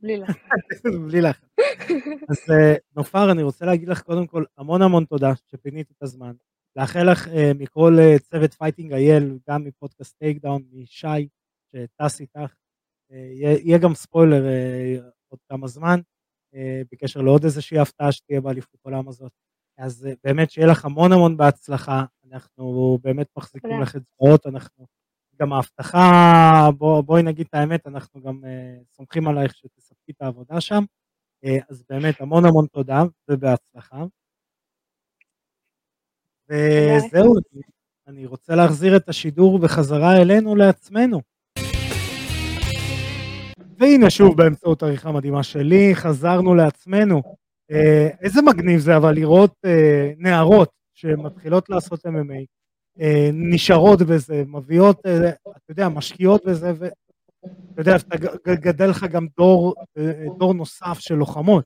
בלי 0.00 0.16
לחץ. 0.16 0.32
בלי 1.06 1.20
לחץ. 1.20 1.48
אז 2.28 2.50
אה, 2.50 2.74
נופר, 2.96 3.32
אני 3.32 3.42
רוצה 3.42 3.66
להגיד 3.66 3.88
לך 3.88 4.02
קודם 4.02 4.26
כל 4.26 4.44
המון 4.58 4.82
המון 4.82 5.04
תודה 5.04 5.32
שפינית 5.50 5.90
את 5.90 6.02
הזמן. 6.02 6.32
לאחל 6.76 7.10
לך 7.12 7.28
מכל 7.58 7.96
צוות 8.20 8.54
פייטינג 8.54 8.92
אייל, 8.92 9.38
גם 9.50 9.64
מפודקאסט 9.64 10.18
טייק 10.18 10.42
דאון, 10.42 10.62
משי, 10.72 11.28
שטס 11.72 12.20
איתך. 12.20 12.54
יהיה 13.10 13.78
גם 13.78 13.94
ספוילר 13.94 14.44
עוד 15.28 15.40
כמה 15.48 15.66
זמן. 15.66 16.00
אה, 16.54 16.82
בקשר 16.92 17.20
לעוד 17.20 17.44
איזושהי 17.44 17.78
הפתעה 17.78 18.12
שתהיה 18.12 18.40
באליפות 18.40 18.80
עולם 18.82 19.08
הזאת. 19.08 19.32
אז 19.78 20.06
אה, 20.06 20.12
באמת 20.24 20.50
שיהיה 20.50 20.66
לך 20.66 20.84
המון 20.84 21.12
המון 21.12 21.36
בהצלחה, 21.36 22.04
אנחנו 22.32 22.98
באמת 23.02 23.26
מחזיקים 23.36 23.80
לך 23.82 23.96
את 23.96 24.02
זרועות, 24.04 24.46
אנחנו 24.46 24.86
גם 25.40 25.52
ההבטחה, 25.52 26.68
בוא, 26.78 27.00
בואי 27.00 27.22
נגיד 27.22 27.46
את 27.48 27.54
האמת, 27.54 27.86
אנחנו 27.86 28.22
גם 28.22 28.40
אה, 28.44 28.84
סומכים 28.96 29.28
עלייך 29.28 29.54
שתספקי 29.54 30.12
את 30.12 30.22
העבודה 30.22 30.60
שם, 30.60 30.84
אה, 31.44 31.48
אז 31.70 31.84
באמת 31.90 32.20
המון 32.20 32.44
המון 32.44 32.66
תודה 32.66 33.02
ובהצלחה. 33.30 34.04
וזהו, 36.48 37.34
אני 38.06 38.26
רוצה 38.26 38.54
להחזיר 38.54 38.96
את 38.96 39.08
השידור 39.08 39.58
בחזרה 39.58 40.22
אלינו 40.22 40.56
לעצמנו. 40.56 41.20
והנה 43.78 44.10
שוב 44.10 44.36
באמצעות 44.36 44.82
עריכה 44.82 45.12
מדהימה 45.12 45.42
שלי, 45.42 45.94
חזרנו 45.94 46.54
לעצמנו. 46.54 47.22
אה, 47.70 48.08
איזה 48.22 48.42
מגניב 48.42 48.78
זה 48.78 48.96
אבל 48.96 49.14
לראות 49.14 49.54
אה, 49.64 50.12
נערות 50.18 50.70
שמתחילות 50.94 51.68
לעשות 51.70 52.06
MMA, 52.06 52.44
אה, 53.00 53.30
נשארות 53.32 54.02
בזה, 54.02 54.42
מביאות, 54.46 55.00
אתה 55.00 55.56
יודע, 55.68 55.88
משקיעות 55.88 56.46
בזה, 56.46 56.72
ואתה 56.78 57.80
יודע, 57.80 57.96
אתה 57.96 58.16
גדל 58.54 58.86
לך 58.86 59.04
גם 59.04 59.26
דור, 59.36 59.74
דור 60.38 60.54
נוסף 60.54 60.98
של 60.98 61.14
לוחמות. 61.14 61.64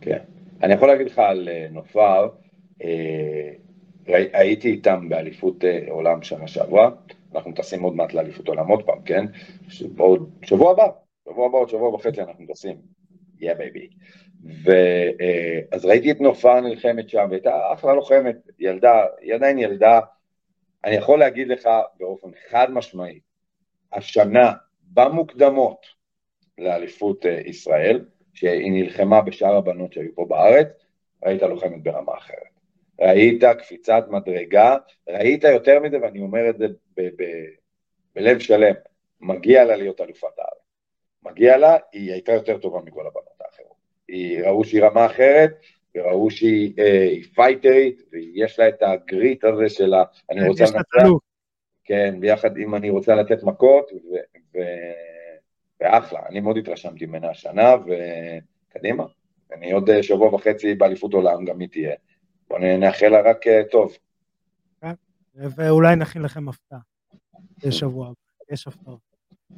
כן. 0.00 0.18
אני 0.62 0.74
יכול 0.74 0.88
להגיד 0.88 1.06
לך 1.06 1.18
על 1.18 1.48
נופר, 1.70 2.28
הייתי 4.06 4.68
איתם 4.68 5.08
באליפות 5.08 5.64
עולם 5.88 6.22
שנה 6.22 6.48
שעברה, 6.48 6.90
אנחנו 7.34 7.52
טסים 7.52 7.82
עוד 7.82 7.94
מעט 7.94 8.14
לאליפות 8.14 8.48
עולם 8.48 8.68
עוד 8.68 8.86
פעם, 8.86 9.02
כן? 9.02 9.24
עוד 9.98 10.30
שבוע 10.42 10.70
הבא, 10.70 10.86
שבוע 11.24 11.46
הבא 11.46 11.58
עוד 11.58 11.68
שבוע 11.68 11.94
וחצי 11.94 12.20
אנחנו 12.22 12.46
טסים. 12.52 12.76
yeah 13.40 13.54
baby. 13.54 13.88
ואז 14.44 15.84
ראיתי 15.84 16.10
את 16.10 16.20
נופר 16.20 16.60
נלחמת 16.60 17.08
שם, 17.08 17.26
והייתה 17.30 17.72
אחלה 17.72 17.94
לוחמת, 17.94 18.36
ילדה, 18.58 19.04
היא 19.20 19.34
עדיין 19.34 19.58
ילדה. 19.58 20.00
אני 20.84 20.94
יכול 20.94 21.18
להגיד 21.18 21.48
לך 21.48 21.68
באופן 21.98 22.28
חד 22.50 22.70
משמעי, 22.70 23.20
השנה 23.92 24.52
במוקדמות 24.92 25.86
לאליפות 26.58 27.26
אה, 27.26 27.40
ישראל, 27.44 28.04
שהיא 28.34 28.72
נלחמה 28.72 29.20
בשאר 29.20 29.56
הבנות 29.56 29.92
שהיו 29.92 30.14
פה 30.14 30.26
בארץ, 30.28 30.68
ראית 31.24 31.42
לוחמת 31.42 31.82
ברמה 31.82 32.12
אחרת. 32.18 32.57
ראית 33.00 33.44
קפיצת 33.58 34.04
מדרגה, 34.08 34.76
ראית 35.08 35.44
יותר 35.44 35.80
מזה, 35.80 35.96
ואני 36.02 36.20
אומר 36.20 36.50
את 36.50 36.58
זה 36.58 36.66
ב- 36.96 37.22
ב- 37.22 37.50
בלב 38.14 38.38
שלם, 38.38 38.74
מגיע 39.20 39.64
לה 39.64 39.76
להיות 39.76 40.00
אלופת 40.00 40.38
הארץ. 40.38 40.62
מגיע 41.22 41.56
לה, 41.56 41.76
היא 41.92 42.12
הייתה 42.12 42.32
יותר 42.32 42.58
טובה 42.58 42.80
מכל 42.84 43.06
הבנות 43.06 43.40
האחרות. 43.40 43.76
היא, 44.08 44.42
ראו 44.44 44.64
שהיא 44.64 44.82
רמה 44.82 45.06
אחרת, 45.06 45.50
וראו 45.94 46.30
שהיא 46.30 46.72
אה, 46.78 47.14
פייטרית, 47.34 48.02
ויש 48.12 48.58
לה 48.58 48.68
את 48.68 48.82
הגריט 48.82 49.44
הזה 49.44 49.68
של 49.68 49.94
ה... 49.94 50.04
אני 50.30 50.40
כן, 50.40 50.46
רוצה 50.46 50.64
לנצח. 50.64 51.08
כן, 51.84 52.20
ביחד 52.20 52.56
עם 52.56 52.74
אני 52.74 52.90
רוצה 52.90 53.14
לתת 53.14 53.42
מכות, 53.42 53.90
ו, 53.92 54.16
ו, 54.54 54.58
ואחלה, 55.80 56.20
אני 56.28 56.40
מאוד 56.40 56.56
התרשמתי 56.56 57.06
ממנה 57.06 57.30
השנה, 57.30 57.74
וקדימה. 57.74 59.04
אני 59.52 59.72
עוד 59.72 59.90
אה, 59.90 60.02
שבוע 60.02 60.34
וחצי 60.34 60.74
באליפות 60.74 61.14
עולם, 61.14 61.44
גם 61.44 61.60
היא 61.60 61.68
תהיה. 61.68 61.94
בואו 62.48 62.78
נאחל 62.78 63.08
לה 63.08 63.20
רק 63.20 63.46
אה, 63.46 63.62
טוב. 63.70 63.92
כן, 64.80 64.94
ואולי 65.34 65.96
נכין 65.96 66.22
לכם 66.22 66.48
הפתעה 66.48 66.78
בשבוע 67.64 68.06
הבא, 68.08 68.54
יש 68.54 68.66
הפתעות. 68.66 69.00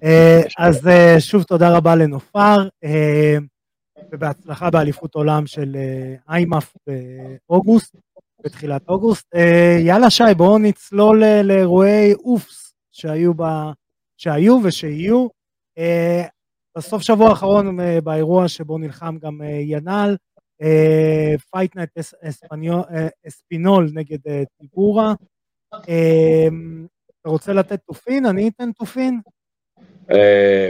אה, 0.04 0.40
אז 0.66 0.88
שוב 1.18 1.42
תודה 1.42 1.76
רבה 1.76 1.96
לנופר, 1.96 2.68
ובהצלחה 4.12 4.70
באליפות 4.70 5.14
עולם 5.14 5.46
של 5.46 5.76
איימאף 6.28 6.76
באוגוסט, 7.48 7.96
בתחילת 8.44 8.88
אוגוסט. 8.88 9.34
יאללה 9.78 10.10
שי, 10.10 10.24
בואו 10.36 10.58
נצלול 10.58 11.22
לאירועי 11.42 12.14
UFC 12.14 12.74
שהיו, 12.92 13.34
ב... 13.34 13.42
שהיו 14.16 14.58
ושיהיו. 14.64 15.26
בסוף 16.76 17.02
שבוע 17.02 17.28
האחרון 17.28 17.78
באירוע 18.04 18.48
שבו 18.48 18.78
נלחם 18.78 19.18
גם 19.18 19.40
ינאל, 19.60 20.16
fight 21.50 21.74
night 21.74 21.98
אספינול 23.26 23.90
נגד 23.94 24.18
טיבורה. 24.60 25.14
אתה 25.70 27.28
רוצה 27.28 27.52
לתת 27.52 27.80
תופין? 27.86 28.26
אני 28.26 28.48
אתן 28.48 28.72
תופין. 28.72 29.20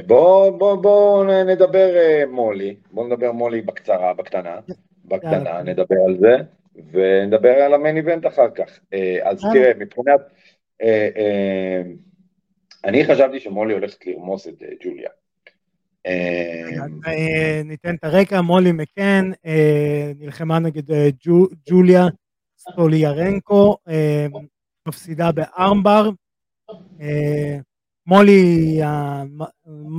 בוא, 0.07 0.51
בוא, 0.51 0.77
בוא 0.77 1.25
נדבר 1.45 1.95
מולי, 2.31 2.77
בוא 2.91 3.07
נדבר 3.07 3.33
מולי 3.33 3.63
בקצרה, 3.63 4.15
בקטנה, 4.15 4.61
בקטנה, 5.05 5.63
נדבר 5.63 5.97
על 6.07 6.19
זה, 6.21 6.37
ונדבר 6.93 7.53
על 7.53 7.75
המיין 7.75 7.97
איבנט 7.97 8.27
אחר 8.27 8.51
כך. 8.51 8.81
אז 9.23 9.41
תראה, 9.53 9.73
מבחינת, 9.79 10.21
אני 12.85 13.05
חשבתי 13.05 13.41
שמולי 13.41 13.75
הולכת 13.75 14.07
לרמוס 14.07 14.49
את 14.49 14.63
ג'וליה. 14.85 15.11
ניתן 17.65 17.95
את 17.95 18.05
הרקע, 18.05 18.41
מולי 18.41 18.73
מקן 18.73 19.31
נלחמה 20.19 20.59
נגד 20.59 20.83
ג'וליה 21.69 22.07
סטוליארנקו, 22.59 23.77
מפסידה 24.89 25.33
בארמבר. 25.33 26.11
מולי, 28.07 28.81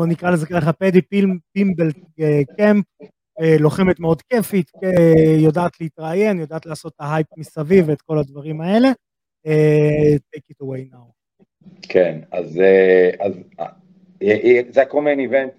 נקרא 0.08 0.32
לזה 0.32 0.46
ככה, 0.46 0.74
פדי 0.74 1.02
פימבלט 1.54 1.92
camp, 2.58 2.86
לוחמת 3.60 4.00
מאוד 4.00 4.22
כיפית, 4.22 4.72
יודעת 5.38 5.82
להתראיין, 5.82 6.40
יודעת 6.40 6.66
לעשות 6.66 6.94
את 6.96 7.02
ההייפ 7.02 7.28
מסביב 7.38 7.90
ואת 7.90 8.02
כל 8.02 8.18
הדברים 8.20 8.62
האלה. 8.62 8.90
take 10.36 10.52
it 10.52 10.64
away 10.64 10.94
now. 10.94 11.12
כן, 11.82 12.20
אז 12.32 12.60
זה 14.70 14.82
ה 14.82 14.87
co-main 14.87 15.20
event, 15.20 15.52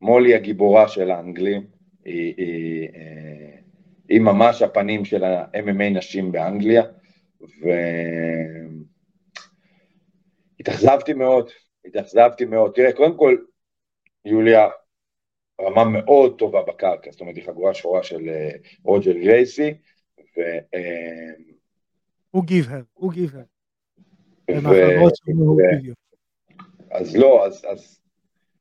מולי 0.00 0.34
הגיבורה 0.34 0.88
של 0.88 1.10
האנגלים, 1.10 1.66
היא, 2.04 2.34
היא, 2.36 2.88
היא 4.08 4.20
ממש 4.20 4.62
הפנים 4.62 5.04
של 5.04 5.24
ה-MMA 5.24 5.90
נשים 5.90 6.32
באנגליה, 6.32 6.82
והתאכזבתי 10.58 11.12
מאוד, 11.12 11.50
התאכזבתי 11.84 12.44
מאוד. 12.44 12.72
תראה, 12.74 12.92
קודם 12.92 13.16
כל, 13.16 13.36
יוליה 14.24 14.68
רמה 15.60 15.84
מאוד 15.84 16.38
טובה 16.38 16.62
בקרקע, 16.62 17.10
זאת 17.10 17.20
אומרת, 17.20 17.36
היא 17.36 17.44
חגורה 17.44 17.74
שחורה 17.74 18.02
של 18.02 18.30
רוג'ר 18.84 19.12
גרייסי, 19.12 19.74
ו... 20.36 20.40
הוא 22.30 22.44
גיב 22.44 22.66
הר, 22.68 22.82
הוא 22.92 23.12
גיב 23.12 23.36
הר. 23.36 23.42
אז 26.90 27.16
לא, 27.16 27.46
אז, 27.46 27.64
אז 27.68 28.00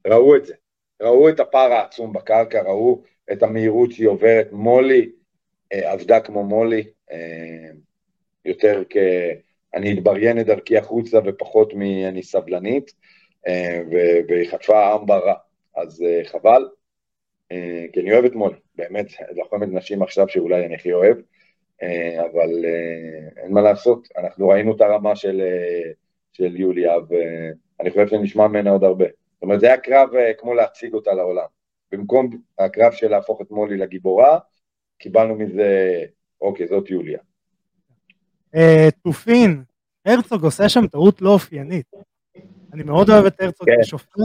ראו 0.07 0.35
את 0.35 0.45
זה, 0.45 0.53
ראו 1.01 1.29
את 1.29 1.39
הפער 1.39 1.71
העצום 1.71 2.13
בקרקע, 2.13 2.61
ראו 2.61 3.01
את 3.31 3.43
המהירות 3.43 3.91
שהיא 3.91 4.07
עוברת, 4.07 4.47
מולי 4.51 5.09
אה, 5.73 5.91
עבדה 5.91 6.19
כמו 6.19 6.43
מולי, 6.43 6.83
אה, 7.11 7.69
יותר 8.45 8.83
כ... 8.89 8.97
אני 9.73 9.93
אתבריין 9.93 10.39
את 10.39 10.45
דרכי 10.45 10.77
החוצה 10.77 11.19
ופחות 11.25 11.73
מאני 11.73 12.23
סבלנית, 12.23 12.93
אה, 13.47 13.81
והיא 14.27 14.49
חטפה 14.51 14.95
אמבר 14.95 15.19
רע, 15.19 15.33
אז 15.75 16.03
אה, 16.03 16.21
חבל, 16.25 16.69
אה, 17.51 17.85
כי 17.93 17.99
אני 17.99 18.13
אוהב 18.13 18.25
את 18.25 18.35
מולי, 18.35 18.55
באמת, 18.75 19.05
לוחמת 19.35 19.67
נשים 19.71 20.01
עכשיו 20.01 20.29
שאולי 20.29 20.65
אני 20.65 20.75
הכי 20.75 20.93
אוהב, 20.93 21.17
אה, 21.83 22.25
אבל 22.25 22.65
אה, 22.65 23.43
אין 23.43 23.51
מה 23.51 23.61
לעשות, 23.61 24.07
אנחנו 24.17 24.47
ראינו 24.49 24.75
את 24.75 24.81
הרמה 24.81 25.15
של, 25.15 25.41
של 26.33 26.55
יוליה, 26.55 26.93
ואני 27.09 27.89
חושב 27.89 28.07
שנשמע 28.07 28.47
ממנה 28.47 28.71
עוד 28.71 28.83
הרבה. 28.83 29.05
זאת 29.39 29.43
אומרת, 29.43 29.59
זה 29.59 29.65
היה 29.65 29.77
קרב 29.77 30.15
אה, 30.15 30.33
כמו 30.33 30.53
להציג 30.53 30.93
אותה 30.93 31.13
לעולם. 31.13 31.45
במקום 31.91 32.29
הקרב 32.59 32.91
של 32.91 33.07
להפוך 33.07 33.41
את 33.41 33.51
מולי 33.51 33.77
לגיבורה, 33.77 34.39
קיבלנו 34.97 35.35
מזה, 35.35 36.03
אוקיי, 36.41 36.67
זאת 36.67 36.89
יוליה. 36.89 37.19
תופין, 39.03 39.63
הרצוג 40.05 40.43
עושה 40.43 40.69
שם 40.69 40.87
טעות 40.87 41.21
לא 41.21 41.33
אופיינית. 41.33 41.85
אני 42.73 42.83
מאוד 42.83 43.09
אוהב 43.09 43.25
את 43.25 43.41
הרצוג 43.41 43.69
כן. 43.69 43.81
כשופט, 43.81 44.19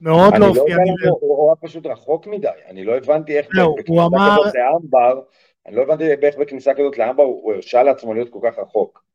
מאוד 0.00 0.32
לא, 0.32 0.38
לא 0.38 0.46
אופייני. 0.46 0.90
הוא 1.20 1.48
היה 1.48 1.56
פשוט 1.56 1.86
רחוק 1.86 2.26
מדי, 2.26 2.48
אני 2.66 2.84
לא 2.84 2.96
הבנתי 2.96 3.38
איך 3.38 3.46
בכניסה 3.46 3.82
כזאת 3.84 4.54
לאמבר, 4.54 5.20
אני 5.66 5.76
לא 5.76 5.82
הבנתי 5.82 6.12
איך 6.26 6.36
בכניסה 6.38 6.74
כזאת 6.74 6.98
לאמבר 6.98 7.22
הוא 7.22 7.52
הרשה 7.52 7.82
לעצמו 7.82 8.14
להיות 8.14 8.28
כל 8.28 8.38
כך 8.42 8.58
רחוק. 8.58 9.07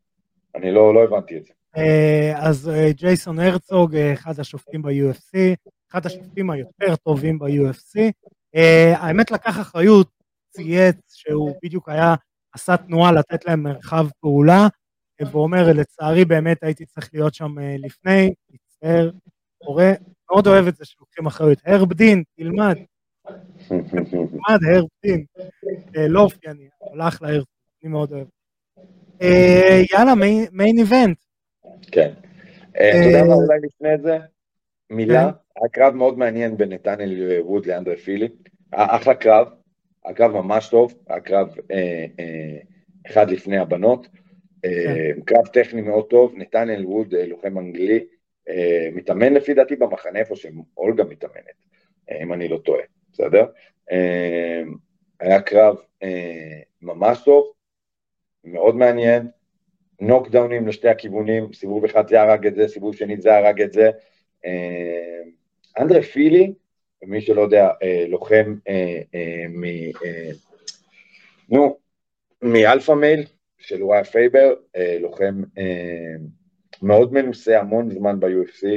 אני 0.56 0.72
לא, 0.72 0.94
לא 0.94 1.04
הבנתי 1.04 1.38
את 1.38 1.46
זה. 1.46 1.54
אז 2.36 2.72
ג'ייסון 2.90 3.40
הרצוג, 3.40 3.96
אחד 3.96 4.40
השופטים 4.40 4.82
ב-UFC, 4.82 5.56
אחד 5.92 6.06
השופטים 6.06 6.50
היותר 6.50 6.96
טובים 6.96 7.40
ב-UFC. 7.40 8.12
האמת 8.96 9.32
לקח 9.32 9.60
אחריות, 9.62 10.08
צייץ 10.50 10.96
שהוא 11.10 11.56
בדיוק 11.64 11.90
היה, 11.90 12.16
עשה 12.54 12.78
תנועה 12.78 13.12
לתת 13.12 13.46
להם 13.46 13.64
מרחב 13.64 14.08
פעולה, 14.20 14.68
ואומר, 15.32 15.74
לצערי 15.74 16.26
באמת 16.26 16.64
הייתי 16.64 16.86
צריך 16.86 17.10
להיות 17.14 17.34
שם 17.34 17.56
לפני, 17.78 18.34
מצטער, 18.50 19.12
קורא, 19.64 19.86
מאוד 20.32 20.48
אוהב 20.48 20.68
את 20.68 20.76
זה 20.76 20.86
שלוקחים 20.86 21.26
אחריות. 21.26 21.58
הרב 21.66 21.94
דין, 21.94 22.24
תלמד. 22.38 22.78
תלמד, 24.10 24.60
הרב 24.72 24.86
דין. 25.06 25.26
לא 26.10 26.22
אופייני, 26.22 26.68
אבל 26.92 27.02
אחלה 27.02 27.30
הרב, 27.30 27.44
אני 27.84 27.92
מאוד 27.92 28.12
אוהב. 28.14 28.28
יאללה, 29.22 30.16
מיין 30.52 30.78
איבנט. 30.78 31.18
כן. 31.92 32.12
אתה 32.72 32.98
יודע 33.06 33.24
מה 33.24 33.34
אולי 33.34 33.58
לפני 33.64 33.98
זה? 34.04 34.18
מילה, 34.90 35.32
היה 35.56 35.70
קרב 35.72 35.94
מאוד 35.94 36.18
מעניין 36.18 36.58
בין 36.58 36.74
נתנאל 36.74 37.42
ווד 37.42 37.66
לאנדרי 37.66 37.98
פילי. 37.98 38.28
אחלה 38.72 39.16
קרב, 39.16 39.48
הקרב 40.06 40.32
ממש 40.32 40.70
טוב, 40.70 40.94
הקרב 41.08 41.56
אחד 43.08 43.30
לפני 43.30 43.58
הבנות. 43.58 44.08
קרב 45.26 45.48
טכני 45.54 45.82
מאוד 45.82 46.06
טוב, 46.10 46.34
נתנאל 46.38 46.86
ווד, 46.86 47.16
לוחם 47.16 47.60
אנגלי, 47.60 48.06
מתאמן 48.94 49.34
לפי 49.34 49.54
דעתי 49.54 49.76
במחנה 49.76 50.20
איפה 50.20 50.36
שאולגה 50.36 51.04
מתאמנת, 51.04 51.66
אם 52.22 52.34
אני 52.34 52.48
לא 52.48 52.58
טועה, 52.58 52.84
בסדר? 53.14 53.46
היה 55.20 55.42
קרב 55.42 55.76
ממש 56.82 57.22
טוב, 57.26 57.52
מאוד 58.44 58.76
מעניין, 58.76 59.28
נוקדאונים 60.02 60.68
לשתי 60.68 60.90
הכיוונים, 60.90 61.54
סיבוב 61.54 61.86
אחד 61.86 62.08
זה 62.08 62.22
הרג 62.22 62.48
את 62.48 62.56
זה, 62.56 62.68
סיבוב 62.68 62.96
שני 62.96 63.22
זה 63.22 63.38
הרג 63.38 63.62
את 63.62 63.74
זה. 63.74 63.90
אנדרה 65.80 66.02
פילי, 66.02 66.54
מי 67.04 67.22
שלא 67.22 67.42
יודע, 67.42 67.70
לוחם 68.08 68.56
מ... 69.50 69.64
נו, 71.50 71.78
מאלפא 72.42 72.92
מייל 72.92 73.26
של 73.58 73.84
יוריה 73.84 74.04
פייבר, 74.04 74.54
לוחם 75.00 75.44
מאוד 76.82 77.14
מנוסה 77.14 77.60
המון 77.60 77.92
זמן 77.92 78.20
ב-UFC, 78.20 78.68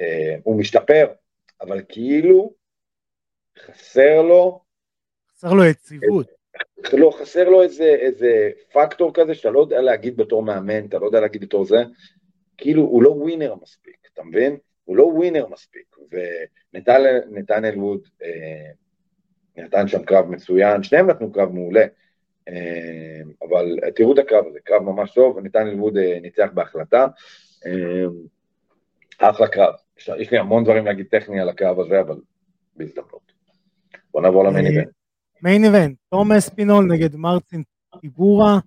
אה, 0.00 0.36
הוא 0.42 0.60
משתפר, 0.60 1.06
אבל 1.60 1.82
כאילו 1.88 2.52
חסר 3.58 4.22
לו... 4.22 4.60
חסר 5.30 5.52
לו 5.52 5.64
יציבות. 5.64 6.39
לא, 6.92 7.10
חסר 7.20 7.48
לו 7.48 7.62
איזה, 7.62 7.84
איזה 7.84 8.50
פקטור 8.72 9.14
כזה 9.14 9.34
שאתה 9.34 9.50
לא 9.50 9.60
יודע 9.60 9.80
להגיד 9.80 10.16
בתור 10.16 10.42
מאמן, 10.42 10.86
אתה 10.86 10.98
לא 10.98 11.06
יודע 11.06 11.20
להגיד 11.20 11.42
בתור 11.42 11.64
זה, 11.64 11.82
כאילו 12.56 12.82
הוא 12.82 13.02
לא 13.02 13.10
ווינר 13.10 13.54
מספיק, 13.62 13.96
אתה 14.14 14.22
מבין? 14.22 14.56
הוא 14.84 14.96
לא 14.96 15.02
ווינר 15.02 15.46
מספיק, 15.46 15.96
ונתנאל 16.10 17.74
ווד 17.76 18.00
אה, 18.22 18.70
נתן 19.56 19.88
שם 19.88 20.02
קרב 20.02 20.30
מצוין, 20.30 20.82
שניהם 20.82 21.10
נתנו 21.10 21.32
קרב 21.32 21.52
מעולה, 21.52 21.84
אה, 22.48 23.20
אבל 23.48 23.76
תראו 23.94 24.12
את 24.12 24.18
הקרב 24.18 24.46
הזה, 24.46 24.58
קרב 24.64 24.82
ממש 24.82 25.14
טוב, 25.14 25.36
ונתנאל 25.36 25.80
ווד 25.80 25.96
אה, 25.96 26.18
ניצח 26.22 26.48
בהחלטה, 26.54 27.06
אה, 27.66 28.04
אחלה 29.18 29.48
קרב. 29.48 29.74
יש 30.18 30.30
לי 30.30 30.38
המון 30.38 30.64
דברים 30.64 30.84
להגיד 30.84 31.06
טכני 31.10 31.40
על 31.40 31.48
הקרב 31.48 31.80
הזה, 31.80 32.00
אבל 32.00 32.16
בהזדמנות. 32.76 33.32
בוא 34.12 34.22
נעבור 34.22 34.44
למיין 34.44 34.66
איבנט. 34.66 34.99
מיין 35.42 35.64
איבנט, 35.64 35.96
תומס 36.10 36.48
פינול 36.48 36.84
נגד 36.84 37.16
מרצין 37.16 37.62
טיבורה. 38.00 38.58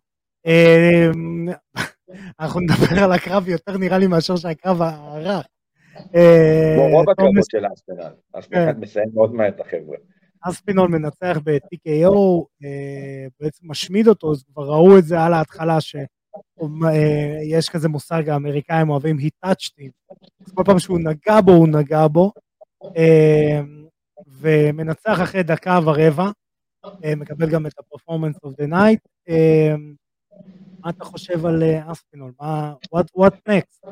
אנחנו 2.39 2.59
נדבר 2.59 3.03
על 3.03 3.11
הקרב 3.11 3.49
יותר 3.49 3.77
נראה 3.77 3.97
לי 3.97 4.07
מאשר 4.07 4.35
שהקרב 4.35 4.81
הרך. 4.81 5.45
רוב 6.77 7.09
הקרבות 7.09 7.49
של 7.51 7.65
אספינל, 7.73 8.13
אספינל 8.33 8.73
כן. 8.73 8.79
מסיים 8.79 9.09
מאוד 9.13 9.33
מהר 9.33 9.47
את 9.47 9.59
החבר'ה. 9.59 9.97
אספינול 10.41 10.89
מנצח 10.89 11.37
ב-TKO, 11.43 12.45
בעצם 13.39 13.71
משמיד 13.71 14.07
אותו, 14.07 14.31
אז 14.31 14.43
כבר 14.43 14.63
ראו 14.63 14.97
את 14.97 15.03
זה 15.03 15.21
על 15.21 15.33
ההתחלה, 15.33 15.77
שיש 15.81 17.69
כזה 17.69 17.89
מושג, 17.89 18.29
האמריקאים 18.29 18.89
אוהבים 18.89 19.17
him, 19.17 19.53
אז 20.45 20.51
כל 20.53 20.63
פעם 20.65 20.79
שהוא 20.79 20.99
נגע 20.99 21.41
בו, 21.41 21.51
הוא 21.51 21.67
נגע 21.67 22.07
בו, 22.07 22.31
ומנצח 24.27 25.21
אחרי 25.23 25.43
דקה 25.43 25.79
ורבע, 25.83 26.29
מקבל 27.17 27.49
גם 27.49 27.65
את 27.65 27.71
ה-performance 27.79 28.47
of 28.47 28.51
the 28.61 28.67
night. 28.69 29.33
מה 30.79 30.89
אתה 30.89 31.05
חושב 31.05 31.45
על 31.45 31.63
אספינול? 31.91 32.31
מה, 32.41 32.73
what, 32.95 33.19
what 33.19 33.33
next? 33.49 33.87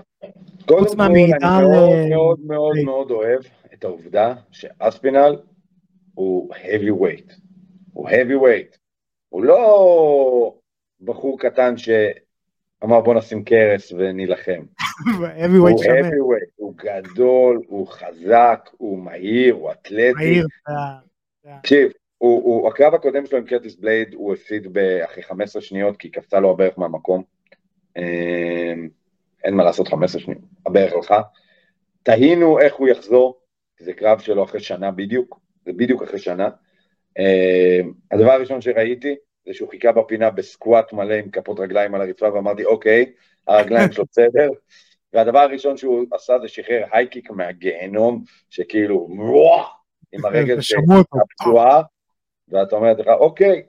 חוץ 0.67 0.95
מהמידע 0.95 1.35
אני 1.41 1.65
מאוד 1.65 1.99
מאוד 2.09 2.39
מאוד 2.39 2.75
מאוד 2.85 3.11
אוהב 3.11 3.41
את 3.73 3.83
העובדה 3.83 4.33
שאספינל 4.51 5.35
הוא 6.13 6.53
heavy 6.53 7.01
weight, 7.01 7.33
הוא 7.93 8.09
heavy 8.09 8.41
weight, 8.43 8.77
הוא 9.29 9.43
לא 9.43 10.55
בחור 11.01 11.39
קטן 11.39 11.77
שאמר 11.77 13.01
בוא 13.01 13.13
נשים 13.13 13.43
קרס 13.43 13.91
ונילחם. 13.91 14.61
הוא 15.17 15.27
heavy 15.27 15.77
weight, 15.81 16.51
הוא 16.55 16.73
גדול, 16.75 17.61
הוא 17.67 17.87
חזק, 17.87 18.69
הוא 18.77 18.99
מהיר, 18.99 19.53
הוא 19.53 19.71
אתלטי. 19.71 20.13
מהיר, 20.13 20.47
תקשיב, 21.61 21.91
הוא, 22.21 22.43
הוא, 22.43 22.67
הקרב 22.67 22.93
הקודם 22.93 23.25
שלו 23.25 23.37
עם 23.37 23.45
קרטיס 23.45 23.75
בלייד 23.75 24.13
הוא 24.13 24.33
הפסיד 24.33 24.77
אחרי 25.03 25.23
15 25.23 25.61
שניות 25.61 25.97
כי 25.97 26.09
קפצה 26.09 26.39
לו 26.39 26.51
הברך 26.51 26.79
מהמקום. 26.79 27.23
אמ, 27.97 28.89
אין 29.43 29.53
מה 29.53 29.63
לעשות 29.63 29.87
15 29.87 30.21
שניות, 30.21 30.41
הברך 30.65 30.93
הלכה. 30.93 31.21
תהינו 32.03 32.59
איך 32.59 32.75
הוא 32.75 32.87
יחזור, 32.87 33.39
זה 33.79 33.93
קרב 33.93 34.19
שלו 34.19 34.43
אחרי 34.43 34.59
שנה 34.59 34.91
בדיוק, 34.91 35.39
זה 35.65 35.71
בדיוק 35.73 36.03
אחרי 36.03 36.19
שנה. 36.19 36.49
אמ, 37.19 37.91
הדבר 38.11 38.31
הראשון 38.31 38.61
שראיתי 38.61 39.15
זה 39.45 39.53
שהוא 39.53 39.69
חיכה 39.69 39.91
בפינה 39.91 40.29
בסקואט 40.29 40.93
מלא 40.93 41.13
עם 41.13 41.29
כפות 41.29 41.59
רגליים 41.59 41.95
על 41.95 42.01
הרצפה 42.01 42.33
ואמרתי 42.33 42.65
אוקיי, 42.65 43.11
הרגליים 43.47 43.91
שלו 43.91 44.05
בסדר. 44.11 44.49
והדבר 45.13 45.39
הראשון 45.39 45.77
שהוא 45.77 46.05
עשה 46.13 46.39
זה 46.41 46.47
שחרר 46.47 46.83
הייקיק 46.91 47.31
מהגיהנום, 47.31 48.23
שכאילו 48.49 49.07
וואו, 49.09 49.65
עם 50.11 50.25
הרגל 50.25 50.57
הפצועה, 51.21 51.81
ואתה 52.51 52.75
אומר 52.75 52.93
לך, 52.93 53.07
אוקיי, 53.07 53.63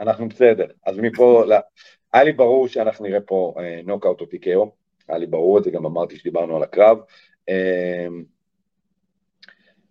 אנחנו 0.00 0.28
בסדר. 0.28 0.66
אז 0.86 0.98
מפה, 0.98 1.44
היה 2.12 2.24
לי 2.24 2.32
ברור 2.32 2.68
שאנחנו 2.68 3.04
נראה 3.04 3.20
פה 3.20 3.54
נוקאוט 3.84 4.20
או 4.20 4.26
TKO, 4.26 4.70
היה 5.08 5.18
לי 5.18 5.26
ברור 5.26 5.58
את 5.58 5.64
זה, 5.64 5.70
גם 5.70 5.86
אמרתי 5.86 6.16
שדיברנו 6.16 6.56
על 6.56 6.62
הקרב. 6.62 6.98
אמ, 7.48 8.24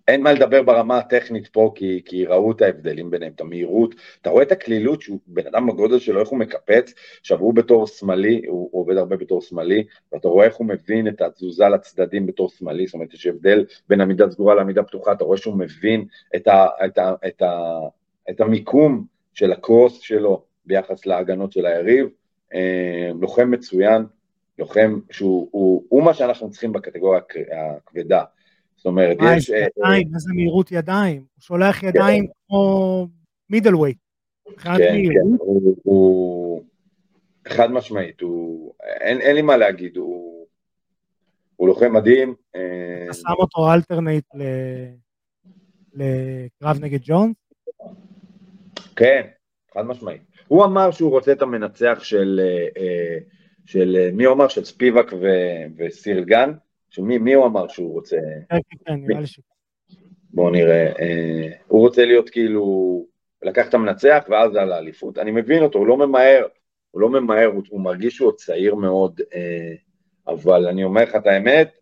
אין 0.07 0.21
מה 0.21 0.33
לדבר 0.33 0.63
ברמה 0.63 0.97
הטכנית 0.97 1.47
פה, 1.47 1.71
כי, 1.75 2.01
כי 2.05 2.25
ראו 2.25 2.51
את 2.51 2.61
ההבדלים 2.61 3.09
ביניהם, 3.09 3.31
את 3.35 3.41
המהירות, 3.41 3.95
אתה 4.21 4.29
רואה 4.29 4.43
את 4.43 4.51
הקלילות 4.51 5.01
שהוא 5.01 5.19
בן 5.27 5.47
אדם 5.47 5.67
בגודל 5.67 5.99
שלו, 5.99 6.19
איך 6.19 6.29
הוא 6.29 6.39
מקפץ, 6.39 6.93
עכשיו 7.19 7.39
הוא 7.39 7.53
בתור 7.53 7.87
שמאלי, 7.87 8.41
הוא, 8.47 8.69
הוא 8.71 8.81
עובד 8.81 8.97
הרבה 8.97 9.17
בתור 9.17 9.41
שמאלי, 9.41 9.83
ואתה 10.11 10.27
רואה 10.27 10.45
איך 10.45 10.55
הוא 10.55 10.67
מבין 10.67 11.07
את 11.07 11.21
התזוזה 11.21 11.69
לצדדים 11.69 12.25
בתור 12.25 12.49
שמאלי, 12.49 12.85
זאת 12.85 12.93
אומרת 12.93 13.13
יש 13.13 13.27
הבדל 13.27 13.65
בין 13.89 14.01
עמידה 14.01 14.29
סגורה 14.31 14.55
לעמידה 14.55 14.83
פתוחה, 14.83 15.11
אתה 15.11 15.23
רואה 15.23 15.37
שהוא 15.37 15.59
מבין 15.59 16.05
את, 16.35 16.47
ה, 16.47 16.67
את, 16.85 16.97
ה, 16.97 17.13
את, 17.27 17.41
ה, 17.41 17.79
את 18.29 18.41
המיקום 18.41 19.05
של 19.33 19.51
הקרוס 19.51 19.99
שלו 19.99 20.43
ביחס 20.65 21.05
להגנות 21.05 21.51
של 21.51 21.65
היריב, 21.65 22.07
אה, 22.53 23.11
לוחם 23.21 23.51
מצוין, 23.51 24.05
לוחם 24.59 24.99
שהוא 25.11 25.47
הוא, 25.51 25.83
הוא 25.89 26.03
מה 26.03 26.13
שאנחנו 26.13 26.51
צריכים 26.51 26.73
בקטגוריה 26.73 27.21
הכבדה. 27.77 28.23
זאת 28.75 28.85
אומרת, 28.85 29.17
יש... 29.37 29.49
אה, 29.49 29.67
ידיים, 29.77 30.11
איזה 30.15 30.31
מהירות 30.33 30.71
ידיים, 30.71 31.17
הוא 31.17 31.41
שולח 31.41 31.81
כן. 31.81 31.87
ידיים 31.87 32.27
כמו 32.47 33.07
מידל 33.49 33.75
ווייט. 33.75 33.97
כן, 34.57 34.77
כן, 34.77 35.45
הוא 35.83 36.63
חד 37.47 37.71
משמעית, 37.71 38.21
הוא... 38.21 38.73
אין 38.81 39.35
לי 39.35 39.41
מה 39.41 39.57
להגיד, 39.57 39.97
הוא 39.97 41.67
לוחם 41.67 41.93
מדהים. 41.93 42.35
אה, 42.55 43.03
אתה 43.05 43.13
שם 43.13 43.27
אותו 43.39 43.73
אלטרנט 43.73 44.25
לקרב 45.93 46.79
נגד 46.79 46.99
ג'ונס? 47.03 47.44
כן, 48.95 49.27
חד 49.73 49.85
משמעית. 49.85 50.21
הוא 50.47 50.65
אמר 50.65 50.91
שהוא 50.91 51.11
רוצה 51.11 51.31
את 51.31 51.41
המנצח 51.41 51.99
של, 52.03 52.41
אה, 52.77 53.17
של 53.65 54.09
מי 54.13 54.23
הוא 54.23 54.33
אמר? 54.33 54.47
של 54.47 54.65
ספיבק 54.65 55.11
וסירל 55.77 56.23
גן, 56.23 56.51
שמי 56.89 57.17
מי 57.17 57.33
הוא 57.33 57.45
אמר 57.45 57.67
שהוא 57.67 57.93
רוצה... 57.93 58.17
כן, 58.49 58.57
כן, 58.69 58.77
כן, 58.85 58.93
נראה 58.93 59.19
לי 59.19 59.27
ש... 59.27 59.39
בואו 60.33 60.49
נראה. 60.49 60.91
אה, 60.99 61.49
הוא 61.67 61.81
רוצה 61.81 62.05
להיות 62.05 62.29
כאילו, 62.29 63.05
לקח 63.43 63.69
את 63.69 63.73
המנצח 63.73 64.23
ואז 64.29 64.55
על 64.55 64.71
האליפות. 64.71 65.17
אני 65.17 65.31
מבין 65.31 65.63
אותו, 65.63 65.79
הוא 65.79 65.87
לא 65.87 65.97
ממהר, 65.97 66.45
הוא 66.91 67.01
לא 67.01 67.09
ממהר, 67.09 67.45
הוא, 67.45 67.63
הוא 67.69 67.81
מרגיש 67.81 68.15
שהוא 68.15 68.27
עוד 68.27 68.35
צעיר 68.35 68.75
מאוד, 68.75 69.21
אה, 69.33 69.73
אבל 70.27 70.67
אני 70.67 70.83
אומר 70.83 71.03
לך 71.03 71.15
את 71.15 71.27
האמת, 71.27 71.77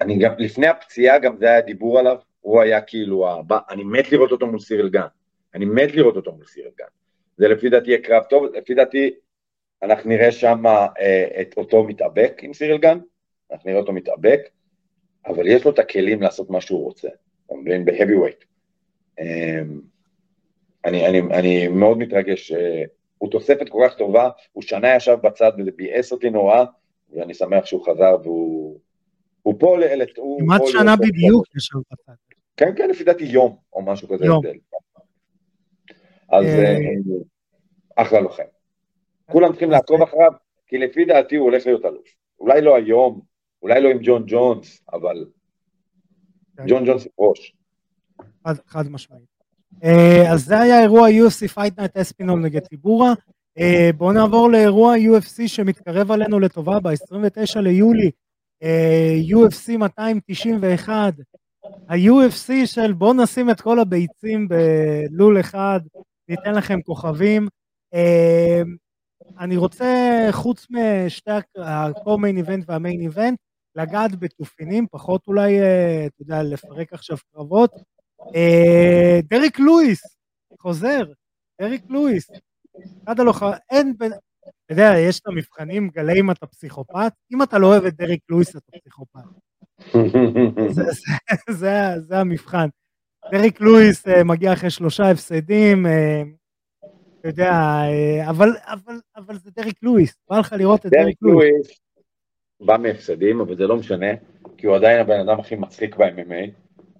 אני 0.00 0.18
גם, 0.18 0.32
לפני 0.38 0.66
הפציעה 0.66 1.18
גם 1.18 1.36
זה 1.36 1.46
היה 1.46 1.60
דיבור 1.60 1.98
עליו, 1.98 2.16
הוא 2.40 2.60
היה 2.60 2.80
כאילו 2.80 3.30
הבא, 3.30 3.58
אני 3.70 3.84
מת 3.84 4.12
לראות 4.12 4.32
אותו 4.32 4.46
מול 4.46 4.58
סירל 4.58 4.88
גן, 4.88 5.06
אני 5.54 5.64
מת 5.64 5.94
לראות 5.94 6.16
אותו 6.16 6.32
מול 6.32 6.44
סירל 6.44 6.70
גן. 6.78 6.86
זה 7.36 7.48
לפי 7.48 7.68
דעתי 7.68 7.90
יהיה 7.90 8.02
קרב 8.02 8.22
טוב, 8.22 8.44
לפי 8.44 8.74
דעתי 8.74 9.10
אנחנו 9.82 10.10
נראה 10.10 10.32
שם 10.32 10.66
אה, 10.66 11.40
את 11.40 11.54
אותו 11.56 11.84
מתאבק 11.84 12.40
עם 12.42 12.54
סירל 12.54 12.78
גן, 12.78 12.98
אנחנו 13.52 13.70
נראה 13.70 13.80
אותו 13.80 13.92
מתאבק, 13.92 14.40
אבל 15.26 15.48
יש 15.48 15.64
לו 15.64 15.70
את 15.70 15.78
הכלים 15.78 16.22
לעשות 16.22 16.50
מה 16.50 16.60
שהוא 16.60 16.84
רוצה, 16.84 17.08
אתה 17.46 17.54
מבין? 17.54 17.84
בהאבי 17.84 18.14
ווייט. 18.14 18.44
אמ, 19.20 19.80
אני, 20.84 21.06
אני, 21.06 21.20
אני 21.20 21.68
מאוד 21.68 21.98
מתרגש, 21.98 22.52
אה, 22.52 22.82
הוא 23.18 23.30
תוספת 23.30 23.68
כל 23.68 23.78
כך 23.86 23.96
טובה, 23.96 24.30
הוא 24.52 24.62
שנה 24.62 24.96
ישב 24.96 25.16
בצד 25.22 25.52
וזה 25.58 25.70
ביאס 25.76 26.12
אותי 26.12 26.30
נורא, 26.30 26.64
ואני 27.10 27.34
שמח 27.34 27.66
שהוא 27.66 27.86
חזר 27.86 28.16
והוא... 28.22 28.78
הוא 29.42 29.54
פה 29.58 29.78
ל... 29.78 30.04
כמעט 30.38 30.62
שנה 30.66 30.96
בדיוק 30.96 31.46
ישב 31.56 31.78
בצד. 31.92 32.12
כן, 32.56 32.74
כן, 32.76 32.90
לפי 32.90 33.04
דעתי 33.04 33.24
יום, 33.24 33.56
או 33.72 33.82
משהו 33.82 34.08
כזה 34.08 34.24
יום. 34.24 34.42
אז 36.32 36.44
אה, 36.44 36.72
אה, 36.72 38.02
אחלה 38.02 38.20
לוחם. 38.20 38.42
כולם 39.30 39.50
צריכים 39.50 39.70
לעקוב 39.70 40.02
אחריו, 40.02 40.32
כי 40.66 40.78
לפי 40.78 41.04
דעתי 41.04 41.36
הוא 41.36 41.44
הולך 41.44 41.66
להיות 41.66 41.84
אלוף. 41.84 42.08
אולי 42.40 42.60
לא 42.60 42.76
היום, 42.76 43.20
אולי 43.62 43.82
לא 43.82 43.88
עם 43.88 43.98
ג'ון 44.02 44.24
ג'ונס, 44.26 44.82
אבל 44.92 45.24
כן. 46.56 46.64
ג'ון 46.66 46.84
ג'ונס 46.86 47.08
ראש. 47.18 47.54
חד, 48.66 48.88
משמעית. 48.88 49.38
Uh, 49.74 50.32
אז 50.32 50.44
זה 50.44 50.60
היה 50.60 50.80
אירוע 50.80 51.08
UFC 51.08 51.56
Fight 51.56 51.80
Night 51.80 52.00
אספינול 52.00 52.40
נגד 52.40 52.60
טיבורה. 52.60 53.12
בואו 53.96 54.12
נעבור 54.12 54.50
לאירוע 54.50 54.94
UFC 54.96 55.48
שמתקרב 55.48 56.10
עלינו 56.10 56.40
לטובה 56.40 56.80
ב-29 56.80 57.60
ליולי. 57.60 58.10
UFC 59.30 59.76
291. 59.78 61.14
ה-UFC 61.88 62.66
של 62.66 62.92
בואו 62.92 63.12
נשים 63.12 63.50
את 63.50 63.60
כל 63.60 63.80
הביצים 63.80 64.48
בלול 64.48 65.40
אחד, 65.40 65.80
ניתן 66.28 66.54
לכם 66.54 66.82
כוכבים. 66.82 67.48
Uh, 67.94 68.68
אני 69.38 69.56
רוצה, 69.56 69.86
חוץ 70.30 70.66
משתי 70.70 71.30
ה-co-main 71.30 72.46
event 72.46 72.64
וה-main 72.66 73.14
event, 73.14 73.36
לגעת 73.76 74.18
בתופינים, 74.18 74.86
פחות 74.90 75.26
אולי, 75.26 75.60
אה, 75.60 76.06
אתה 76.06 76.22
יודע, 76.22 76.42
לפרק 76.42 76.92
עכשיו 76.92 77.16
קרבות. 77.34 77.72
אה, 78.34 79.20
דריק 79.24 79.58
לואיס, 79.58 80.16
חוזר, 80.60 81.04
דריק 81.60 81.82
לואיס, 81.88 82.30
אחד 83.04 83.20
הלוחמים, 83.20 83.52
אין, 83.70 83.94
אתה 83.98 84.72
יודע, 84.72 84.92
יש 84.98 85.20
את 85.20 85.26
המבחנים, 85.26 85.88
גלה 85.88 86.12
אם 86.12 86.30
אתה 86.30 86.46
פסיכופת, 86.46 87.12
אם 87.32 87.42
אתה 87.42 87.58
לא 87.58 87.66
אוהב 87.66 87.84
את 87.84 87.94
דריק 87.94 88.20
לואיס 88.28 88.56
אתה 88.56 88.78
פסיכופת. 88.78 89.20
זה, 90.74 90.82
זה, 90.82 91.52
זה, 91.52 92.00
זה 92.00 92.18
המבחן. 92.18 92.68
דריק 93.32 93.60
לואיס 93.60 94.08
אה, 94.08 94.24
מגיע 94.24 94.52
אחרי 94.52 94.70
שלושה 94.70 95.10
הפסדים, 95.10 95.86
אה, 95.86 96.22
אתה 97.20 97.28
יודע, 97.28 97.50
אה, 97.50 98.30
אבל, 98.30 98.48
אבל, 98.66 98.94
אבל 99.16 99.36
זה 99.36 99.50
דריק 99.56 99.82
לואיס, 99.82 100.16
בא 100.30 100.38
לך 100.38 100.54
לראות 100.58 100.86
את 100.86 100.90
דריק 100.90 101.16
לואיס. 101.22 101.80
בא 102.60 102.76
מהפסדים, 102.76 103.40
אבל 103.40 103.56
זה 103.56 103.66
לא 103.66 103.76
משנה, 103.76 104.06
כי 104.56 104.66
הוא 104.66 104.76
עדיין 104.76 105.00
הבן 105.00 105.20
אדם 105.20 105.40
הכי 105.40 105.54
מצחיק 105.54 105.96
ב-MMA, 105.96 106.50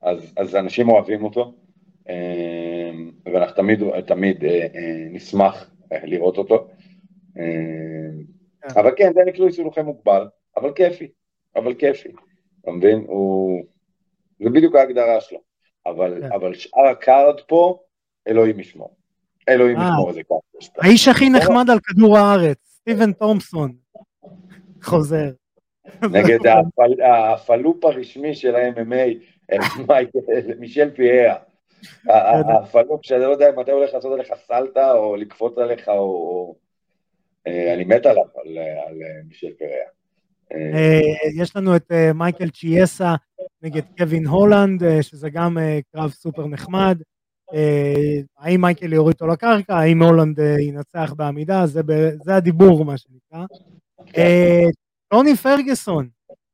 אז, 0.02 0.32
אז 0.36 0.56
אנשים 0.56 0.88
אוהבים 0.88 1.24
אותו, 1.24 1.54
ואנחנו 3.26 3.56
תמיד, 3.56 3.82
תמיד 4.00 4.44
נשמח 5.10 5.70
לראות 6.02 6.38
אותו. 6.38 6.68
כן. 7.34 8.80
אבל 8.80 8.90
כן, 8.96 9.12
דניק 9.14 9.38
לואיס 9.38 9.58
הוא 9.58 9.64
לוחם 9.64 9.84
מוגבל, 9.84 10.28
אבל 10.56 10.72
כיפי, 10.72 11.08
אבל 11.56 11.74
כיפי, 11.74 12.08
אתה 12.60 12.70
מבין? 12.70 13.04
הוא... 13.06 13.64
זה 14.40 14.50
בדיוק 14.50 14.74
ההגדרה 14.74 15.20
שלו. 15.20 15.47
אבל, 15.90 16.20
כן. 16.20 16.32
אבל 16.32 16.54
שאר 16.54 16.86
ה 16.86 16.97
card 16.97 17.40
פה, 17.40 17.78
אלוהים 18.28 18.60
ישמור. 18.60 18.96
אלוהים 19.48 19.78
אה. 19.78 19.84
ישמור 19.84 20.08
איזה 20.08 20.22
card. 20.22 20.40
האיש 20.78 21.08
הכי 21.08 21.30
נחמד 21.30 21.70
על 21.70 21.78
כדור 21.80 22.18
הארץ, 22.18 22.58
סטיבן 22.64 23.12
תומפסון, 23.12 23.72
חוזר. 24.82 25.30
נגד 26.02 26.38
הפלופ 27.04 27.84
הרשמי 27.84 28.34
של 28.34 28.56
ה-MMA, 28.56 29.54
מישל 30.58 30.90
פריירה. 30.90 31.36
כן. 32.04 32.12
הפלופ 32.62 33.06
שאתה 33.06 33.26
לא 33.26 33.30
יודע 33.30 33.50
מתי 33.56 33.70
הולך 33.70 33.94
לעשות 33.94 34.12
עליך 34.12 34.28
סלטה, 34.46 34.92
או 34.92 35.16
לקפוץ 35.16 35.58
עליך, 35.58 35.88
או... 35.88 36.54
אה, 37.46 37.74
אני 37.74 37.84
מת 37.84 38.06
עליו, 38.06 38.24
על 38.86 38.98
מישל 39.28 39.52
פיאה. 39.58 39.97
אה, 40.54 41.00
יש 41.42 41.56
לנו 41.56 41.76
את 41.76 41.92
מייקל 42.14 42.50
צ'יאסה 42.50 43.14
נגד 43.62 43.82
קווין 43.98 44.26
הולנד, 44.26 44.84
אה, 44.84 45.02
שזה 45.02 45.30
גם 45.30 45.58
אה, 45.58 45.78
קרב 45.92 46.10
סופר 46.10 46.46
נחמד. 46.46 46.98
אה, 47.54 48.20
האם 48.38 48.60
מייקל 48.60 48.92
יוריד 48.92 49.14
אותו 49.14 49.26
לקרקע, 49.26 49.76
האם 49.76 50.02
הולנד 50.02 50.38
ינצח 50.38 51.12
בעמידה, 51.16 51.66
זה, 51.66 51.80
זה 52.24 52.34
הדיבור, 52.34 52.84
מה 52.84 52.94
שנקרא. 52.98 53.44
טוני 55.08 55.36
פרגוסון, 55.36 56.08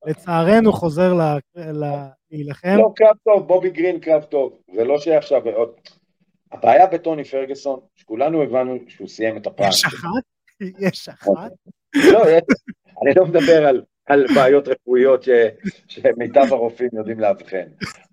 לצערנו 0.07 0.73
חוזר 0.73 1.13
להילחם. 1.55 2.77
לא, 2.79 2.93
קרב 2.97 3.17
טוב, 3.25 3.47
בובי 3.47 3.71
גרין 3.71 4.01
קרב 4.01 4.23
טוב. 4.23 4.59
זה 4.75 4.85
לא 4.85 4.99
שעכשיו... 4.99 5.43
הבעיה 6.53 6.87
בטוני 6.87 7.25
פרגוסון, 7.25 7.81
שכולנו 7.95 8.43
הבנו 8.43 8.79
שהוא 8.89 9.09
סיים 9.09 9.37
את 9.37 9.47
הפעם. 9.47 9.69
יש 9.69 9.85
אחת? 9.85 10.23
יש 10.87 11.09
אחת? 11.09 11.53
לא, 12.13 12.25
אני 13.03 13.15
לא 13.17 13.27
מדבר 13.27 13.67
על 13.67 13.83
על 14.07 14.27
בעיות 14.35 14.69
רפואיות 14.69 15.23
ש, 15.23 15.29
שמיטב 15.89 16.53
הרופאים 16.53 16.91
יודעים 16.93 17.21
לאבחן. 17.21 17.67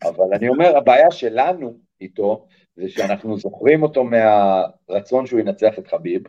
אבל 0.03 0.33
אני 0.33 0.49
אומר, 0.49 0.77
הבעיה 0.77 1.11
שלנו 1.11 1.77
איתו, 2.01 2.47
זה 2.75 2.89
שאנחנו 2.89 3.37
זוכרים 3.37 3.83
אותו 3.83 4.03
מהרצון 4.03 5.25
שהוא 5.25 5.39
ינצח 5.39 5.79
את 5.79 5.87
חביב, 5.87 6.21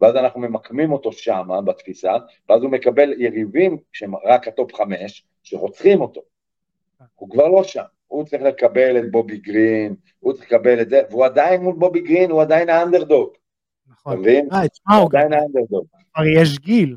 ואז 0.00 0.16
אנחנו 0.16 0.40
ממקמים 0.40 0.92
אותו 0.92 1.12
שמה 1.12 1.60
בתפיסה, 1.60 2.12
ואז 2.48 2.62
הוא 2.62 2.70
מקבל 2.70 3.14
יריבים 3.18 3.78
שהם 3.92 4.16
רק 4.16 4.48
ה 4.48 4.55
top 4.55 4.74
חמש, 4.74 5.26
שרוצחים 5.42 6.00
אותו. 6.00 6.20
הוא 7.14 7.30
כבר 7.30 7.48
לא 7.48 7.64
שם, 7.64 7.82
הוא 8.06 8.24
צריך 8.24 8.42
לקבל 8.42 8.98
את 8.98 9.10
בובי 9.10 9.38
גרין, 9.38 9.94
הוא 10.20 10.32
צריך 10.32 10.52
לקבל 10.52 10.80
את 10.80 10.88
זה, 10.88 11.02
והוא 11.10 11.24
עדיין 11.24 11.62
מול 11.62 11.74
בובי 11.78 12.00
גרין, 12.00 12.30
הוא 12.30 12.42
עדיין 12.42 12.68
האנדרדוג. 12.68 13.30
נכון. 13.88 14.12
אתה 14.12 14.20
מבין? 14.20 14.48
אה, 14.52 14.96
הוא 14.96 15.08
עדיין 15.08 15.32
האנדרדוג. 15.32 15.86
כבר 16.14 16.24
יש 16.26 16.58
גיל. 16.58 16.96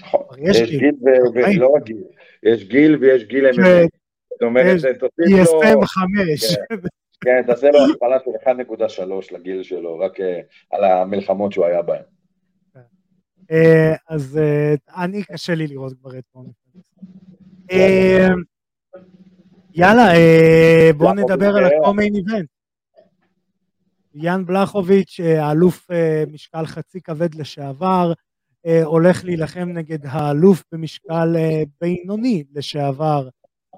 נכון, 0.00 0.22
יש 0.38 0.70
גיל 0.70 0.94
ולא 1.34 1.68
רק 1.76 1.82
גיל, 1.82 2.02
יש 2.42 2.64
גיל 2.64 2.96
ויש 2.96 3.24
גיל 3.24 3.46
MMA. 3.50 3.88
זאת 4.30 4.42
אומרת, 4.42 4.76
תוסיף 4.98 5.50
לו... 5.52 5.62
ESM 5.62 5.86
5. 5.86 6.56
כן, 7.20 7.42
תעשה 7.46 7.70
לו 7.70 7.78
הכפלה 7.90 8.16
של 8.88 9.00
1.3 9.30 9.34
לגיל 9.34 9.62
שלו, 9.62 9.98
רק 9.98 10.20
אה, 10.20 10.40
על 10.70 10.84
המלחמות 10.84 11.52
שהוא 11.52 11.64
היה 11.64 11.82
בהן. 11.82 12.02
אה, 13.50 13.94
אז 14.08 14.38
אה, 14.38 14.74
אני, 15.04 15.24
קשה 15.24 15.54
לי 15.54 15.66
לראות 15.66 15.92
כבר 16.00 16.18
את 16.18 16.24
טוני. 16.32 16.52
יאללה, 19.74 20.12
בואו 20.96 21.14
נדבר 21.14 21.56
על 21.56 21.64
הקומיין 21.64 22.14
איבנט. 22.14 22.48
יאן 24.14 24.46
בלחוביץ', 24.46 25.20
האלוף 25.20 25.86
משקל 26.32 26.66
חצי 26.66 27.00
כבד 27.00 27.34
לשעבר, 27.34 28.12
אה, 28.66 28.84
הולך 28.84 29.24
להילחם 29.24 29.68
נגד 29.68 29.98
האלוף 30.06 30.64
במשקל 30.72 31.36
אה, 31.36 31.62
בינוני 31.80 32.44
לשעבר, 32.54 33.28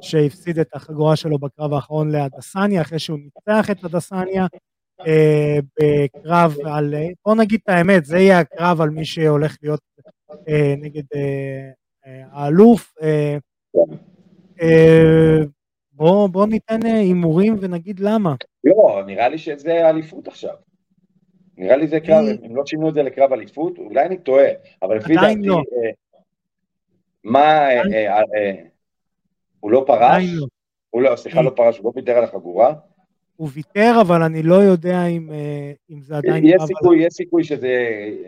שהפסיד 0.01 0.59
את 0.59 0.69
החגורה 0.75 1.17
שלו 1.17 1.39
בקרב 1.39 1.73
האחרון 1.73 2.11
להדסניה, 2.11 2.83
אחרי 2.83 2.99
שהוא 2.99 3.19
ניצח 3.19 3.71
את 3.71 3.85
הדסניה 3.85 4.47
אה, 5.07 5.59
בקרב 5.81 6.57
על, 6.65 6.95
בוא 7.25 7.35
נגיד 7.35 7.61
את 7.65 7.69
האמת, 7.69 8.05
זה 8.05 8.19
יהיה 8.19 8.39
הקרב 8.39 8.81
על 8.81 8.91
מי 8.91 9.05
שהולך 9.05 9.57
להיות 9.63 9.81
נגד 10.79 11.03
האלוף. 12.07 12.95
בוא, 15.93 16.29
בוא 16.29 16.47
ניתן 16.47 16.87
הימורים 16.87 17.57
ונגיד 17.61 18.01
למה. 18.01 18.35
לא, 18.65 19.03
נראה 19.07 19.29
לי 19.29 19.39
שזה 19.39 19.91
אליפות 19.91 20.29
עכשיו. 20.29 20.55
נראה 21.57 21.77
לי 21.77 21.87
זה 21.87 22.01
קרב, 22.01 22.25
הם 22.43 22.57
לא 22.57 22.67
שינו 22.67 22.89
את 22.89 22.95
זה 22.95 23.03
לקרב 23.03 23.33
אליפות, 23.33 23.79
אולי 23.79 24.07
אני 24.07 24.19
טועה, 24.19 24.49
אבל 24.83 24.97
לפי 24.97 25.15
דעתי, 25.15 25.43
לא. 25.43 25.55
אה, 25.57 25.91
מה, 27.25 27.69
אה, 27.69 28.19
אה, 28.19 28.55
הוא 29.61 29.71
לא 29.71 29.85
פרש? 29.87 30.25
לא. 30.35 30.47
הוא 30.91 31.03
לא, 31.03 31.17
סליחה, 31.17 31.43
לא 31.43 31.51
פרש, 31.57 31.79
הוא 31.79 31.85
לא 31.85 31.93
ויתר 31.95 32.13
על 32.19 32.25
החגורה? 32.25 32.75
הוא 33.37 33.49
ויתר, 33.53 33.93
אבל 34.01 34.23
אני 34.23 34.43
לא 34.43 34.55
יודע 34.55 35.07
אם, 35.07 35.31
אם 35.91 36.01
זה 36.01 36.17
עדיין 36.17 36.45
יש 36.47 36.63
סיכוי, 36.67 36.99
על... 36.99 37.07
יש 37.07 37.13
סיכוי 37.13 37.45
שזה, 37.45 37.77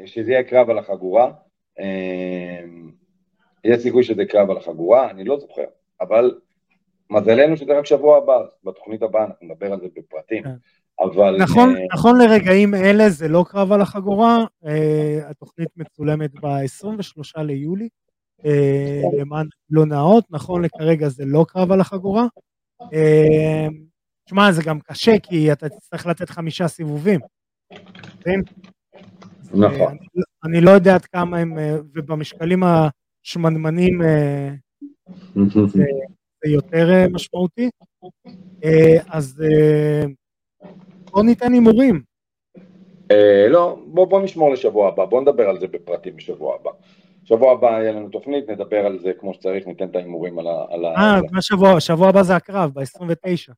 שזה 0.07 0.33
יהיה 0.33 0.43
קרב 0.43 0.71
על 0.71 0.79
החגורה. 0.79 1.33
יש 3.65 3.83
סיכוי 3.83 4.03
שזה 4.03 4.25
קרב 4.25 4.51
על 4.51 4.57
החגורה, 4.57 5.11
אני 5.11 5.25
לא 5.25 5.39
זוכר, 5.39 5.65
אבל 6.01 6.39
מזלנו 7.11 7.57
שזה 7.57 7.79
רק 7.79 7.87
שבוע 7.87 8.17
הבא, 8.19 8.39
בתוכנית 8.65 9.03
הבאה 9.03 9.25
אנחנו 9.25 9.47
נדבר 9.47 9.73
על 9.73 9.81
זה 9.81 9.87
בפרטים. 9.97 10.43
כן. 10.43 10.55
אבל... 11.01 11.37
נכון, 11.39 11.77
uh... 11.77 11.79
נכון 11.95 12.19
לרגעים 12.19 12.75
אלה 12.75 13.11
זה 13.11 13.29
לא 13.29 13.45
קרב 13.49 13.73
על 13.73 13.81
החגורה, 13.81 14.39
uh, 14.65 14.69
התוכנית 15.25 15.69
מצולמת 15.77 16.31
ב-23 16.41 17.43
ליולי, 17.43 17.89
uh, 18.41 18.45
למען 19.19 19.47
לא 19.71 19.87
נאות, 19.87 20.25
נכון 20.31 20.65
לכרגע 20.65 21.09
זה 21.09 21.25
לא 21.27 21.45
קרב 21.49 21.73
על 21.73 21.81
החגורה. 21.81 22.27
תשמע, 24.25 24.53
זה 24.53 24.63
גם 24.63 24.81
קשה, 24.81 25.19
כי 25.23 25.53
אתה 25.53 25.69
תצטרך 25.69 26.07
לתת 26.07 26.31
חמישה 26.31 26.69
סיבובים. 26.69 27.21
כן? 28.21 28.41
נכון. 29.55 29.93
אני, 29.93 30.23
אני 30.45 30.61
לא 30.61 30.71
יודע 30.71 30.95
עד 30.95 31.05
כמה 31.05 31.39
הם, 31.39 31.53
ובמשקלים 31.95 32.63
השמנמנים 33.25 34.01
זה, 35.35 35.85
זה 36.45 36.51
יותר 36.53 36.87
משמעותי. 37.13 37.71
אז 39.09 39.43
בוא 41.11 41.23
ניתן 41.23 41.53
הימורים. 41.53 42.03
אה, 43.11 43.47
לא, 43.49 43.79
בוא, 43.87 44.23
נשמור 44.23 44.53
לשבוע 44.53 44.89
הבא, 44.89 45.05
בוא 45.05 45.21
נדבר 45.21 45.49
על 45.49 45.61
זה 45.61 45.67
בפרטים 45.69 46.17
בשבוע 46.17 46.55
הבא. 46.55 46.71
שבוע 47.25 47.53
הבא 47.53 47.67
יהיה 47.67 47.93
לנו 47.93 48.09
תוכנית, 48.09 48.51
נדבר 48.51 48.87
על 48.87 48.99
זה 48.99 49.13
כמו 49.21 49.35
שצריך, 49.35 49.67
ניתן 49.67 49.89
את 49.89 49.97
ההימורים 49.97 50.39
על 50.39 50.47
ה... 50.47 50.65
אה, 50.97 51.21
מה 51.33 51.43
שבוע? 51.43 51.81
שבוע 51.81 52.09
הבא 52.09 52.23
זה 52.23 52.37
הקרב, 52.37 52.71
ב-29. 52.75 53.53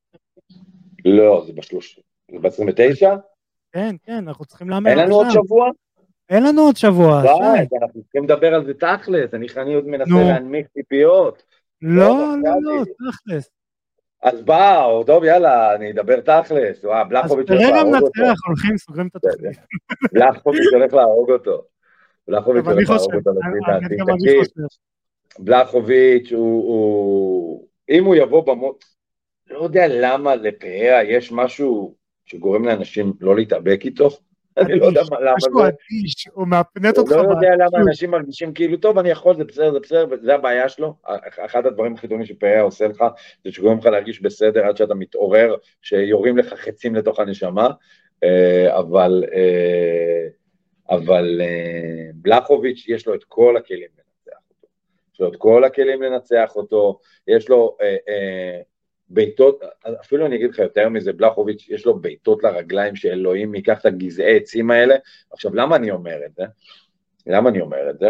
לא, 1.04 1.44
זה 1.46 1.52
ב-30. 1.52 2.00
זה 2.30 2.38
ב-29? 2.38 3.06
כן, 3.72 3.96
כן, 4.02 4.28
אנחנו 4.28 4.44
צריכים 4.44 4.70
להמר 4.70 4.90
אין 4.90 4.98
לנו 4.98 5.14
עוד 5.14 5.26
שבוע? 5.30 5.70
אין 6.28 6.42
לנו 6.42 6.62
עוד 6.62 6.76
שבוע. 6.76 7.22
די, 7.22 7.76
אנחנו 7.82 8.02
צריכים 8.02 8.24
לדבר 8.24 8.54
על 8.54 8.64
זה 8.66 8.74
תכלס, 8.74 9.34
אני 9.34 9.74
עוד 9.74 9.86
מנסה 9.86 10.14
להנמיך 10.14 10.66
ציפיות. 10.68 11.42
לא, 11.82 12.34
לא, 12.44 12.52
לא, 12.62 12.84
תכלס. 12.84 13.50
אז 14.22 14.42
בא, 14.42 14.86
טוב, 15.06 15.24
יאללה, 15.24 15.74
אני 15.74 15.92
אדבר 15.92 16.20
תכלס. 16.20 16.84
וואה, 16.84 17.04
בלחוביץ' 17.04 17.50
הולך 17.50 17.60
להרוג 17.60 17.94
אותו. 17.94 18.06
אז 18.06 18.12
תראה 18.12 18.30
מנצח, 18.30 18.46
הולכים, 18.46 18.78
סוגרים 18.78 19.06
את 19.06 19.16
התוכנית. 19.16 19.58
בלחוביץ' 20.12 20.72
הולך 20.72 20.94
להרוג 20.94 21.30
אותו. 21.30 21.62
בלחוביץ' 22.28 22.64
הולך 22.66 22.90
להרוג 22.90 23.14
אותו, 23.14 23.30
לפי 23.30 23.96
דעתי. 24.06 24.66
בלחוביץ' 25.38 26.32
הוא... 26.32 27.66
אם 27.88 28.04
הוא 28.04 28.14
יבוא 28.14 28.46
במות... 28.46 28.84
לא 29.50 29.62
יודע 29.62 29.86
למה 29.88 30.34
לפאה 30.34 31.00
יש 31.04 31.32
משהו 31.32 31.94
שגורם 32.24 32.64
לאנשים 32.64 33.12
לא 33.20 33.36
להתאבק 33.36 33.80
איתו. 33.84 34.08
אני 34.58 34.78
לא 34.78 34.86
יודע 34.86 35.00
למה 35.00 35.18
זה. 35.20 35.24
משהו 35.36 35.60
אדיש, 35.60 36.28
הוא 36.32 36.48
מאפנט 36.48 36.98
אותך. 36.98 37.12
הוא 37.12 37.22
לא 37.22 37.30
יודע 37.30 37.50
למה 37.56 37.84
אנשים 37.88 38.10
מרגישים 38.10 38.52
כאילו, 38.52 38.76
טוב, 38.76 38.98
אני 38.98 39.10
יכול, 39.10 39.36
זה 39.36 39.44
בסדר, 39.44 39.72
זה 39.72 39.80
בסדר, 39.80 40.06
זה 40.22 40.34
הבעיה 40.34 40.68
שלו. 40.68 40.94
אחד 41.38 41.66
הדברים 41.66 41.94
הכי 41.94 42.08
טובים 42.08 42.26
שפריה 42.26 42.60
עושה 42.60 42.88
לך, 42.88 43.04
זה 43.44 43.52
שגורם 43.52 43.78
לך 43.78 43.86
להרגיש 43.86 44.22
בסדר 44.22 44.66
עד 44.66 44.76
שאתה 44.76 44.94
מתעורר, 44.94 45.54
שיורים 45.82 46.38
לך 46.38 46.54
חצים 46.54 46.94
לתוך 46.94 47.20
הנשמה, 47.20 47.68
אה, 48.24 48.78
אבל... 48.78 49.24
אה, 49.34 50.28
אבל 50.90 51.40
uh, 51.40 52.14
בלחוביץ' 52.14 52.84
יש 52.88 53.06
לו 53.06 53.14
את 53.14 53.24
כל 53.24 53.56
הכלים 53.56 53.88
לנצח 53.98 54.38
אותו. 54.50 54.68
יש 55.14 55.20
לו 55.20 55.28
את 55.28 55.36
כל 55.36 55.64
הכלים 55.64 56.02
לנצח 56.02 56.56
אותו, 56.56 56.98
יש 57.28 57.48
לו 57.48 57.76
בעיטות, 59.08 59.60
אפילו 60.00 60.26
אני 60.26 60.36
אגיד 60.36 60.50
לך 60.50 60.58
יותר 60.58 60.88
מזה, 60.88 61.12
בלחוביץ' 61.12 61.68
יש 61.68 61.86
לו 61.86 61.98
בעיטות 61.98 62.42
לרגליים 62.42 62.96
שאלוהים 62.96 63.54
ייקח 63.54 63.80
את 63.80 63.86
הגזעי 63.86 64.36
עצים 64.36 64.70
האלה. 64.70 64.96
עכשיו, 65.32 65.54
למה 65.54 65.76
אני 65.76 65.90
אומר 65.90 66.18
את 66.26 66.34
זה? 66.34 66.44
למה 67.26 67.48
אני 67.48 67.60
אומר 67.60 67.90
את 67.90 67.98
זה? 67.98 68.08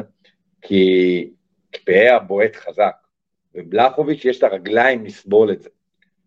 כי 0.63 1.31
פאה 1.85 2.19
בועט 2.19 2.57
חזק, 2.57 2.95
ובלחוביץ' 3.55 4.25
יש 4.25 4.39
את 4.39 4.43
הרגליים 4.43 5.05
לסבול 5.05 5.53
את 5.53 5.63
זה. 5.63 5.69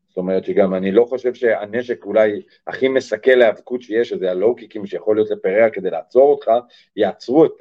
זאת 0.08 0.18
אומרת 0.18 0.46
שגם 0.46 0.74
אני 0.74 0.92
לא 0.92 1.06
חושב 1.06 1.34
שהנשק 1.34 2.06
אולי 2.06 2.42
הכי 2.68 2.88
מסכל 2.88 3.32
להיאבקות 3.32 3.82
שיש, 3.82 4.10
שזה 4.10 4.32
הלואו-קיקים 4.32 4.86
שיכול 4.86 5.16
להיות 5.16 5.30
לפריה 5.32 5.70
כדי 5.70 5.90
לעצור 5.90 6.32
אותך, 6.32 6.52
יעצרו 6.96 7.46
את... 7.46 7.52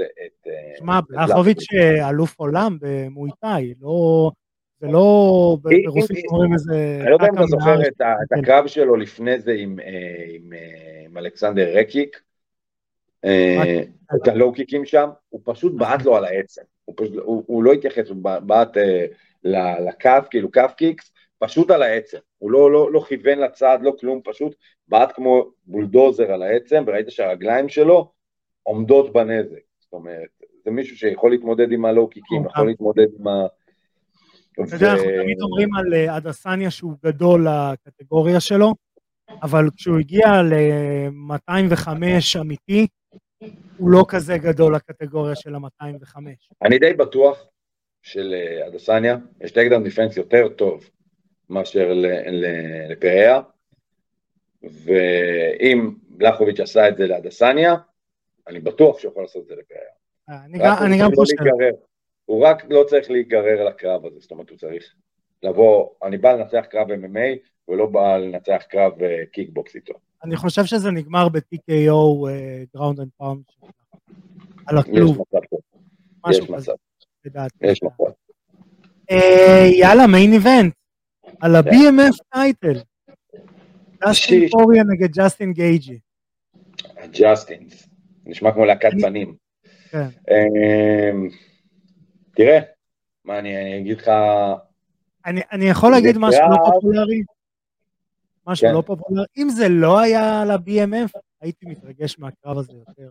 שמע, 0.78 1.00
בלחוביץ' 1.08 1.64
אלוף 2.10 2.38
עולם 2.38 2.76
במויטאי, 2.80 3.74
לא... 3.80 4.30
זה 4.80 4.86
לא 4.86 5.56
ברוסית 5.62 6.24
אומרים 6.30 6.52
איזה... 6.52 6.98
אני 7.00 7.10
לא 7.10 7.14
יודע 7.14 7.26
אם 7.26 7.34
אתה 7.34 7.46
זוכר 7.46 7.80
את 7.88 8.38
הקרב 8.38 8.66
שלו 8.66 8.96
לפני 8.96 9.40
זה 9.40 9.52
עם 9.52 11.16
אלכסנדר 11.16 11.78
רקיק, 11.78 12.20
אה, 13.24 13.82
את 14.16 14.28
הלואו-קיקים 14.28 14.84
שם, 14.84 15.08
הוא 15.28 15.40
פשוט 15.44 15.72
בעט 15.76 16.02
לו 16.02 16.16
על 16.16 16.24
העצם, 16.24 16.62
הוא 16.84 17.64
לא 17.64 17.72
התייחס, 17.72 18.08
הוא 18.08 18.16
בעט 18.22 18.76
אה, 18.76 19.06
לקו, 19.44 20.10
כאילו 20.30 20.52
קו 20.52 20.62
קיקס, 20.76 21.12
פשוט 21.38 21.70
על 21.70 21.82
העצם, 21.82 22.18
הוא 22.38 22.50
לא, 22.50 22.72
לא, 22.72 22.92
לא 22.92 23.00
כיוון 23.00 23.38
לצד, 23.38 23.78
לא 23.82 23.92
כלום, 24.00 24.20
פשוט 24.24 24.54
בעט 24.88 25.12
כמו 25.12 25.50
בולדוזר 25.66 26.32
על 26.32 26.42
העצם, 26.42 26.84
וראית 26.86 27.10
שהרגליים 27.10 27.68
שלו 27.68 28.12
עומדות 28.62 29.12
בנזק, 29.12 29.58
זאת 29.78 29.92
אומרת, 29.92 30.28
זה 30.64 30.70
מישהו 30.70 30.96
שיכול 30.96 31.30
להתמודד 31.30 31.72
עם 31.72 31.84
הלואו-קיקים, 31.84 32.46
יכול 32.46 32.66
להתמודד 32.66 33.06
עם 33.20 33.28
ה... 33.28 33.46
אתה 34.64 34.76
יודע, 34.76 34.92
אנחנו 34.92 35.10
תמיד 35.22 35.40
אומרים 35.40 35.74
על 35.74 35.94
אה, 35.94 36.16
אדסניה 36.16 36.70
שהוא 36.70 36.94
גדול 37.04 37.46
לקטגוריה 37.48 38.40
שלו, 38.40 38.74
אבל 39.42 39.68
כשהוא 39.76 39.98
הגיע 39.98 40.42
ל-205 40.42 41.88
אמיתי, 42.40 42.86
הוא 43.78 43.90
לא 43.90 44.04
כזה 44.08 44.38
גדול 44.38 44.74
לקטגוריה 44.74 45.34
של 45.34 45.54
ה-205. 45.54 46.16
אני 46.62 46.78
די 46.78 46.92
בטוח 46.92 47.46
שלאדסניה 48.02 49.16
יש 49.40 49.52
takedown 49.52 49.84
defense 49.84 50.16
יותר 50.16 50.48
טוב 50.48 50.90
מאשר 51.50 51.92
לפריירה, 52.90 53.40
ואם 54.62 55.94
בלחוביץ' 56.08 56.60
עשה 56.60 56.88
את 56.88 56.96
זה 56.96 57.06
לאדסניה, 57.06 57.74
אני 58.46 58.60
בטוח 58.60 58.98
שהוא 58.98 59.10
יכול 59.10 59.22
לעשות 59.22 59.42
את 59.42 59.46
זה 59.46 59.54
לפריירה. 59.54 60.78
אני 60.84 60.98
גם 60.98 61.10
חושב. 61.14 61.36
הוא 62.28 62.46
רק 62.46 62.64
לא 62.70 62.84
צריך 62.88 63.10
להיגרר 63.10 63.64
לקרב 63.64 64.06
הזה, 64.06 64.20
זאת 64.20 64.30
אומרת 64.30 64.50
הוא 64.50 64.58
צריך 64.58 64.94
לבוא, 65.42 65.88
אני 66.02 66.18
בא 66.18 66.32
לנצח 66.32 66.64
קרב 66.70 66.88
MMA 66.90 67.48
ולא 67.68 67.86
בא 67.86 68.16
לנצח 68.16 68.62
קרב 68.68 68.92
קיקבוקס 69.32 69.74
איתו. 69.74 69.94
אני 70.24 70.36
חושב 70.36 70.64
שזה 70.64 70.90
נגמר 70.90 71.28
ב-TKO 71.28 72.28
ground 72.74 73.00
and 73.00 73.08
pound 73.18 73.42
על 74.66 74.78
הכלוב. 74.78 75.18
יש 76.30 76.50
מצב. 76.50 76.72
יש 77.60 77.82
מצב. 77.82 78.12
יאללה, 79.72 80.06
main 80.06 80.32
event. 80.32 80.74
על 81.40 81.56
ה-BMF 81.56 82.18
title. 82.34 82.80
ג'סטין 84.04 84.48
פורייה 84.48 84.82
נגד 84.84 85.12
ג'סטין 85.12 85.52
גייג'י. 85.52 85.98
ג'סטין, 87.10 87.68
נשמע 88.26 88.52
כמו 88.52 88.64
להקת 88.64 88.90
בנים. 89.02 89.34
תראה, 92.38 92.58
מה 93.24 93.38
אני 93.38 93.78
אגיד 93.80 93.98
לך... 93.98 94.10
אני 95.26 95.64
יכול 95.64 95.92
להגיד 95.92 96.18
משהו 96.18 96.42
לא 96.50 96.56
פופולרי? 96.64 97.22
משהו 98.46 98.68
כן. 98.68 98.74
לא 98.74 98.80
פופולרי. 98.80 99.26
אם 99.36 99.48
זה 99.48 99.68
לא 99.68 99.98
היה 99.98 100.42
על 100.42 100.50
ה-BMF, 100.50 101.20
הייתי 101.40 101.66
מתרגש 101.66 102.18
מהקרב 102.18 102.58
הזה 102.58 102.72
יותר. 102.72 103.10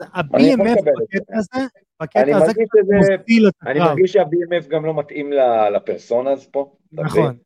ה-BMF 0.00 0.82
בקטע 0.82 1.38
הזה, 1.38 1.66
בקטע 2.02 2.36
הזה 2.36 2.52
מוביל 2.94 3.48
את 3.48 3.54
הקרב. 3.60 3.70
אני 3.70 3.78
מרגיש 3.78 4.12
שה-BMF 4.12 4.68
גם 4.68 4.84
לא 4.84 4.94
מתאים 4.94 5.32
לפרסונאז 5.74 6.46
פה. 6.46 6.74
נכון. 6.92 7.36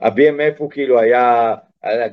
ה-BMF 0.00 0.58
הוא 0.58 0.70
כאילו 0.70 1.00
היה 1.00 1.54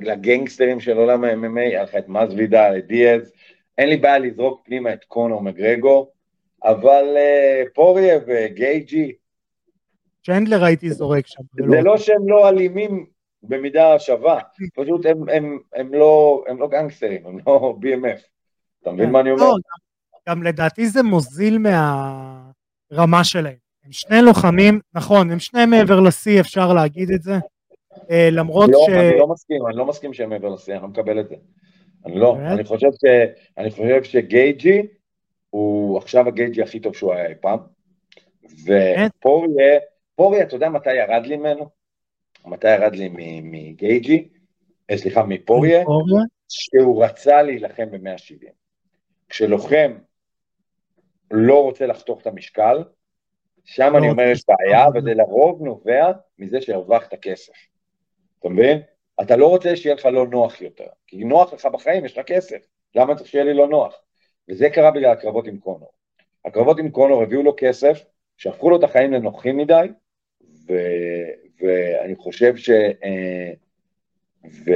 לגנגסטרים 0.01 0.80
של 0.80 0.97
עולם 0.97 1.24
ה-MMA, 1.24 1.59
היה 1.59 1.84
לך 1.84 1.95
את 1.95 2.09
מזוידה, 2.09 2.78
את 2.78 2.88
דיאז, 2.88 3.32
אין 3.78 3.89
לי 3.89 3.97
בעיה 3.97 4.19
לזרוק 4.19 4.61
פנימה 4.65 4.93
את 4.93 5.03
קונור 5.03 5.41
מגרגו, 5.41 6.12
אבל 6.64 7.05
פוריה 7.74 8.20
וגייג'י... 8.28 9.14
צ'נדלר 10.26 10.64
הייתי 10.64 10.91
זורק 10.91 11.28
שם. 11.28 11.43
זה 11.70 11.82
לא 11.82 11.97
שהם 11.97 12.30
לא 12.30 12.49
אלימים 12.49 13.05
במידה 13.43 13.99
שווה, 13.99 14.39
פשוט 14.76 15.05
הם, 15.05 15.30
הם, 15.30 15.59
הם, 15.76 15.93
לא, 15.93 16.43
הם 16.47 16.59
לא 16.59 16.68
גנגסטרים, 16.68 17.26
הם 17.26 17.38
לא 17.47 17.76
BMF. 17.82 18.22
אתה 18.82 18.91
מבין 18.91 19.11
מה 19.11 19.20
אני 19.20 19.32
אומר? 19.32 19.43
לא, 19.43 19.55
גם 20.30 20.43
לדעתי 20.43 20.88
זה 20.88 21.03
מוזיל 21.03 21.57
מהרמה 21.57 23.24
שלהם. 23.24 23.55
הם 23.86 23.91
שני 23.91 24.22
לוחמים, 24.22 24.80
נכון, 24.93 25.32
הם 25.32 25.39
שני 25.39 25.66
מעבר 25.66 25.99
לשיא, 25.99 26.39
אפשר 26.39 26.74
להגיד 26.74 27.11
את 27.11 27.22
זה. 27.22 27.34
אה, 28.11 28.30
למרות 28.32 28.70
לא, 28.70 28.86
ש... 28.88 28.89
אני 28.89 29.20
לא 29.20 29.28
מסכים, 29.28 29.68
אני 29.68 29.78
לא 29.78 29.86
מסכים 29.86 30.14
שהם 30.14 30.30
מעבר 30.30 30.49
לשיא, 30.49 30.74
אני 30.74 30.82
לא 30.82 30.88
מקבל 30.88 31.20
את 31.20 31.30
זה. 31.30 31.36
אני 32.05 32.20
לא, 32.20 32.38
אני 32.39 32.64
חושב, 32.64 32.88
ש, 32.91 33.05
אני 33.57 33.72
חושב 33.72 34.03
שגייג'י 34.03 34.82
הוא 35.53 35.97
עכשיו 35.97 36.27
הגייג'י 36.27 36.61
הכי 36.61 36.79
טוב 36.79 36.95
שהוא 36.95 37.13
היה 37.13 37.27
אי 37.27 37.35
פעם. 37.41 37.59
ופוריה, 38.43 39.79
פוריה, 40.15 40.43
אתה 40.43 40.55
יודע 40.55 40.69
מתי 40.69 40.93
ירד 40.93 41.25
לי 41.25 41.37
ממנו? 41.37 41.69
מתי 42.45 42.73
ירד 42.75 42.95
לי 42.95 43.09
מגייג'י? 43.43 44.29
אה, 44.89 44.97
סליחה, 44.97 45.23
מפוריה? 45.23 45.83
שהוא 46.49 47.05
רצה 47.05 47.41
להילחם 47.41 47.91
ב-170. 47.91 48.49
כשלוחם 49.29 49.97
לא 51.31 51.63
רוצה 51.63 51.85
לחתוך 51.85 52.21
את 52.21 52.27
המשקל, 52.27 52.83
שם 53.63 53.93
אני 53.97 54.07
לא, 54.07 54.11
אומר 54.11 54.23
יש 54.23 54.43
בעיה, 54.47 54.85
וזה 54.95 55.13
לרוב 55.13 55.61
נובע 55.61 56.11
מזה 56.39 56.61
שהרווחת 56.61 57.13
כסף. 57.21 57.53
אתה 58.39 58.49
מבין? 58.49 58.81
אתה 59.21 59.35
לא 59.35 59.47
רוצה 59.47 59.75
שיהיה 59.75 59.95
לך 59.95 60.05
לא 60.05 60.27
נוח 60.27 60.61
יותר, 60.61 60.87
כי 61.07 61.23
נוח 61.23 61.53
לך 61.53 61.65
בחיים, 61.65 62.05
יש 62.05 62.17
לך 62.17 62.25
כסף, 62.25 62.67
למה 62.95 63.15
צריך 63.15 63.27
שיהיה 63.27 63.43
לי 63.43 63.53
לא 63.53 63.67
נוח? 63.67 64.03
וזה 64.49 64.69
קרה 64.69 64.91
בגלל 64.91 65.11
הקרבות 65.11 65.47
עם 65.47 65.57
קונור. 65.57 65.91
הקרבות 66.45 66.79
עם 66.79 66.89
קונור 66.89 67.23
הביאו 67.23 67.43
לו 67.43 67.53
כסף, 67.57 68.05
שהפכו 68.37 68.69
לו 68.69 68.77
את 68.79 68.83
החיים 68.83 69.13
לנוחים 69.13 69.57
מדי, 69.57 69.87
ו, 70.67 70.73
ואני 71.61 72.15
חושב 72.15 72.55
ש... 72.57 72.69
אה, 72.69 73.51
ו, 74.65 74.71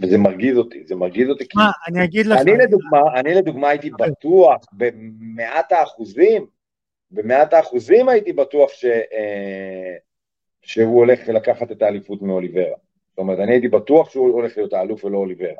וזה 0.00 0.18
מרגיז 0.18 0.56
אותי, 0.56 0.84
זה 0.86 0.94
מרגיז 0.94 1.28
אותי. 1.28 1.44
מה, 1.54 1.70
אני 1.88 2.04
אגיד 2.04 2.26
לך... 2.26 2.40
אני 2.40 2.52
לדוגמה, 2.52 3.00
אני 3.16 3.34
לדוגמה 3.34 3.68
הייתי 3.68 3.90
בטוח 3.90 4.64
במאת 4.72 5.72
האחוזים, 5.72 6.46
במאת 7.10 7.52
האחוזים 7.52 8.08
הייתי 8.08 8.32
בטוח 8.32 8.70
ש, 8.72 8.84
אה, 8.84 9.96
שהוא 10.62 10.96
הולך 10.96 11.28
לקחת 11.28 11.72
את 11.72 11.82
האליפות 11.82 12.22
מאוליברה. 12.22 12.76
זאת 13.08 13.18
אומרת, 13.18 13.38
אני 13.38 13.52
הייתי 13.52 13.68
בטוח 13.68 14.10
שהוא 14.10 14.30
הולך 14.30 14.56
להיות 14.56 14.72
האלוף 14.72 15.04
ולא 15.04 15.18
אוליברה. 15.18 15.54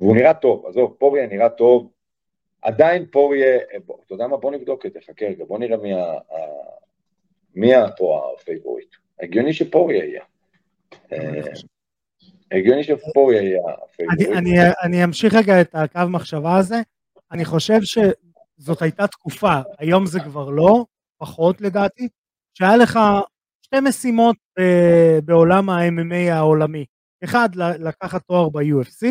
אה, 0.00 0.06
והוא 0.06 0.16
נראה 0.16 0.34
טוב, 0.34 0.66
עזוב, 0.66 0.96
פוריה 0.98 1.26
נראה 1.26 1.48
טוב, 1.48 1.90
עדיין 2.62 3.06
פוריה, 3.06 3.56
אתה 3.76 4.14
יודע 4.14 4.26
מה, 4.26 4.36
בוא 4.36 4.50
נבדוק 4.50 4.86
את 4.86 4.92
זה, 4.92 4.98
חכה 5.06 5.26
רגע, 5.26 5.44
בוא 5.44 5.58
נראה 5.58 5.76
מי, 5.76 5.94
ה, 5.94 6.12
מי 7.54 7.72
פה 7.96 8.32
ה 8.34 8.39
favorite. 8.39 8.88
הגיוני 9.22 9.52
שפוריה 9.52 10.04
יהיה. 10.04 10.22
אה, 11.12 11.18
הגיוני 12.52 12.84
שפוריה 12.84 13.42
יהיה 13.42 13.62
הפייבוריט. 13.84 14.28
אני 14.84 15.04
אמשיך 15.04 15.34
רגע 15.34 15.60
את 15.60 15.74
הקו 15.74 16.00
מחשבה 16.08 16.56
הזה, 16.56 16.76
אני 17.32 17.44
חושב 17.44 17.78
שזאת 17.82 18.82
הייתה 18.82 19.06
תקופה, 19.06 19.54
היום 19.78 20.06
זה 20.06 20.20
כבר 20.20 20.50
לא, 20.50 20.84
פחות 21.18 21.60
לדעתי, 21.60 22.08
שהיה 22.54 22.76
לך 22.76 22.98
שתי 23.62 23.76
משימות 23.80 24.36
בעולם 25.24 25.70
ה-MMA 25.70 26.32
העולמי. 26.32 26.84
אחד, 27.24 27.48
לקחת 27.54 28.22
תואר 28.22 28.48
ב-UFC, 28.48 29.06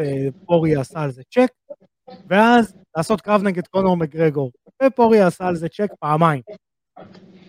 ופוריה 0.00 0.80
עשה 0.80 1.00
על 1.00 1.10
זה 1.10 1.22
צ'ק, 1.34 1.52
ואז 2.28 2.74
לעשות 2.96 3.20
קרב 3.20 3.42
נגד 3.42 3.66
קונור 3.66 3.96
מגרגור, 3.96 4.50
ופוריה 4.82 5.26
עשה 5.26 5.46
על 5.46 5.56
זה 5.56 5.68
צ'ק 5.68 5.90
פעמיים. 6.00 6.42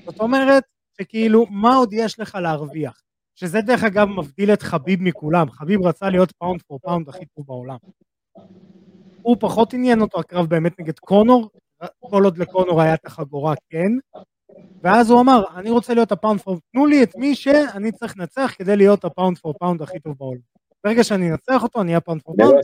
זאת 0.05 0.19
אומרת, 0.19 0.63
שכאילו, 1.01 1.45
מה 1.49 1.75
עוד 1.75 1.93
יש 1.93 2.19
לך 2.19 2.35
להרוויח? 2.35 3.01
שזה 3.35 3.61
דרך 3.61 3.83
אגב 3.83 4.07
מבדיל 4.07 4.53
את 4.53 4.61
חביב 4.61 4.99
מכולם, 5.01 5.51
חביב 5.51 5.85
רצה 5.85 6.09
להיות 6.09 6.31
pound 6.31 6.61
for 6.61 6.79
pound 6.79 7.09
הכי 7.09 7.25
טוב 7.35 7.45
בעולם. 7.47 7.77
הוא 9.21 9.37
פחות 9.39 9.73
עניין 9.73 10.01
אותו 10.01 10.19
הקרב 10.19 10.45
באמת 10.45 10.79
נגד 10.79 10.99
קונור, 10.99 11.49
כל 11.99 12.23
עוד 12.23 12.37
לקונור 12.37 12.81
היה 12.81 12.93
את 12.93 13.05
החגורה 13.05 13.53
כן, 13.69 13.91
ואז 14.83 15.09
הוא 15.09 15.21
אמר, 15.21 15.43
אני 15.55 15.69
רוצה 15.69 15.93
להיות 15.93 16.11
ה-pound 16.11 16.41
for, 16.41 16.59
תנו 16.71 16.85
לי 16.85 17.03
את 17.03 17.15
מי 17.15 17.35
שאני 17.35 17.91
צריך 17.91 18.17
לנצח 18.17 18.53
כדי 18.57 18.77
להיות 18.77 19.05
ה-pound 19.05 19.37
for 19.37 19.53
pound 19.59 19.81
הכי 19.81 19.99
טוב 19.99 20.15
בעולם. 20.17 20.60
ברגע 20.83 21.03
שאני 21.03 21.31
אנצח 21.31 21.63
אותו, 21.63 21.81
אני 21.81 21.89
אהיה 21.89 22.01
pound 22.01 22.19
for 22.19 22.27
pound. 22.27 22.43
לא 22.43 22.59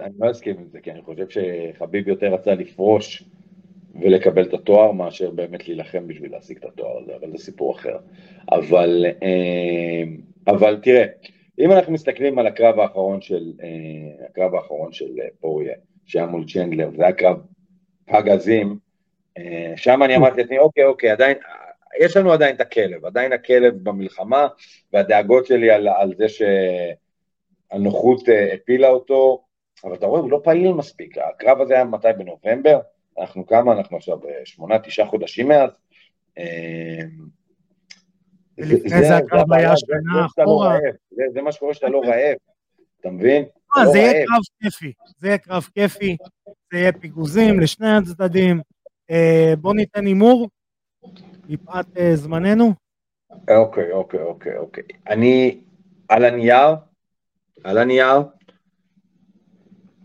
אני 0.00 0.14
לא 0.18 0.30
אסכים 0.30 0.56
עם 0.58 0.68
זה, 0.72 0.80
כי 0.80 0.90
אני 0.90 1.02
חושב 1.02 1.26
שחביב 1.28 2.08
יותר 2.08 2.34
רצה 2.34 2.54
לפרוש 2.54 3.24
ולקבל 4.00 4.42
את 4.42 4.54
התואר, 4.54 4.92
מאשר 4.92 5.30
באמת 5.30 5.68
להילחם 5.68 6.06
בשביל 6.08 6.32
להשיג 6.32 6.56
את 6.56 6.64
התואר 6.64 6.98
הזה, 7.02 7.16
אבל 7.16 7.30
זה 7.30 7.44
סיפור 7.44 7.76
אחר. 7.76 7.96
אבל, 8.52 9.06
אה, 9.22 10.02
אבל 10.46 10.80
תראה, 10.82 11.04
אם 11.58 11.72
אנחנו 11.72 11.92
מסתכלים 11.92 12.38
על 12.38 12.46
הקרב 12.46 12.80
האחרון 12.80 13.20
של, 13.20 13.52
אה, 13.62 14.26
הקרב 14.26 14.54
האחרון 14.54 14.92
של 14.92 15.10
פוריה, 15.40 15.74
שהיה 16.06 16.26
מול 16.26 16.44
צ'נדלר, 16.46 16.90
זה 16.96 17.02
היה 17.02 17.12
קרב 17.12 17.36
פגזים, 18.06 18.78
שם 19.76 20.02
אני 20.02 20.16
אמרתי 20.16 20.40
לעצמי, 20.40 20.58
אוקיי, 20.58 20.84
אוקיי, 20.84 21.10
עדיין, 21.10 21.36
יש 22.00 22.16
לנו 22.16 22.32
עדיין 22.32 22.56
את 22.56 22.60
הכלב, 22.60 23.06
עדיין 23.06 23.32
הכלב 23.32 23.74
במלחמה, 23.82 24.48
והדאגות 24.92 25.46
שלי 25.46 25.70
על, 25.70 25.88
על 25.88 26.14
זה 26.16 26.28
שהנוחות 26.28 27.01
אה, 27.72 28.54
הפילה 28.54 28.88
אותו, 28.88 29.44
אבל 29.84 29.94
אתה 29.94 30.06
רואה, 30.06 30.20
הוא 30.20 30.30
לא 30.30 30.40
פעיל 30.44 30.72
מספיק, 30.72 31.18
הקרב 31.18 31.60
הזה 31.60 31.74
היה 31.74 31.84
מתי 31.84 32.08
בנובמבר, 32.18 32.80
אנחנו 33.18 33.46
כמה, 33.46 33.72
אנחנו 33.72 33.96
עכשיו 33.96 34.18
אה, 34.28 34.40
שמונה, 34.44 34.78
תשעה 34.78 35.06
חודשים 35.06 35.48
מאז. 35.48 35.70
אה, 36.38 36.98
ולפני 38.58 38.90
זה 38.90 39.16
הקרב 39.16 39.52
היה 39.52 39.72
שנה 39.76 40.26
אחורה. 40.26 40.78
זה 41.32 41.42
מה 41.42 41.52
שקורה 41.52 41.74
שאתה 41.74 41.88
לא 41.88 42.00
רעב, 42.04 42.36
אתה 43.00 43.10
מבין? 43.10 43.44
זה 43.92 43.98
יהיה 43.98 44.26
קרב 44.26 44.40
כיפי, 44.62 44.92
זה 45.18 45.28
יהיה 45.28 45.38
קרב 45.38 45.68
כיפי, 45.74 46.16
זה 46.72 46.78
יהיה 46.78 46.92
פיגוזים 46.92 47.60
לשני 47.60 47.96
הצדדים. 47.96 48.60
בוא 49.58 49.74
ניתן 49.74 50.06
הימור, 50.06 50.48
מפאת 51.48 51.86
זמננו? 52.14 52.72
אוקיי, 53.50 53.92
אוקיי, 53.92 54.22
אוקיי, 54.22 54.56
אוקיי. 54.56 54.84
אני 55.08 55.60
על 56.08 56.24
הנייר, 56.24 56.74
על 57.64 57.78
הנייר, 57.78 58.20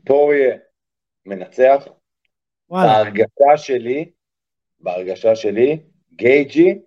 פוריה 0.06 0.56
מנצח. 1.26 1.88
וואלה. 2.70 3.04
בהרגשה 3.04 3.58
שלי, 3.58 4.12
בהרגשה 4.80 5.36
שלי, 5.36 5.80
גייג'י 6.16 6.80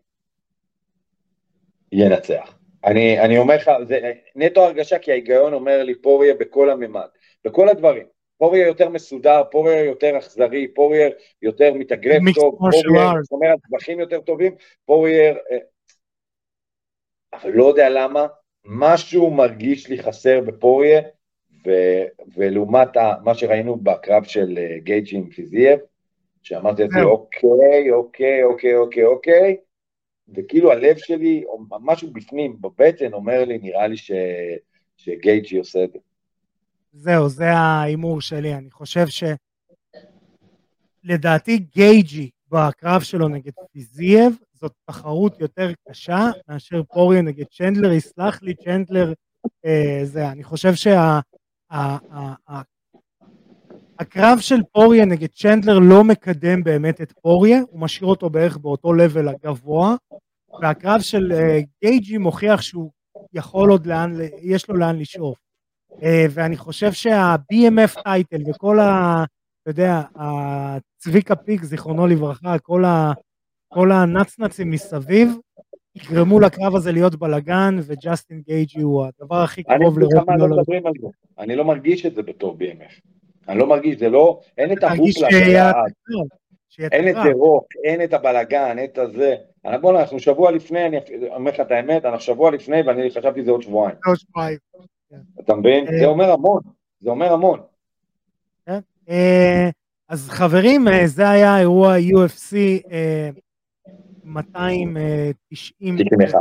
ינצח. 1.93 2.59
אני, 2.85 3.21
אני 3.21 3.39
אומר 3.39 3.55
לך, 3.57 3.71
זה 3.89 4.13
נטו 4.37 4.65
הרגשה 4.65 4.99
כי 4.99 5.11
ההיגיון 5.11 5.53
אומר 5.53 5.83
לי 5.83 5.95
פוריה 5.95 6.35
בכל 6.35 6.71
הממד, 6.71 7.09
בכל 7.45 7.69
הדברים. 7.69 8.07
פורייר 8.39 8.67
יותר 8.67 8.89
מסודר, 8.89 9.43
פורייר 9.51 9.85
יותר 9.85 10.19
אכזרי, 10.19 10.75
פורייר 10.75 11.13
יותר 11.43 11.75
מתאגרף 11.75 12.23
טוב, 12.35 12.59
פורייר 12.59 13.23
שומר 13.29 13.47
על 13.47 13.59
טווחים 13.69 14.01
יותר 14.01 14.21
טובים, 14.21 14.55
פורייר... 14.85 15.39
אה, 15.51 15.59
אבל 17.33 17.51
לא 17.51 17.65
יודע 17.65 17.89
למה, 17.89 18.27
משהו 18.65 19.31
מרגיש 19.31 19.89
לי 19.89 20.03
חסר 20.03 20.41
בפורייר, 20.47 21.03
ו- 21.67 22.05
ולעומת 22.37 22.97
ה- 22.97 23.15
מה 23.25 23.35
שראינו 23.35 23.77
בקרב 23.77 24.25
של 24.25 24.59
אה, 24.59 24.85
גייג'י 24.85 25.17
עם 25.17 25.31
פיזייב, 25.31 25.79
שאמרתי 26.43 26.83
לעצמי, 26.83 27.03
אוקיי, 27.03 27.93
אוקיי, 27.93 28.45
אוקיי, 28.45 28.77
אוקיי, 28.77 29.05
אוקיי, 29.05 29.57
וכאילו 30.35 30.73
הלב 30.73 30.97
שלי, 30.97 31.45
או 31.47 31.59
משהו 31.81 32.11
בפנים, 32.13 32.57
בבטן, 32.61 33.13
אומר 33.13 33.45
לי, 33.45 33.59
נראה 33.59 33.87
לי 33.87 33.97
ש- 33.97 34.11
שגייג'י 34.97 35.59
עושה 35.59 35.85
את 35.85 35.93
זה. 35.93 35.99
זהו, 36.93 37.29
זה 37.29 37.51
ההימור 37.51 38.21
שלי. 38.21 38.55
אני 38.55 38.71
חושב 38.71 39.07
ש... 39.07 39.25
לדעתי 41.05 41.59
גייג'י 41.59 42.31
בקרב 42.51 43.01
שלו 43.01 43.29
נגד 43.29 43.53
פיזייב, 43.73 44.33
זאת 44.61 44.73
תחרות 44.85 45.41
יותר 45.41 45.71
קשה 45.89 46.31
מאשר 46.49 46.83
פוריה 46.83 47.23
נגד 47.23 47.45
צ'נדלר. 47.51 47.93
יסלח 47.93 48.43
לי 48.43 48.55
צ'נדלר, 48.55 49.13
אה, 49.67 50.01
זה, 50.05 50.29
אני 50.29 50.45
חושב 50.45 50.75
שה... 50.75 51.21
הקרב 54.01 54.39
של 54.39 54.61
פוריה 54.73 55.05
נגד 55.05 55.29
צ'נדלר 55.29 55.79
לא 55.79 56.05
מקדם 56.05 56.65
באמת 56.65 57.01
את 57.01 57.13
פוריה, 57.23 57.61
הוא 57.71 57.81
משאיר 57.81 58.07
אותו 58.09 58.31
בערך 58.31 58.57
באותו 58.57 58.93
level 58.93 59.29
הגבוה, 59.29 59.97
והקרב 60.63 61.01
של 61.01 61.33
אה, 61.33 61.65
גייג'י 61.85 62.19
מוכיח 62.19 62.61
שהוא 62.63 62.91
יכול 63.33 63.71
עוד 63.71 63.87
לאן, 63.87 64.17
יש 64.43 64.69
לו 64.69 64.77
לאן 64.77 64.99
לשאוף. 64.99 65.39
אה, 66.03 66.27
ואני 66.31 66.57
חושב 66.57 66.93
שה-BMF 66.93 68.03
title 68.03 68.51
וכל 68.51 68.79
ה... 68.79 69.25
אתה 69.63 69.71
יודע, 69.71 70.03
הצביקה 70.15 71.37
פיק, 71.37 71.65
זיכרונו 71.65 72.07
לברכה, 72.07 72.59
כל, 72.59 72.85
ה, 72.85 73.13
כל 73.73 73.93
הנצנצים 73.93 74.71
מסביב, 74.71 75.29
יגרמו 75.97 76.41
לקרב 76.41 76.77
הזה 76.77 76.93
להיות 76.93 77.15
בלאגן, 77.15 77.77
וג'סטין 77.83 78.41
גייג'י 78.41 78.81
הוא 78.81 79.07
הדבר 79.07 79.37
הכי 79.37 79.63
קרוב 79.63 79.99
לראות. 79.99 80.29
אני 80.29 80.41
לא 80.41 80.49
מדברים 80.49 80.87
על 80.87 80.93
זה. 81.01 81.07
אני 81.39 81.57
לא 81.57 81.65
מרגיש 81.65 82.07
את 82.07 82.15
זה 82.15 82.23
בתור 82.23 82.57
BMF. 82.61 83.01
אני 83.49 83.59
לא 83.59 83.67
מרגיש, 83.67 83.99
זה 83.99 84.09
לא, 84.09 84.41
אין 84.59 84.73
את 84.73 84.83
ההופלה 84.83 85.29
אין 86.93 87.09
את 87.09 87.17
רוק, 87.35 87.65
אין 87.85 88.05
את 88.05 88.13
הבלאגן, 88.13 88.79
אין 88.79 88.85
את 88.85 88.99
הזה. 88.99 89.35
בוא'נה, 89.81 90.01
אנחנו 90.01 90.21
שבוע 90.21 90.51
לפני, 90.51 90.87
אני 90.87 90.99
אומר 91.35 91.51
לך 91.51 91.61
את 91.61 91.71
האמת, 91.71 92.05
אנחנו 92.05 92.21
שבוע 92.21 92.51
לפני, 92.51 92.83
ואני 92.83 93.11
חשבתי 93.11 93.45
זה 93.45 93.51
עוד 93.51 93.63
שבועיים. 93.63 93.97
עוד 94.07 94.17
שבועיים. 94.17 94.59
אתה 95.41 95.55
מבין? 95.55 95.87
זה 96.01 96.07
אומר 96.07 96.31
המון, 96.31 96.61
זה 97.01 97.11
אומר 97.11 97.33
המון. 97.33 97.61
כן. 98.67 98.79
אה, 99.11 99.71
אז 100.09 100.29
חברים, 100.29 100.89
אה, 100.89 101.07
זה 101.07 101.31
היה 101.31 101.59
אירוע 101.59 101.97
UFC 101.99 102.57
291, 104.35 106.35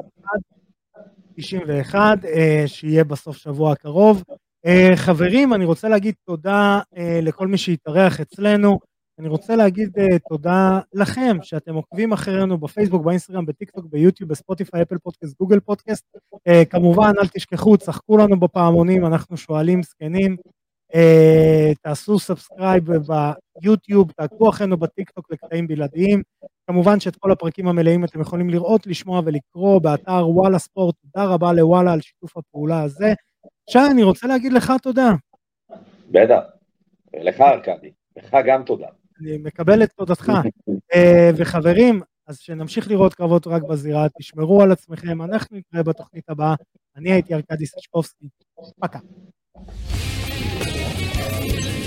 91, 1.36 2.18
שיהיה 2.66 3.04
בסוף 3.04 3.38
שבוע 3.38 3.72
הקרוב. 3.72 4.24
אה, 4.66 4.92
חברים, 4.96 5.54
אני 5.54 5.66
רוצה 5.66 5.90
להגיד 5.90 6.16
תודה 6.26 6.80
לכל 7.22 7.48
מי 7.48 7.58
שהתארח 7.58 8.20
אצלנו. 8.20 8.80
אני 9.20 9.28
רוצה 9.28 9.56
להגיד 9.56 9.90
תודה 10.30 10.80
לכם 10.94 11.38
שאתם 11.42 11.76
עוקבים 11.76 12.14
אחרינו 12.14 12.58
בפייסבוק, 12.58 13.06
באינסטגרם, 13.06 13.46
בטיקטוק, 13.46 13.86
ביוטיוב, 13.86 14.30
בספוטיפיי, 14.30 14.82
אפל 14.82 14.98
פודקאסט, 14.98 15.38
גוגל 15.40 15.60
פודקאסט. 15.60 16.06
כמובן, 16.70 17.12
אל 17.22 17.28
תשכחו, 17.28 17.78
צחקו 17.78 18.18
לנו 18.18 18.40
בפעמונים, 18.40 19.06
אנחנו 19.06 19.38
שואלים 19.38 19.84
זקנים. 19.84 20.38
אה, 20.94 21.76
תעשו 21.82 22.20
subscribe 22.20 22.84
ביוטיוב, 23.62 24.12
תעקבו 24.12 24.50
אחרינו 24.50 24.78
בטיקטוק 24.78 25.32
לקטעים 25.32 25.68
בלעדיים. 25.68 26.24
כמובן 26.68 27.00
שאת 27.00 27.16
כל 27.16 27.32
הפרקים 27.32 27.68
המלאים 27.68 28.06
אתם 28.06 28.22
יכולים 28.22 28.50
לראות, 28.50 28.88
לשמוע 28.88 29.22
ולקרוא 29.26 29.82
באתר 29.82 30.30
וואלה 30.30 30.60
ספורט. 30.60 30.96
תודה 31.02 31.26
רבה 31.26 31.54
לוואלה 31.54 31.94
על 31.94 32.02
שיתוף 32.02 32.38
הפעולה 32.38 32.82
הזה. 32.82 33.14
שי, 33.70 33.80
אני 33.92 34.04
רוצה 34.04 34.28
להגיד 34.28 34.54
לך 34.54 34.74
תודה. 34.82 35.12
בטח, 36.12 36.40
לך 37.14 37.42
ארכדי, 37.42 37.92
לך 38.18 38.38
גם 38.46 38.64
תודה. 38.64 38.88
אני 39.22 39.38
מקבל 39.38 39.84
את 39.84 39.92
תודתך. 39.92 40.32
אה, 40.94 41.30
וחברים, 41.36 42.02
אז 42.28 42.38
שנמשיך 42.40 42.88
לראות 42.88 43.14
קרבות 43.14 43.48
רק 43.48 43.64
בזירה, 43.64 44.08
תשמרו 44.20 44.62
על 44.62 44.72
עצמכם, 44.72 45.22
אנחנו 45.22 45.58
נתראה 45.58 45.84
בתוכנית 45.84 46.30
הבאה. 46.30 46.56
אני 46.96 47.12
הייתי 47.12 47.34
ארכדי 47.34 47.66
סצ'קובסקי, 47.66 48.28
פקה. 48.80 49.00
Thank 51.20 51.74
you. 51.74 51.79